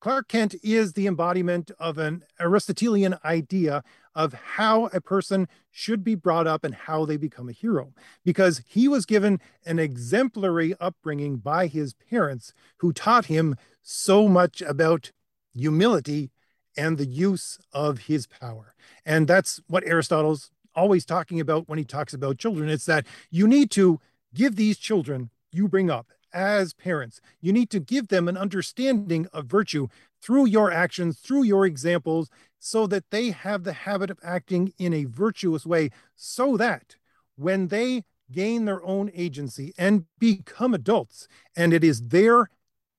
Clark 0.00 0.28
Kent 0.28 0.54
is 0.62 0.92
the 0.92 1.06
embodiment 1.06 1.70
of 1.78 1.98
an 1.98 2.22
Aristotelian 2.38 3.16
idea 3.24 3.82
of 4.14 4.34
how 4.34 4.86
a 4.86 5.00
person 5.00 5.48
should 5.70 6.04
be 6.04 6.14
brought 6.14 6.46
up 6.46 6.64
and 6.64 6.74
how 6.74 7.04
they 7.04 7.16
become 7.16 7.48
a 7.48 7.52
hero. 7.52 7.92
Because 8.24 8.62
he 8.66 8.88
was 8.88 9.06
given 9.06 9.40
an 9.64 9.78
exemplary 9.78 10.74
upbringing 10.80 11.38
by 11.38 11.66
his 11.66 11.94
parents 11.94 12.52
who 12.78 12.92
taught 12.92 13.26
him 13.26 13.56
so 13.82 14.28
much 14.28 14.62
about 14.62 15.12
humility 15.54 16.30
and 16.76 16.98
the 16.98 17.06
use 17.06 17.58
of 17.72 17.98
his 18.00 18.26
power. 18.26 18.74
And 19.04 19.26
that's 19.26 19.60
what 19.66 19.84
Aristotle's 19.84 20.50
always 20.74 21.04
talking 21.04 21.40
about 21.40 21.68
when 21.68 21.78
he 21.78 21.84
talks 21.84 22.12
about 22.12 22.38
children. 22.38 22.68
It's 22.68 22.86
that 22.86 23.06
you 23.30 23.46
need 23.46 23.70
to 23.72 24.00
give 24.34 24.56
these 24.56 24.78
children 24.78 25.30
you 25.52 25.68
bring 25.68 25.90
up 25.90 26.08
as 26.32 26.74
parents, 26.74 27.20
you 27.40 27.50
need 27.50 27.70
to 27.70 27.80
give 27.80 28.08
them 28.08 28.28
an 28.28 28.36
understanding 28.36 29.26
of 29.32 29.46
virtue 29.46 29.88
through 30.20 30.44
your 30.44 30.70
actions, 30.70 31.18
through 31.18 31.44
your 31.44 31.64
examples, 31.64 32.28
so 32.58 32.86
that 32.86 33.10
they 33.10 33.30
have 33.30 33.64
the 33.64 33.72
habit 33.72 34.10
of 34.10 34.18
acting 34.22 34.72
in 34.76 34.92
a 34.92 35.04
virtuous 35.04 35.64
way, 35.64 35.88
so 36.14 36.56
that 36.58 36.96
when 37.36 37.68
they 37.68 38.04
gain 38.30 38.66
their 38.66 38.84
own 38.84 39.10
agency 39.14 39.72
and 39.78 40.04
become 40.18 40.74
adults, 40.74 41.26
and 41.56 41.72
it 41.72 41.82
is 41.82 42.08
their 42.08 42.50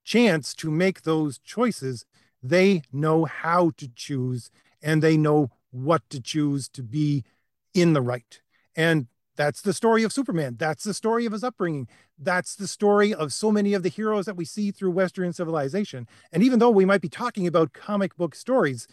chance 0.04 0.54
to 0.56 0.72
make 0.72 1.04
those 1.04 1.38
choices, 1.38 2.06
they 2.42 2.82
know 2.92 3.26
how 3.26 3.72
to 3.78 3.90
choose 3.96 4.52
and 4.82 5.02
they 5.02 5.18
know 5.18 5.50
what 5.72 6.08
to 6.10 6.22
choose 6.22 6.70
to 6.70 6.84
be 6.84 7.24
in 7.74 7.94
the 7.94 8.02
right. 8.02 8.42
And 8.76 9.08
that's 9.36 9.62
the 9.62 9.74
story 9.74 10.04
of 10.04 10.12
Superman. 10.12 10.56
That's 10.58 10.84
the 10.84 10.94
story 10.94 11.26
of 11.26 11.32
his 11.32 11.44
upbringing. 11.44 11.88
That's 12.18 12.56
the 12.56 12.68
story 12.68 13.14
of 13.14 13.32
so 13.32 13.52
many 13.52 13.74
of 13.74 13.84
the 13.84 13.90
heroes 13.90 14.26
that 14.26 14.36
we 14.36 14.46
see 14.46 14.72
through 14.72 14.92
Western 14.92 15.32
civilization. 15.32 16.08
And 16.32 16.42
even 16.42 16.60
though 16.60 16.72
we 16.72 16.86
might 16.86 17.02
be 17.02 17.10
talking 17.10 17.46
about 17.46 17.74
comic 17.74 18.18
book 18.18 18.34
stories, 18.34 18.88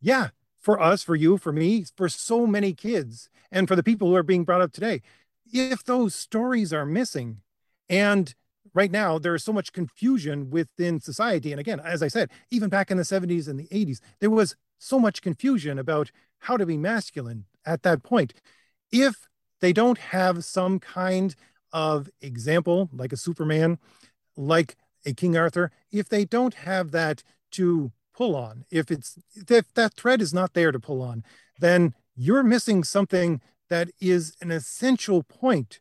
yeah, 0.00 0.28
for 0.58 0.80
us, 0.80 1.02
for 1.02 1.16
you, 1.16 1.36
for 1.36 1.52
me, 1.52 1.84
for 1.96 2.08
so 2.08 2.46
many 2.46 2.72
kids, 2.72 3.28
and 3.50 3.66
for 3.66 3.74
the 3.74 3.82
people 3.82 4.08
who 4.08 4.14
are 4.14 4.22
being 4.22 4.44
brought 4.44 4.60
up 4.60 4.72
today, 4.72 5.02
if 5.52 5.82
those 5.84 6.14
stories 6.14 6.72
are 6.72 6.86
missing 6.86 7.40
and 7.88 8.34
right 8.74 8.90
now 8.90 9.18
there 9.18 9.34
is 9.34 9.44
so 9.44 9.52
much 9.52 9.72
confusion 9.72 10.50
within 10.50 11.00
society. 11.00 11.52
And 11.52 11.60
again 11.60 11.80
as 11.80 12.02
i 12.02 12.08
said 12.08 12.30
even 12.50 12.68
back 12.68 12.90
in 12.90 12.96
the 12.96 13.02
70s 13.02 13.48
and 13.48 13.58
the 13.58 13.68
80s 13.68 14.00
there 14.20 14.30
was 14.30 14.56
so 14.78 14.98
much 14.98 15.22
confusion 15.22 15.78
about 15.78 16.10
how 16.40 16.56
to 16.56 16.66
be 16.66 16.76
masculine 16.76 17.44
at 17.66 17.82
that 17.82 18.02
point. 18.02 18.32
If 18.92 19.28
they 19.60 19.72
don't 19.72 19.98
have 19.98 20.44
some 20.44 20.78
kind 20.78 21.34
of 21.72 22.08
example 22.20 22.88
like 22.92 23.12
a 23.12 23.16
superman 23.16 23.78
like 24.36 24.76
a 25.04 25.12
king 25.12 25.36
arthur 25.36 25.70
if 25.92 26.08
they 26.08 26.24
don't 26.24 26.54
have 26.54 26.92
that 26.92 27.22
to 27.50 27.92
pull 28.14 28.34
on 28.34 28.64
if 28.70 28.90
it's 28.90 29.18
if 29.34 29.72
that 29.74 29.94
thread 29.94 30.22
is 30.22 30.32
not 30.32 30.54
there 30.54 30.72
to 30.72 30.80
pull 30.80 31.02
on 31.02 31.22
then 31.60 31.94
you're 32.16 32.42
missing 32.42 32.82
something 32.82 33.40
that 33.68 33.90
is 34.00 34.34
an 34.40 34.50
essential 34.50 35.22
point 35.22 35.80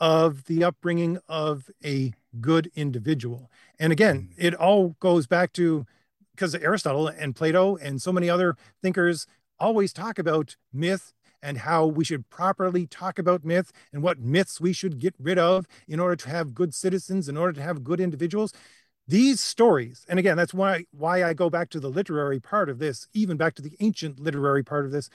of 0.00 0.44
the 0.44 0.64
upbringing 0.64 1.18
of 1.28 1.70
a 1.84 2.12
good 2.40 2.70
individual. 2.74 3.50
And 3.78 3.92
again, 3.92 4.30
mm. 4.30 4.34
it 4.36 4.54
all 4.54 4.96
goes 5.00 5.26
back 5.26 5.52
to 5.54 5.86
because 6.34 6.54
Aristotle 6.54 7.08
and 7.08 7.34
Plato 7.34 7.76
and 7.76 8.00
so 8.00 8.12
many 8.12 8.28
other 8.28 8.56
thinkers 8.82 9.26
always 9.58 9.92
talk 9.92 10.18
about 10.18 10.56
myth 10.72 11.14
and 11.42 11.58
how 11.58 11.86
we 11.86 12.04
should 12.04 12.28
properly 12.28 12.86
talk 12.86 13.18
about 13.18 13.44
myth 13.44 13.72
and 13.92 14.02
what 14.02 14.18
myths 14.18 14.60
we 14.60 14.72
should 14.72 14.98
get 14.98 15.14
rid 15.18 15.38
of 15.38 15.66
in 15.88 16.00
order 16.00 16.16
to 16.16 16.28
have 16.28 16.54
good 16.54 16.74
citizens, 16.74 17.28
in 17.28 17.36
order 17.36 17.52
to 17.54 17.62
have 17.62 17.84
good 17.84 18.00
individuals. 18.00 18.52
These 19.08 19.40
stories, 19.40 20.04
and 20.08 20.18
again, 20.18 20.36
that's 20.36 20.52
why 20.52 20.84
why 20.90 21.22
I 21.22 21.32
go 21.32 21.48
back 21.48 21.70
to 21.70 21.80
the 21.80 21.88
literary 21.88 22.40
part 22.40 22.68
of 22.68 22.80
this, 22.80 23.06
even 23.14 23.36
back 23.36 23.54
to 23.54 23.62
the 23.62 23.76
ancient 23.78 24.18
literary 24.18 24.64
part 24.64 24.84
of 24.84 24.90
this. 24.90 25.08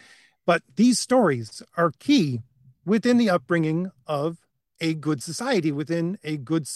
But 0.45 0.63
these 0.75 0.97
stories 0.97 1.61
are 1.75 1.91
key 1.99 2.39
within 2.85 3.17
the 3.17 3.29
upbringing 3.29 3.91
of 4.07 4.37
a 4.81 4.93
good 4.93 5.23
society, 5.23 5.71
within 5.71 6.17
a 6.23 6.35
good 6.35 6.67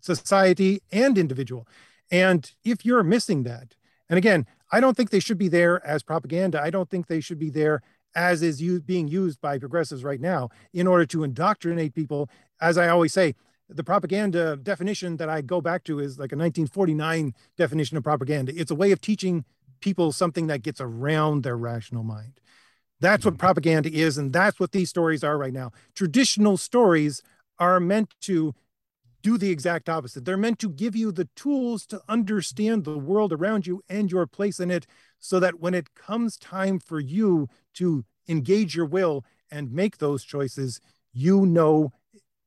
society 0.00 0.80
and 0.90 1.18
individual. 1.18 1.68
And 2.10 2.50
if 2.64 2.84
you're 2.84 3.02
missing 3.02 3.42
that, 3.42 3.74
and 4.08 4.16
again, 4.16 4.46
I 4.72 4.80
don't 4.80 4.96
think 4.96 5.10
they 5.10 5.20
should 5.20 5.38
be 5.38 5.48
there 5.48 5.84
as 5.86 6.02
propaganda. 6.02 6.62
I 6.62 6.70
don't 6.70 6.88
think 6.88 7.06
they 7.06 7.20
should 7.20 7.38
be 7.38 7.50
there 7.50 7.82
as 8.14 8.42
is 8.42 8.62
being 8.80 9.08
used 9.08 9.40
by 9.40 9.58
progressives 9.58 10.04
right 10.04 10.20
now 10.20 10.48
in 10.72 10.86
order 10.86 11.04
to 11.06 11.24
indoctrinate 11.24 11.94
people. 11.94 12.30
As 12.60 12.78
I 12.78 12.88
always 12.88 13.12
say, 13.12 13.34
the 13.68 13.82
propaganda 13.82 14.56
definition 14.56 15.16
that 15.16 15.28
I 15.28 15.40
go 15.40 15.60
back 15.60 15.84
to 15.84 15.98
is 15.98 16.18
like 16.18 16.32
a 16.32 16.36
1949 16.36 17.34
definition 17.56 17.96
of 17.96 18.04
propaganda. 18.04 18.52
It's 18.54 18.70
a 18.70 18.74
way 18.74 18.92
of 18.92 19.00
teaching 19.00 19.44
people 19.80 20.12
something 20.12 20.46
that 20.46 20.62
gets 20.62 20.80
around 20.80 21.42
their 21.42 21.56
rational 21.56 22.04
mind. 22.04 22.40
That's 23.04 23.24
what 23.24 23.34
mm-hmm. 23.34 23.40
propaganda 23.40 23.90
is, 23.92 24.16
and 24.16 24.32
that's 24.32 24.58
what 24.58 24.72
these 24.72 24.88
stories 24.88 25.22
are 25.22 25.36
right 25.36 25.52
now. 25.52 25.72
Traditional 25.94 26.56
stories 26.56 27.22
are 27.58 27.78
meant 27.78 28.14
to 28.22 28.54
do 29.22 29.36
the 29.36 29.50
exact 29.50 29.90
opposite. 29.90 30.24
They're 30.24 30.38
meant 30.38 30.58
to 30.60 30.70
give 30.70 30.96
you 30.96 31.12
the 31.12 31.28
tools 31.36 31.84
to 31.86 32.00
understand 32.08 32.84
the 32.84 32.96
world 32.96 33.32
around 33.32 33.66
you 33.66 33.82
and 33.90 34.10
your 34.10 34.26
place 34.26 34.58
in 34.58 34.70
it 34.70 34.86
so 35.18 35.38
that 35.40 35.60
when 35.60 35.74
it 35.74 35.94
comes 35.94 36.38
time 36.38 36.78
for 36.78 36.98
you 36.98 37.48
to 37.74 38.04
engage 38.26 38.74
your 38.74 38.86
will 38.86 39.24
and 39.50 39.70
make 39.70 39.98
those 39.98 40.24
choices, 40.24 40.80
you 41.12 41.44
know, 41.44 41.92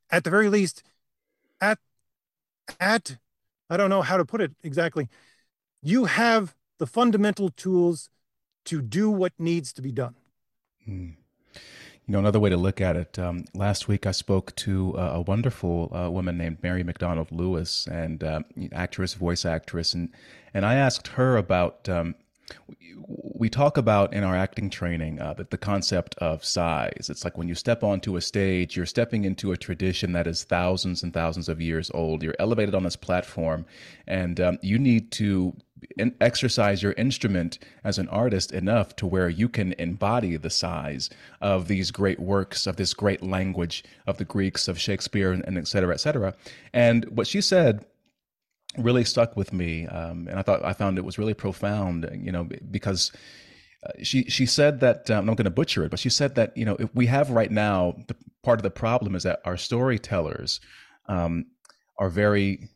at 0.10 0.24
the 0.24 0.30
very 0.32 0.50
least, 0.50 0.82
at, 1.62 1.78
at, 2.80 3.18
I 3.70 3.78
don't 3.78 3.90
know 3.92 4.02
how 4.02 4.18
to 4.18 4.26
put 4.26 4.42
it 4.42 4.54
exactly, 4.64 5.08
you 5.84 6.06
have 6.06 6.56
the 6.80 6.88
fundamental 6.88 7.50
tools 7.50 8.10
to 8.66 8.82
do 8.82 9.12
what 9.12 9.34
needs 9.38 9.72
to 9.74 9.82
be 9.84 9.92
done. 9.92 10.16
Hmm. 10.88 11.10
You 12.06 12.14
know, 12.14 12.20
another 12.20 12.40
way 12.40 12.50
to 12.50 12.56
look 12.56 12.80
at 12.80 12.96
it. 12.96 13.20
Um, 13.20 13.44
last 13.54 13.90
week, 13.90 14.06
I 14.06 14.12
spoke 14.12 14.56
to 14.56 14.98
uh, 14.98 15.12
a 15.16 15.22
wonderful 15.22 15.92
uh, 15.94 16.10
woman 16.10 16.38
named 16.38 16.60
Mary 16.64 16.82
McDonald 16.82 17.30
Lewis, 17.34 17.86
and 17.92 18.24
uh, 18.24 18.40
actress, 18.72 19.14
voice 19.14 19.44
actress, 19.44 19.94
and 19.94 20.10
and 20.54 20.66
I 20.66 20.76
asked 20.76 21.10
her 21.10 21.36
about. 21.36 21.90
Um, 21.90 22.16
we 23.10 23.50
talk 23.50 23.76
about 23.76 24.14
in 24.14 24.24
our 24.24 24.36
acting 24.36 24.70
training 24.70 25.20
uh, 25.22 25.34
that 25.34 25.52
the 25.52 25.58
concept 25.58 26.16
of 26.20 26.46
size. 26.46 27.10
It's 27.10 27.26
like 27.26 27.38
when 27.38 27.50
you 27.50 27.56
step 27.56 27.84
onto 27.84 28.16
a 28.16 28.22
stage, 28.22 28.78
you're 28.78 28.86
stepping 28.86 29.26
into 29.26 29.52
a 29.52 29.58
tradition 29.58 30.14
that 30.14 30.28
is 30.28 30.46
thousands 30.46 31.04
and 31.04 31.14
thousands 31.14 31.50
of 31.50 31.60
years 31.60 31.92
old. 31.94 32.24
You're 32.24 32.36
elevated 32.40 32.74
on 32.74 32.84
this 32.84 32.96
platform, 32.96 33.66
and 34.08 34.40
um, 34.40 34.60
you 34.62 34.80
need 34.80 35.12
to 35.12 35.54
exercise 36.20 36.82
your 36.82 36.94
instrument 36.94 37.60
as 37.84 37.98
an 37.98 38.08
artist 38.10 38.52
enough 38.52 38.96
to 38.96 39.08
where 39.08 39.30
you 39.30 39.50
can 39.50 39.74
embody 39.74 40.38
the 40.38 40.50
size 40.50 41.10
of 41.42 41.68
these 41.68 41.92
great 41.92 42.20
works 42.20 42.68
of 42.68 42.76
this 42.76 42.94
great 42.94 43.22
language 43.22 43.84
of 44.06 44.18
the 44.18 44.26
Greeks 44.26 44.68
of 44.68 44.80
Shakespeare 44.80 45.32
and, 45.32 45.58
et 45.58 45.68
cetera, 45.68 45.94
et 45.94 46.00
cetera. 46.00 46.34
And 46.74 47.06
what 47.06 47.28
she 47.28 47.42
said 47.42 47.86
really 48.78 49.04
stuck 49.04 49.36
with 49.36 49.54
me, 49.54 49.88
um, 49.88 50.28
and 50.28 50.40
I 50.40 50.42
thought 50.42 50.64
I 50.64 50.74
found 50.74 50.98
it 50.98 51.06
was 51.06 51.18
really 51.18 51.34
profound. 51.34 52.10
You 52.14 52.32
know, 52.32 52.48
because 52.70 53.12
uh, 53.86 53.92
she 54.04 54.24
she 54.26 54.46
said 54.46 54.80
that 54.82 55.10
um, 55.10 55.20
I'm 55.20 55.26
not 55.26 55.38
going 55.38 55.46
to 55.46 55.52
butcher 55.52 55.84
it, 55.84 55.92
but 55.92 56.00
she 56.00 56.10
said 56.10 56.36
that 56.36 56.56
you 56.56 56.66
know 56.66 56.76
if 56.80 56.94
we 56.94 57.08
have 57.08 57.32
right 57.32 57.52
now 57.52 57.96
the 58.08 58.16
part 58.44 58.60
of 58.60 58.64
the 58.64 58.72
problem 58.72 59.16
is 59.16 59.24
that 59.24 59.42
our 59.46 59.58
storytellers 59.58 60.60
um, 61.08 61.46
are 61.98 62.10
very 62.10 62.70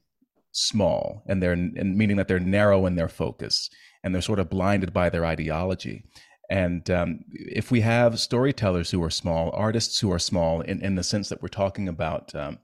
small 0.51 1.23
and 1.27 1.41
they're 1.41 1.53
and 1.53 1.97
meaning 1.97 2.17
that 2.17 2.27
they're 2.27 2.39
narrow 2.39 2.85
in 2.85 2.95
their 2.95 3.07
focus 3.07 3.69
and 4.03 4.13
they're 4.13 4.21
sort 4.21 4.39
of 4.39 4.49
blinded 4.49 4.93
by 4.93 5.09
their 5.09 5.25
ideology. 5.25 6.03
And 6.49 6.89
um, 6.89 7.19
if 7.31 7.71
we 7.71 7.81
have 7.81 8.19
storytellers 8.19 8.91
who 8.91 9.01
are 9.03 9.09
small 9.09 9.51
artists 9.53 9.99
who 9.99 10.11
are 10.11 10.19
small 10.19 10.59
in, 10.61 10.81
in 10.81 10.95
the 10.95 11.03
sense 11.03 11.29
that 11.29 11.41
we're 11.41 11.47
talking 11.47 11.87
about 11.87 12.35
um, 12.35 12.59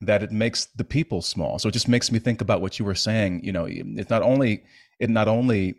that 0.00 0.22
it 0.22 0.32
makes 0.32 0.64
the 0.64 0.84
people 0.84 1.22
small. 1.22 1.58
So 1.58 1.68
it 1.68 1.72
just 1.72 1.86
makes 1.86 2.10
me 2.10 2.18
think 2.18 2.40
about 2.40 2.60
what 2.60 2.78
you 2.78 2.84
were 2.84 2.94
saying 2.94 3.44
you 3.44 3.52
know 3.52 3.66
it's 3.68 4.10
not 4.10 4.22
only 4.22 4.64
it 4.98 5.10
not 5.10 5.28
only 5.28 5.76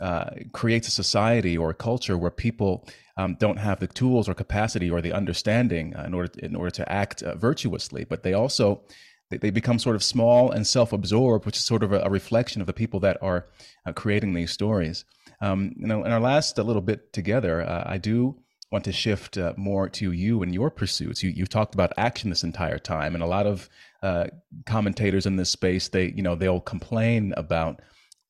uh, 0.00 0.30
creates 0.52 0.88
a 0.88 0.90
society 0.90 1.56
or 1.56 1.70
a 1.70 1.74
culture 1.74 2.18
where 2.18 2.30
people 2.30 2.86
um, 3.16 3.36
don't 3.38 3.58
have 3.58 3.80
the 3.80 3.86
tools 3.86 4.28
or 4.28 4.34
capacity 4.34 4.90
or 4.90 5.00
the 5.00 5.12
understanding 5.12 5.94
uh, 5.96 6.02
in 6.02 6.14
order 6.14 6.28
to, 6.28 6.44
in 6.44 6.54
order 6.54 6.70
to 6.70 6.92
act 6.92 7.22
uh, 7.22 7.34
virtuously, 7.36 8.04
but 8.04 8.22
they 8.22 8.34
also 8.34 8.82
they, 9.30 9.38
they 9.38 9.50
become 9.50 9.78
sort 9.78 9.96
of 9.96 10.04
small 10.04 10.50
and 10.50 10.66
self-absorbed, 10.66 11.46
which 11.46 11.56
is 11.56 11.64
sort 11.64 11.82
of 11.82 11.92
a, 11.92 12.00
a 12.00 12.10
reflection 12.10 12.60
of 12.60 12.66
the 12.66 12.72
people 12.72 13.00
that 13.00 13.18
are 13.22 13.46
uh, 13.86 13.92
creating 13.92 14.34
these 14.34 14.52
stories. 14.52 15.04
Um, 15.40 15.74
you 15.76 15.86
know, 15.86 16.04
in 16.04 16.12
our 16.12 16.20
last 16.20 16.58
uh, 16.58 16.62
little 16.62 16.82
bit 16.82 17.12
together, 17.12 17.62
uh, 17.62 17.84
I 17.86 17.98
do 17.98 18.36
want 18.72 18.84
to 18.84 18.92
shift 18.92 19.38
uh, 19.38 19.52
more 19.56 19.88
to 19.88 20.12
you 20.12 20.42
and 20.42 20.52
your 20.52 20.70
pursuits. 20.70 21.22
You, 21.22 21.30
you've 21.30 21.48
talked 21.48 21.74
about 21.74 21.92
action 21.96 22.30
this 22.30 22.44
entire 22.44 22.78
time, 22.78 23.14
and 23.14 23.22
a 23.22 23.26
lot 23.26 23.46
of 23.46 23.68
uh, 24.02 24.26
commentators 24.64 25.26
in 25.26 25.36
this 25.36 25.50
space, 25.50 25.88
they 25.88 26.12
you 26.16 26.22
know 26.22 26.34
they'll 26.34 26.60
complain 26.60 27.32
about 27.36 27.80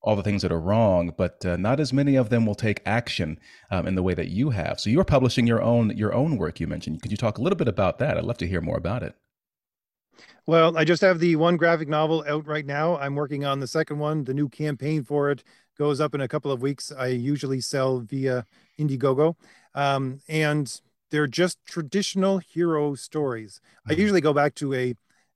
all 0.03 0.15
the 0.15 0.23
things 0.23 0.43
that 0.43 0.53
are 0.53 0.61
wrong, 0.61 1.13
but 1.17 1.45
uh, 1.45 1.57
not 1.57 1.81
as 1.81 1.93
many 1.93 2.15
of 2.15 2.29
them 2.29 2.47
will 2.47 2.55
take 2.55 2.81
action 2.87 3.41
um, 3.73 3.89
in 3.89 3.97
the 3.97 4.03
way 4.03 4.15
that 4.15 4.29
you 4.29 4.51
have. 4.51 4.79
So 4.79 4.89
you're 4.89 5.05
publishing 5.05 5.47
your 5.47 5.61
own 5.63 5.97
your 5.97 6.15
own 6.15 6.37
work. 6.37 6.61
You 6.61 6.67
mentioned. 6.67 7.03
Could 7.03 7.11
you 7.11 7.17
talk 7.17 7.39
a 7.39 7.43
little 7.43 7.57
bit 7.57 7.69
about 7.69 7.99
that? 7.99 8.17
I'd 8.17 8.25
love 8.25 8.39
to 8.39 8.47
hear 8.47 8.61
more 8.61 8.77
about 8.77 9.03
it. 9.03 9.15
Well, 10.49 10.79
I 10.79 10.85
just 10.85 11.03
have 11.03 11.19
the 11.19 11.35
one 11.35 11.57
graphic 11.57 11.89
novel 11.89 12.25
out 12.29 12.47
right 12.47 12.65
now. 12.65 12.97
I'm 12.99 13.17
working 13.17 13.45
on 13.45 13.59
the 13.59 13.67
second 13.67 13.99
one. 13.99 14.23
The 14.23 14.33
new 14.33 14.49
campaign 14.49 15.03
for 15.03 15.29
it 15.33 15.43
goes 15.77 16.01
up 16.01 16.15
in 16.15 16.21
a 16.21 16.29
couple 16.29 16.53
of 16.53 16.63
weeks. 16.63 16.93
I 16.97 17.09
usually 17.09 17.61
sell 17.61 17.99
via 17.99 18.47
Indiegogo. 18.79 19.35
Um, 19.75 20.21
and 20.29 20.81
they're 21.11 21.27
just 21.27 21.59
traditional 21.67 22.39
hero 22.39 22.95
stories. 22.95 23.61
Mm-hmm. 23.61 23.93
I 23.93 23.95
usually 23.97 24.21
go 24.21 24.33
back 24.33 24.55
to 24.57 24.73
a, 24.73 24.95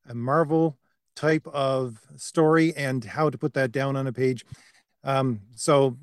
a 0.08 0.14
Marvel 0.14 0.78
type 1.16 1.46
of 1.48 2.00
story 2.16 2.72
and 2.76 3.04
how 3.04 3.30
to 3.30 3.36
put 3.36 3.54
that 3.54 3.72
down 3.72 3.96
on 3.96 4.06
a 4.06 4.12
page. 4.12 4.44
Um, 5.02 5.40
so 5.56 5.96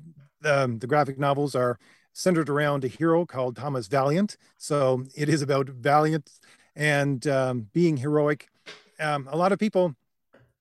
um, 0.44 0.80
the 0.80 0.86
graphic 0.86 1.18
novels 1.18 1.54
are 1.54 1.78
centered 2.12 2.50
around 2.50 2.84
a 2.84 2.88
hero 2.88 3.24
called 3.24 3.56
Thomas 3.56 3.86
Valiant. 3.86 4.36
So 4.58 5.04
it 5.16 5.30
is 5.30 5.40
about 5.40 5.70
valiant 5.70 6.30
and 6.76 7.26
um, 7.26 7.68
being 7.72 7.96
heroic 7.96 8.48
um, 9.00 9.28
a 9.30 9.36
lot 9.36 9.52
of 9.52 9.58
people 9.58 9.94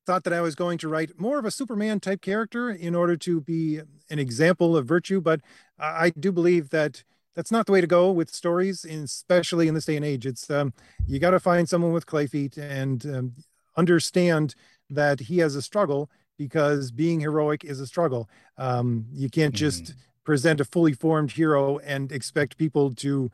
thought 0.05 0.23
that 0.23 0.33
I 0.33 0.41
was 0.41 0.55
going 0.55 0.77
to 0.79 0.87
write 0.87 1.19
more 1.19 1.37
of 1.37 1.45
a 1.45 1.51
Superman 1.51 1.99
type 1.99 2.21
character 2.21 2.69
in 2.69 2.95
order 2.95 3.17
to 3.17 3.41
be 3.41 3.81
an 4.09 4.19
example 4.19 4.77
of 4.77 4.85
virtue, 4.85 5.19
but 5.19 5.41
I 5.77 6.11
do 6.17 6.31
believe 6.31 6.69
that 6.69 7.03
that's 7.35 7.51
not 7.51 7.65
the 7.67 7.71
way 7.71 7.81
to 7.81 7.87
go 7.87 8.11
with 8.11 8.33
stories, 8.33 8.83
especially 8.83 9.67
in 9.67 9.75
this 9.75 9.85
day 9.85 9.95
and 9.95 10.05
age. 10.05 10.25
It's 10.25 10.49
um, 10.49 10.73
you 11.05 11.19
got 11.19 11.31
to 11.31 11.39
find 11.39 11.69
someone 11.69 11.91
with 11.91 12.07
clay 12.07 12.25
feet 12.25 12.57
and 12.57 13.05
um, 13.05 13.33
understand 13.75 14.55
that 14.89 15.19
he 15.19 15.37
has 15.39 15.55
a 15.55 15.61
struggle 15.61 16.09
because 16.37 16.89
being 16.89 17.19
heroic 17.19 17.63
is 17.63 17.79
a 17.79 17.85
struggle. 17.85 18.29
Um, 18.57 19.05
you 19.13 19.29
can't 19.29 19.53
just 19.53 19.83
mm. 19.83 19.95
present 20.23 20.61
a 20.61 20.65
fully 20.65 20.93
formed 20.93 21.31
hero 21.31 21.77
and 21.79 22.11
expect 22.11 22.57
people 22.57 22.95
to 22.95 23.29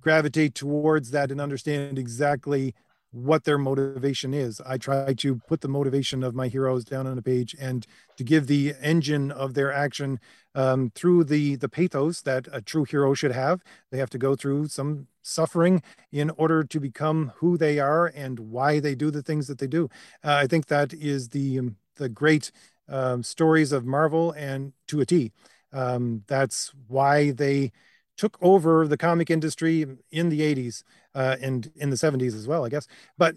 gravitate 0.00 0.54
towards 0.54 1.10
that 1.12 1.30
and 1.30 1.40
understand 1.40 1.98
exactly 1.98 2.74
what 3.12 3.44
their 3.44 3.58
motivation 3.58 4.32
is. 4.32 4.60
I 4.64 4.78
try 4.78 5.14
to 5.14 5.36
put 5.48 5.60
the 5.60 5.68
motivation 5.68 6.22
of 6.22 6.34
my 6.34 6.48
heroes 6.48 6.84
down 6.84 7.06
on 7.06 7.18
a 7.18 7.22
page 7.22 7.56
and 7.58 7.86
to 8.16 8.24
give 8.24 8.46
the 8.46 8.74
engine 8.80 9.30
of 9.30 9.54
their 9.54 9.72
action 9.72 10.20
um, 10.54 10.90
through 10.94 11.24
the 11.24 11.56
the 11.56 11.68
pathos 11.68 12.22
that 12.22 12.48
a 12.52 12.60
true 12.60 12.84
hero 12.84 13.14
should 13.14 13.32
have. 13.32 13.62
They 13.90 13.98
have 13.98 14.10
to 14.10 14.18
go 14.18 14.36
through 14.36 14.68
some 14.68 15.08
suffering 15.22 15.82
in 16.12 16.30
order 16.30 16.64
to 16.64 16.80
become 16.80 17.32
who 17.36 17.56
they 17.56 17.78
are 17.78 18.06
and 18.06 18.38
why 18.38 18.80
they 18.80 18.94
do 18.94 19.10
the 19.10 19.22
things 19.22 19.46
that 19.48 19.58
they 19.58 19.66
do. 19.66 19.88
Uh, 20.24 20.34
I 20.34 20.46
think 20.46 20.66
that 20.66 20.92
is 20.92 21.28
the 21.28 21.60
the 21.96 22.08
great 22.08 22.52
um, 22.88 23.22
stories 23.22 23.72
of 23.72 23.84
Marvel 23.84 24.32
and 24.32 24.72
to 24.88 25.00
a 25.00 25.06
T. 25.06 25.32
Um, 25.72 26.24
that's 26.26 26.72
why 26.88 27.30
they 27.30 27.72
took 28.20 28.36
over 28.42 28.86
the 28.86 28.98
comic 28.98 29.30
industry 29.30 29.86
in 30.10 30.28
the 30.28 30.40
80s 30.40 30.82
uh, 31.14 31.36
and 31.40 31.72
in 31.76 31.88
the 31.88 31.96
70s 31.96 32.34
as 32.34 32.46
well, 32.46 32.66
I 32.66 32.68
guess. 32.68 32.86
But 33.16 33.34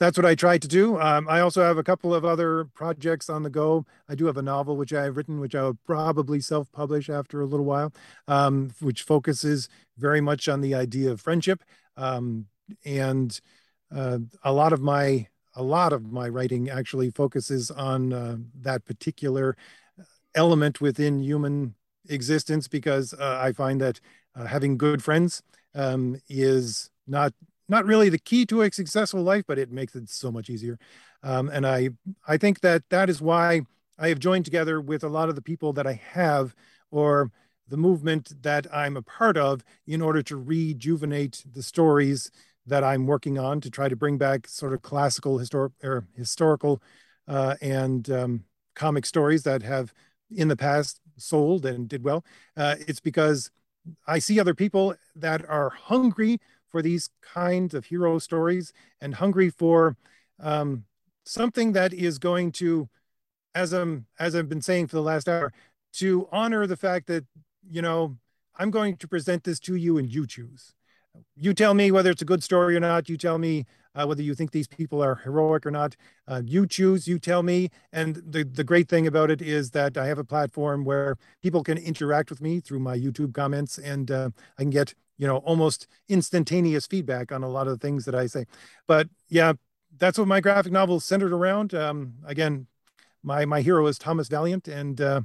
that's 0.00 0.18
what 0.18 0.26
I 0.26 0.34
tried 0.34 0.60
to 0.62 0.68
do. 0.68 0.98
Um, 1.00 1.28
I 1.28 1.38
also 1.38 1.62
have 1.62 1.78
a 1.78 1.84
couple 1.84 2.12
of 2.12 2.24
other 2.24 2.64
projects 2.74 3.30
on 3.30 3.44
the 3.44 3.48
go. 3.50 3.86
I 4.08 4.16
do 4.16 4.26
have 4.26 4.36
a 4.36 4.42
novel 4.42 4.76
which 4.76 4.92
I've 4.92 5.16
written, 5.16 5.38
which 5.38 5.54
I 5.54 5.62
will 5.62 5.78
probably 5.86 6.40
self 6.40 6.72
publish 6.72 7.08
after 7.08 7.40
a 7.40 7.46
little 7.46 7.64
while, 7.64 7.92
um, 8.26 8.72
which 8.80 9.04
focuses 9.04 9.68
very 9.96 10.20
much 10.20 10.48
on 10.48 10.62
the 10.62 10.74
idea 10.74 11.12
of 11.12 11.20
friendship. 11.20 11.62
Um, 11.96 12.46
and 12.84 13.40
uh, 13.94 14.18
a 14.42 14.52
lot 14.52 14.72
of 14.72 14.80
my 14.80 15.28
a 15.54 15.62
lot 15.62 15.92
of 15.92 16.10
my 16.10 16.28
writing 16.28 16.70
actually 16.70 17.10
focuses 17.10 17.70
on 17.70 18.12
uh, 18.12 18.38
that 18.62 18.84
particular 18.84 19.56
element 20.34 20.80
within 20.80 21.20
human 21.20 21.76
existence 22.08 22.68
because 22.68 23.14
uh, 23.14 23.38
I 23.40 23.52
find 23.52 23.80
that 23.80 24.00
uh, 24.34 24.46
having 24.46 24.78
good 24.78 25.02
friends 25.02 25.42
um, 25.74 26.20
is 26.28 26.90
not 27.06 27.32
not 27.68 27.86
really 27.86 28.08
the 28.08 28.18
key 28.18 28.44
to 28.46 28.62
a 28.62 28.70
successful 28.70 29.22
life, 29.22 29.44
but 29.46 29.58
it 29.58 29.70
makes 29.70 29.94
it 29.94 30.08
so 30.10 30.30
much 30.30 30.50
easier. 30.50 30.78
Um, 31.22 31.48
and 31.48 31.66
I 31.66 31.90
I 32.26 32.36
think 32.36 32.60
that 32.60 32.82
that 32.90 33.08
is 33.08 33.20
why 33.20 33.62
I 33.98 34.08
have 34.08 34.18
joined 34.18 34.44
together 34.44 34.80
with 34.80 35.04
a 35.04 35.08
lot 35.08 35.28
of 35.28 35.34
the 35.34 35.42
people 35.42 35.72
that 35.74 35.86
I 35.86 36.00
have 36.12 36.54
or 36.90 37.30
the 37.68 37.76
movement 37.76 38.42
that 38.42 38.66
I'm 38.74 38.96
a 38.96 39.02
part 39.02 39.36
of 39.36 39.64
in 39.86 40.02
order 40.02 40.22
to 40.22 40.36
rejuvenate 40.36 41.44
the 41.50 41.62
stories 41.62 42.30
that 42.66 42.84
I'm 42.84 43.06
working 43.06 43.38
on 43.38 43.60
to 43.60 43.70
try 43.70 43.88
to 43.88 43.96
bring 43.96 44.18
back 44.18 44.46
sort 44.46 44.72
of 44.72 44.82
classical 44.82 45.38
historic 45.38 45.72
or 45.82 46.06
historical 46.16 46.82
uh, 47.26 47.56
and 47.60 48.08
um, 48.10 48.44
comic 48.74 49.06
stories 49.06 49.42
that 49.44 49.62
have 49.62 49.92
in 50.30 50.48
the 50.48 50.56
past 50.56 51.00
sold 51.16 51.66
and 51.66 51.88
did 51.88 52.04
well. 52.04 52.24
Uh, 52.56 52.76
it's 52.86 53.00
because 53.00 53.50
I 54.06 54.18
see 54.18 54.38
other 54.38 54.54
people 54.54 54.94
that 55.16 55.48
are 55.48 55.70
hungry 55.70 56.38
for 56.68 56.82
these 56.82 57.10
kinds 57.20 57.74
of 57.74 57.86
hero 57.86 58.18
stories 58.18 58.72
and 59.00 59.14
hungry 59.14 59.50
for 59.50 59.96
um, 60.40 60.84
something 61.24 61.72
that 61.72 61.92
is 61.92 62.18
going 62.18 62.52
to, 62.52 62.88
as 63.54 63.72
I'm 63.72 64.06
as 64.18 64.34
I've 64.34 64.48
been 64.48 64.62
saying 64.62 64.86
for 64.86 64.96
the 64.96 65.02
last 65.02 65.28
hour, 65.28 65.52
to 65.94 66.28
honor 66.32 66.66
the 66.66 66.76
fact 66.76 67.06
that 67.08 67.24
you 67.68 67.82
know 67.82 68.16
I'm 68.56 68.70
going 68.70 68.96
to 68.96 69.08
present 69.08 69.44
this 69.44 69.60
to 69.60 69.74
you 69.74 69.98
and 69.98 70.12
you 70.12 70.26
choose. 70.26 70.74
You 71.36 71.52
tell 71.52 71.74
me 71.74 71.90
whether 71.90 72.10
it's 72.10 72.22
a 72.22 72.26
good 72.26 72.42
story 72.42 72.74
or 72.74 72.80
not. 72.80 73.08
You 73.08 73.18
tell 73.18 73.38
me 73.38 73.66
uh, 73.94 74.06
whether 74.06 74.22
you 74.22 74.34
think 74.34 74.50
these 74.50 74.66
people 74.66 75.02
are 75.02 75.16
heroic 75.16 75.66
or 75.66 75.70
not. 75.70 75.96
Uh, 76.26 76.42
you 76.44 76.66
choose, 76.66 77.06
you 77.06 77.18
tell 77.18 77.42
me. 77.42 77.70
And 77.92 78.16
the, 78.16 78.44
the 78.44 78.64
great 78.64 78.88
thing 78.88 79.06
about 79.06 79.30
it 79.30 79.42
is 79.42 79.70
that 79.72 79.96
I 79.96 80.06
have 80.06 80.18
a 80.18 80.24
platform 80.24 80.84
where 80.84 81.16
people 81.42 81.62
can 81.62 81.78
interact 81.78 82.30
with 82.30 82.40
me 82.40 82.60
through 82.60 82.80
my 82.80 82.96
YouTube 82.96 83.34
comments 83.34 83.78
and 83.78 84.10
uh, 84.10 84.30
I 84.58 84.62
can 84.62 84.70
get, 84.70 84.94
you 85.18 85.26
know, 85.26 85.38
almost 85.38 85.86
instantaneous 86.08 86.86
feedback 86.86 87.32
on 87.32 87.42
a 87.42 87.48
lot 87.48 87.66
of 87.66 87.78
the 87.78 87.86
things 87.86 88.04
that 88.06 88.14
I 88.14 88.26
say. 88.26 88.46
But 88.86 89.08
yeah, 89.28 89.54
that's 89.98 90.18
what 90.18 90.28
my 90.28 90.40
graphic 90.40 90.72
novel 90.72 90.96
is 90.96 91.04
centered 91.04 91.32
around. 91.32 91.74
Um, 91.74 92.14
again, 92.24 92.66
my, 93.22 93.44
my 93.44 93.60
hero 93.60 93.86
is 93.86 93.98
Thomas 93.98 94.28
Valiant 94.28 94.68
and 94.68 95.00
uh, 95.00 95.20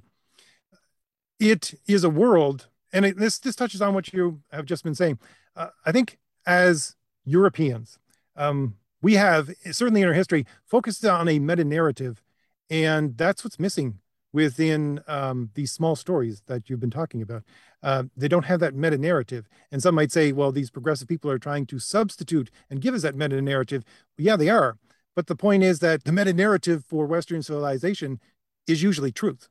it 1.40 1.74
is 1.88 2.04
a 2.04 2.10
world, 2.10 2.68
and 2.92 3.06
it, 3.06 3.18
this, 3.18 3.38
this 3.38 3.56
touches 3.56 3.82
on 3.82 3.94
what 3.94 4.14
you 4.14 4.42
have 4.52 4.66
just 4.66 4.84
been 4.84 4.96
saying. 4.96 5.20
Uh, 5.56 5.68
I 5.86 5.92
think 5.92 6.18
as 6.46 6.96
Europeans, 7.26 8.00
um, 8.38 8.76
we 9.02 9.16
have 9.16 9.50
certainly 9.72 10.02
in 10.02 10.08
our 10.08 10.14
history 10.14 10.46
focused 10.66 11.06
on 11.06 11.28
a 11.28 11.40
meta 11.40 11.64
narrative, 11.64 12.22
and 12.70 13.18
that's 13.18 13.44
what's 13.44 13.60
missing 13.60 14.00
within 14.34 15.02
um, 15.08 15.50
these 15.56 15.72
small 15.72 15.96
stories 15.96 16.42
that 16.48 16.70
you've 16.70 16.80
been 16.80 16.90
talking 16.92 17.22
about. 17.22 17.44
Uh, 17.82 18.04
they 18.16 18.28
don't 18.28 18.46
have 18.46 18.60
that 18.60 18.76
meta 18.76 18.98
narrative, 18.98 19.48
and 19.72 19.82
some 19.82 19.96
might 19.96 20.12
say, 20.12 20.32
well, 20.32 20.52
these 20.52 20.70
progressive 20.70 21.08
people 21.08 21.30
are 21.30 21.40
trying 21.40 21.66
to 21.66 21.80
substitute 21.80 22.50
and 22.70 22.82
give 22.82 22.94
us 22.94 23.02
that 23.02 23.16
meta 23.16 23.42
narrative. 23.42 23.84
Yeah, 24.18 24.36
they 24.36 24.50
are, 24.50 24.78
but 25.16 25.28
the 25.28 25.36
point 25.36 25.64
is 25.64 25.80
that 25.80 26.04
the 26.04 26.12
meta 26.12 26.34
narrative 26.34 26.84
for 26.88 27.06
Western 27.06 27.44
civilization 27.44 28.20
is 28.68 28.84
usually 28.84 29.12
truth 29.12 29.50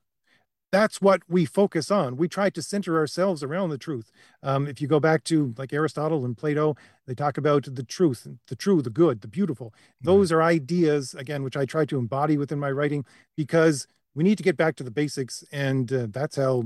that's 0.73 1.01
what 1.01 1.23
we 1.29 1.45
focus 1.45 1.91
on. 1.91 2.17
We 2.17 2.29
try 2.29 2.51
to 2.51 2.63
center 2.63 2.97
ourselves 2.99 3.43
around 3.43 3.71
the 3.71 3.79
truth. 3.79 4.11
Um, 4.43 4.67
if 4.67 4.81
you 4.81 4.89
go 4.89 5.01
back 5.01 5.25
to 5.25 5.55
like 5.57 5.73
Aristotle 5.73 6.25
and 6.25 6.37
Plato, 6.37 6.77
they 7.07 7.15
talk 7.15 7.39
about 7.39 7.69
the 7.73 7.83
truth, 7.83 8.27
the 8.49 8.57
true, 8.57 8.83
the 8.83 8.91
good, 8.91 9.21
the 9.21 9.29
beautiful. 9.29 9.73
Those 10.01 10.33
are 10.33 10.43
ideas, 10.43 11.15
again, 11.15 11.43
which 11.43 11.57
I 11.57 11.65
try 11.65 11.85
to 11.87 11.99
embody 11.99 12.37
within 12.37 12.59
my 12.59 12.71
writing 12.71 13.05
because 13.37 13.87
we 14.15 14.25
need 14.25 14.39
to 14.39 14.45
get 14.45 14.57
back 14.57 14.77
to 14.77 14.83
the 14.83 14.91
basics. 14.91 15.45
And 15.53 15.93
uh, 15.93 16.07
that's 16.11 16.37
how 16.37 16.65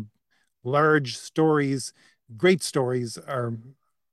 large 0.65 1.17
stories, 1.17 1.93
great 2.37 2.63
stories 2.63 3.19
are, 3.19 3.55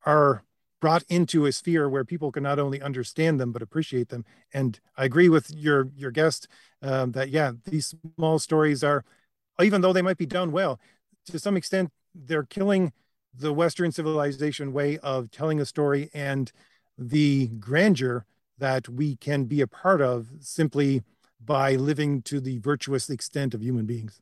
are 0.06 0.44
brought 0.80 1.04
into 1.10 1.46
a 1.46 1.52
sphere 1.52 1.90
where 1.90 2.06
people 2.06 2.32
can 2.32 2.44
not 2.44 2.60
only 2.60 2.82
understand 2.82 3.40
them 3.40 3.52
but 3.52 3.62
appreciate 3.62 4.10
them. 4.10 4.26
And 4.54 4.80
I 4.96 5.06
agree 5.06 5.30
with 5.30 5.50
your 5.52 5.90
your 5.96 6.12
guest 6.12 6.48
um, 6.82 7.14
that 7.14 7.30
yeah, 7.30 7.54
these 7.66 7.96
small 8.16 8.40
stories 8.40 8.84
are 8.84 9.04
even 9.62 9.82
though 9.82 9.94
they 9.94 10.02
might 10.02 10.18
be 10.18 10.26
done 10.26 10.52
well, 10.52 10.80
to 11.26 11.40
some 11.40 11.58
extent, 11.58 11.92
they're 12.14 12.44
killing 12.44 12.94
the 13.34 13.54
Western 13.54 13.92
civilization 13.92 14.74
way 14.74 14.98
of 15.00 15.30
telling 15.32 15.60
a 15.60 15.66
story 15.66 16.10
and 16.14 16.52
the 16.98 17.48
grandeur 17.60 18.26
that 18.58 18.90
we 18.90 19.16
can 19.16 19.46
be 19.46 19.62
a 19.62 19.68
part 19.68 20.02
of 20.02 20.30
simply 20.40 21.04
by 21.44 21.76
living 21.76 22.22
to 22.24 22.40
the 22.40 22.58
virtuous 22.58 23.10
extent 23.10 23.54
of 23.54 23.62
human 23.62 23.86
beings. 23.86 24.20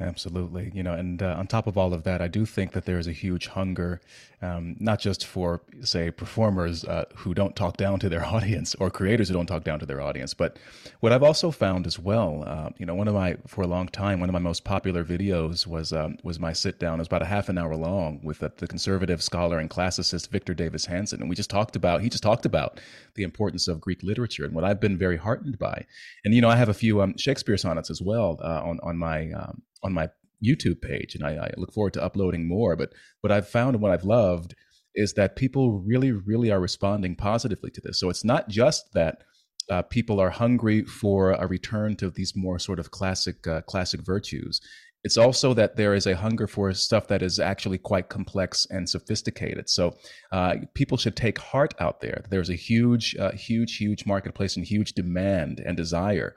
Absolutely. 0.00 0.70
You 0.72 0.84
know, 0.84 0.92
and 0.92 1.20
uh, 1.20 1.34
on 1.36 1.48
top 1.48 1.66
of 1.66 1.76
all 1.76 1.92
of 1.92 2.04
that, 2.04 2.22
I 2.22 2.28
do 2.28 2.46
think 2.46 2.70
that 2.72 2.84
there 2.84 3.00
is 3.00 3.08
a 3.08 3.12
huge 3.12 3.48
hunger, 3.48 4.00
um, 4.40 4.76
not 4.78 5.00
just 5.00 5.26
for, 5.26 5.60
say, 5.80 6.12
performers 6.12 6.84
uh, 6.84 7.06
who 7.16 7.34
don't 7.34 7.56
talk 7.56 7.76
down 7.76 7.98
to 8.00 8.08
their 8.08 8.24
audience 8.36 8.76
or 8.76 8.90
creators 8.90 9.26
who 9.26 9.34
don't 9.34 9.46
talk 9.46 9.64
down 9.64 9.80
to 9.80 9.86
their 9.86 10.00
audience, 10.00 10.34
but 10.34 10.56
what 11.00 11.10
I've 11.10 11.24
also 11.24 11.50
found 11.50 11.84
as 11.84 11.98
well, 11.98 12.44
uh, 12.46 12.70
you 12.78 12.86
know, 12.86 12.94
one 12.94 13.08
of 13.08 13.14
my, 13.14 13.38
for 13.48 13.62
a 13.62 13.66
long 13.66 13.88
time, 13.88 14.20
one 14.20 14.28
of 14.28 14.32
my 14.32 14.38
most 14.38 14.62
popular 14.62 15.04
videos 15.04 15.66
was, 15.66 15.92
um, 15.92 16.16
was 16.22 16.38
my 16.38 16.52
sit 16.52 16.78
down. 16.78 16.94
It 16.94 16.98
was 17.00 17.08
about 17.08 17.22
a 17.22 17.26
half 17.26 17.48
an 17.48 17.58
hour 17.58 17.74
long 17.74 18.20
with 18.22 18.40
uh, 18.40 18.50
the 18.56 18.68
conservative 18.68 19.20
scholar 19.20 19.58
and 19.58 19.68
classicist 19.68 20.28
Victor 20.28 20.54
Davis 20.54 20.86
Hanson. 20.86 21.20
And 21.20 21.28
we 21.28 21.34
just 21.34 21.50
talked 21.50 21.74
about, 21.74 22.02
he 22.02 22.08
just 22.08 22.22
talked 22.22 22.46
about 22.46 22.80
the 23.14 23.24
importance 23.24 23.66
of 23.66 23.80
Greek 23.80 24.04
literature 24.04 24.44
and 24.44 24.54
what 24.54 24.62
I've 24.62 24.80
been 24.80 24.96
very 24.96 25.16
heartened 25.16 25.58
by. 25.58 25.86
And, 26.24 26.34
you 26.34 26.40
know, 26.40 26.48
I 26.50 26.54
have 26.54 26.68
a 26.68 26.74
few 26.74 27.02
um, 27.02 27.16
Shakespeare 27.16 27.56
sonnets 27.56 27.90
as 27.90 28.00
well 28.00 28.38
uh, 28.44 28.62
on, 28.62 28.78
on 28.84 28.96
my, 28.96 29.32
um, 29.32 29.62
on 29.82 29.92
my 29.92 30.08
YouTube 30.44 30.80
page, 30.80 31.14
and 31.14 31.24
I, 31.24 31.32
I, 31.32 31.50
look 31.56 31.72
forward 31.72 31.94
to 31.94 32.02
uploading 32.02 32.46
more. 32.46 32.76
But 32.76 32.92
what 33.20 33.32
I've 33.32 33.48
found 33.48 33.74
and 33.74 33.82
what 33.82 33.92
I've 33.92 34.04
loved 34.04 34.54
is 34.94 35.14
that 35.14 35.36
people 35.36 35.80
really, 35.80 36.12
really 36.12 36.50
are 36.50 36.60
responding 36.60 37.16
positively 37.16 37.70
to 37.70 37.80
this. 37.80 38.00
So 38.00 38.10
it's 38.10 38.24
not 38.24 38.48
just 38.48 38.92
that 38.94 39.22
uh, 39.70 39.82
people 39.82 40.20
are 40.20 40.30
hungry 40.30 40.84
for 40.84 41.32
a 41.32 41.46
return 41.46 41.96
to 41.96 42.10
these 42.10 42.34
more 42.34 42.58
sort 42.58 42.78
of 42.78 42.90
classic, 42.90 43.46
uh, 43.46 43.60
classic 43.62 44.00
virtues. 44.04 44.60
It's 45.04 45.16
also 45.16 45.54
that 45.54 45.76
there 45.76 45.94
is 45.94 46.06
a 46.06 46.16
hunger 46.16 46.46
for 46.46 46.72
stuff 46.74 47.06
that 47.08 47.22
is 47.22 47.38
actually 47.38 47.78
quite 47.78 48.08
complex 48.08 48.66
and 48.70 48.88
sophisticated. 48.88 49.70
So 49.70 49.96
uh, 50.32 50.56
people 50.74 50.98
should 50.98 51.16
take 51.16 51.38
heart 51.38 51.74
out 51.78 52.00
there. 52.00 52.24
There's 52.30 52.50
a 52.50 52.56
huge, 52.56 53.14
uh, 53.16 53.32
huge, 53.32 53.76
huge 53.76 54.06
marketplace 54.06 54.56
and 54.56 54.66
huge 54.66 54.92
demand 54.92 55.60
and 55.64 55.76
desire 55.76 56.36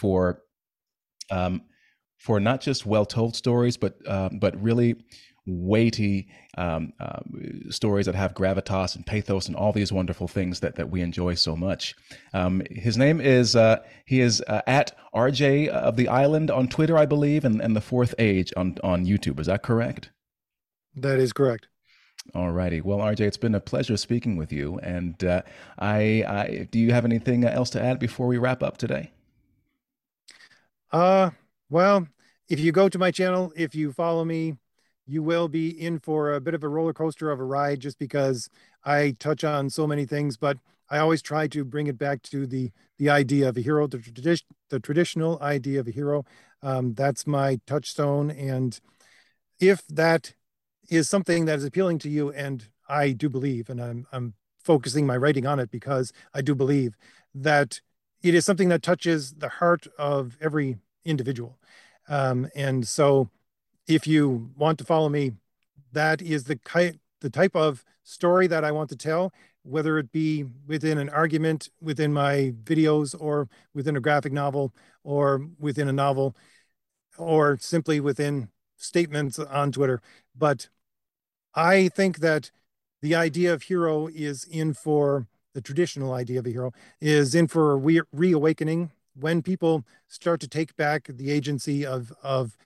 for. 0.00 0.42
Um, 1.30 1.62
for 2.26 2.40
not 2.40 2.60
just 2.60 2.84
well-told 2.84 3.36
stories, 3.36 3.76
but 3.76 3.94
uh, 4.04 4.28
but 4.32 4.60
really 4.60 4.96
weighty 5.46 6.26
um, 6.58 6.92
uh, 6.98 7.20
stories 7.70 8.06
that 8.06 8.16
have 8.16 8.34
gravitas 8.34 8.96
and 8.96 9.06
pathos 9.06 9.46
and 9.46 9.54
all 9.54 9.72
these 9.72 9.92
wonderful 9.92 10.26
things 10.26 10.58
that 10.58 10.74
that 10.74 10.90
we 10.90 11.02
enjoy 11.02 11.34
so 11.34 11.54
much. 11.54 11.94
Um, 12.34 12.62
his 12.68 12.96
name 12.98 13.20
is 13.20 13.54
uh, 13.54 13.78
he 14.06 14.20
is 14.20 14.42
uh, 14.48 14.62
at 14.66 14.90
RJ 15.14 15.68
of 15.68 15.94
the 15.94 16.08
Island 16.08 16.50
on 16.50 16.66
Twitter, 16.66 16.98
I 16.98 17.06
believe, 17.06 17.44
and, 17.44 17.60
and 17.60 17.76
the 17.76 17.80
Fourth 17.80 18.12
Age 18.18 18.52
on 18.56 18.76
on 18.82 19.06
YouTube. 19.06 19.38
Is 19.38 19.46
that 19.46 19.62
correct? 19.62 20.10
That 20.96 21.20
is 21.20 21.32
correct. 21.32 21.68
All 22.34 22.50
righty. 22.50 22.80
Well, 22.80 22.98
RJ, 22.98 23.20
it's 23.20 23.36
been 23.36 23.54
a 23.54 23.60
pleasure 23.60 23.96
speaking 23.96 24.36
with 24.36 24.52
you. 24.52 24.80
And 24.80 25.22
uh, 25.22 25.42
I, 25.78 26.24
I, 26.26 26.68
do 26.72 26.80
you 26.80 26.90
have 26.90 27.04
anything 27.04 27.44
else 27.44 27.70
to 27.70 27.80
add 27.80 28.00
before 28.00 28.26
we 28.26 28.36
wrap 28.36 28.64
up 28.64 28.78
today? 28.78 29.12
Uh, 30.90 31.30
well, 31.70 32.08
if 32.48 32.60
you 32.60 32.72
go 32.72 32.88
to 32.88 32.98
my 32.98 33.10
channel, 33.10 33.52
if 33.56 33.74
you 33.74 33.92
follow 33.92 34.24
me, 34.24 34.54
you 35.06 35.22
will 35.22 35.48
be 35.48 35.68
in 35.68 35.98
for 35.98 36.34
a 36.34 36.40
bit 36.40 36.54
of 36.54 36.64
a 36.64 36.68
roller 36.68 36.92
coaster 36.92 37.30
of 37.30 37.38
a 37.40 37.44
ride 37.44 37.80
just 37.80 37.98
because 37.98 38.48
I 38.84 39.16
touch 39.18 39.44
on 39.44 39.70
so 39.70 39.86
many 39.86 40.04
things, 40.04 40.36
but 40.36 40.58
I 40.90 40.98
always 40.98 41.22
try 41.22 41.48
to 41.48 41.64
bring 41.64 41.86
it 41.86 41.98
back 41.98 42.22
to 42.22 42.46
the 42.46 42.70
the 42.98 43.10
idea 43.10 43.48
of 43.48 43.56
a 43.56 43.60
hero, 43.60 43.86
the 43.86 43.98
tradition, 43.98 44.46
the 44.70 44.80
traditional 44.80 45.40
idea 45.42 45.80
of 45.80 45.88
a 45.88 45.90
hero. 45.90 46.24
Um, 46.62 46.94
that's 46.94 47.26
my 47.26 47.60
touchstone, 47.66 48.30
and 48.30 48.78
if 49.60 49.86
that 49.88 50.34
is 50.88 51.08
something 51.08 51.44
that 51.46 51.58
is 51.58 51.64
appealing 51.64 51.98
to 52.00 52.08
you, 52.08 52.30
and 52.32 52.68
I 52.88 53.12
do 53.12 53.28
believe, 53.28 53.68
and 53.68 53.80
I'm 53.80 54.06
I'm 54.12 54.34
focusing 54.62 55.06
my 55.06 55.16
writing 55.16 55.46
on 55.46 55.60
it 55.60 55.70
because 55.70 56.12
I 56.34 56.42
do 56.42 56.54
believe 56.54 56.96
that 57.34 57.80
it 58.22 58.34
is 58.34 58.44
something 58.44 58.68
that 58.70 58.82
touches 58.82 59.34
the 59.34 59.48
heart 59.48 59.86
of 59.98 60.36
every 60.40 60.78
individual. 61.04 61.58
Um, 62.08 62.48
and 62.54 62.86
so 62.86 63.28
if 63.86 64.06
you 64.06 64.50
want 64.56 64.78
to 64.78 64.84
follow 64.84 65.08
me, 65.08 65.32
that 65.92 66.20
is 66.22 66.44
the 66.44 66.56
ki- 66.56 66.98
the 67.20 67.30
type 67.30 67.56
of 67.56 67.84
story 68.02 68.46
that 68.46 68.64
I 68.64 68.72
want 68.72 68.88
to 68.90 68.96
tell, 68.96 69.32
whether 69.62 69.98
it 69.98 70.12
be 70.12 70.44
within 70.66 70.98
an 70.98 71.08
argument 71.08 71.70
within 71.80 72.12
my 72.12 72.54
videos 72.64 73.14
or 73.18 73.48
within 73.74 73.96
a 73.96 74.00
graphic 74.00 74.32
novel 74.32 74.72
or 75.02 75.46
within 75.58 75.88
a 75.88 75.92
novel 75.92 76.36
or 77.18 77.58
simply 77.60 77.98
within 78.00 78.48
statements 78.76 79.38
on 79.38 79.72
Twitter. 79.72 80.00
But 80.36 80.68
I 81.54 81.88
think 81.88 82.18
that 82.18 82.50
the 83.02 83.14
idea 83.14 83.52
of 83.52 83.62
hero 83.62 84.08
is 84.08 84.44
in 84.44 84.74
for 84.74 85.26
the 85.54 85.60
traditional 85.62 86.12
idea 86.12 86.38
of 86.38 86.46
a 86.46 86.50
hero, 86.50 86.72
is 87.00 87.34
in 87.34 87.48
for 87.48 87.72
a 87.72 87.76
re- 87.76 88.02
reawakening 88.12 88.90
when 89.18 89.42
people 89.42 89.84
start 90.08 90.40
to 90.40 90.48
take 90.48 90.76
back 90.76 91.08
the 91.08 91.30
agency 91.30 91.84
of 91.84 92.12
of 92.22 92.56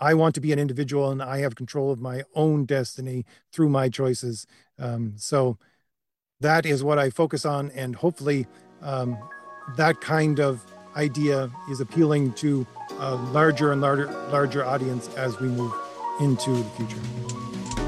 I 0.00 0.14
want 0.14 0.34
to 0.36 0.40
be 0.40 0.52
an 0.52 0.58
individual 0.58 1.10
and 1.10 1.22
I 1.22 1.38
have 1.38 1.56
control 1.56 1.90
of 1.90 2.00
my 2.00 2.22
own 2.34 2.66
destiny 2.66 3.24
through 3.52 3.68
my 3.68 3.88
choices. 3.88 4.46
Um, 4.78 5.14
so 5.16 5.58
that 6.40 6.64
is 6.64 6.84
what 6.84 6.98
I 6.98 7.10
focus 7.10 7.44
on, 7.44 7.72
and 7.72 7.96
hopefully, 7.96 8.46
um, 8.80 9.18
that 9.76 10.00
kind 10.00 10.38
of 10.38 10.64
idea 10.96 11.50
is 11.70 11.80
appealing 11.80 12.32
to 12.34 12.66
a 12.98 13.14
larger 13.16 13.72
and 13.72 13.80
larger 13.80 14.06
larger 14.30 14.64
audience 14.64 15.08
as 15.16 15.38
we 15.40 15.48
move 15.48 15.72
into 16.20 16.50
the 16.50 16.70
future. 16.70 17.87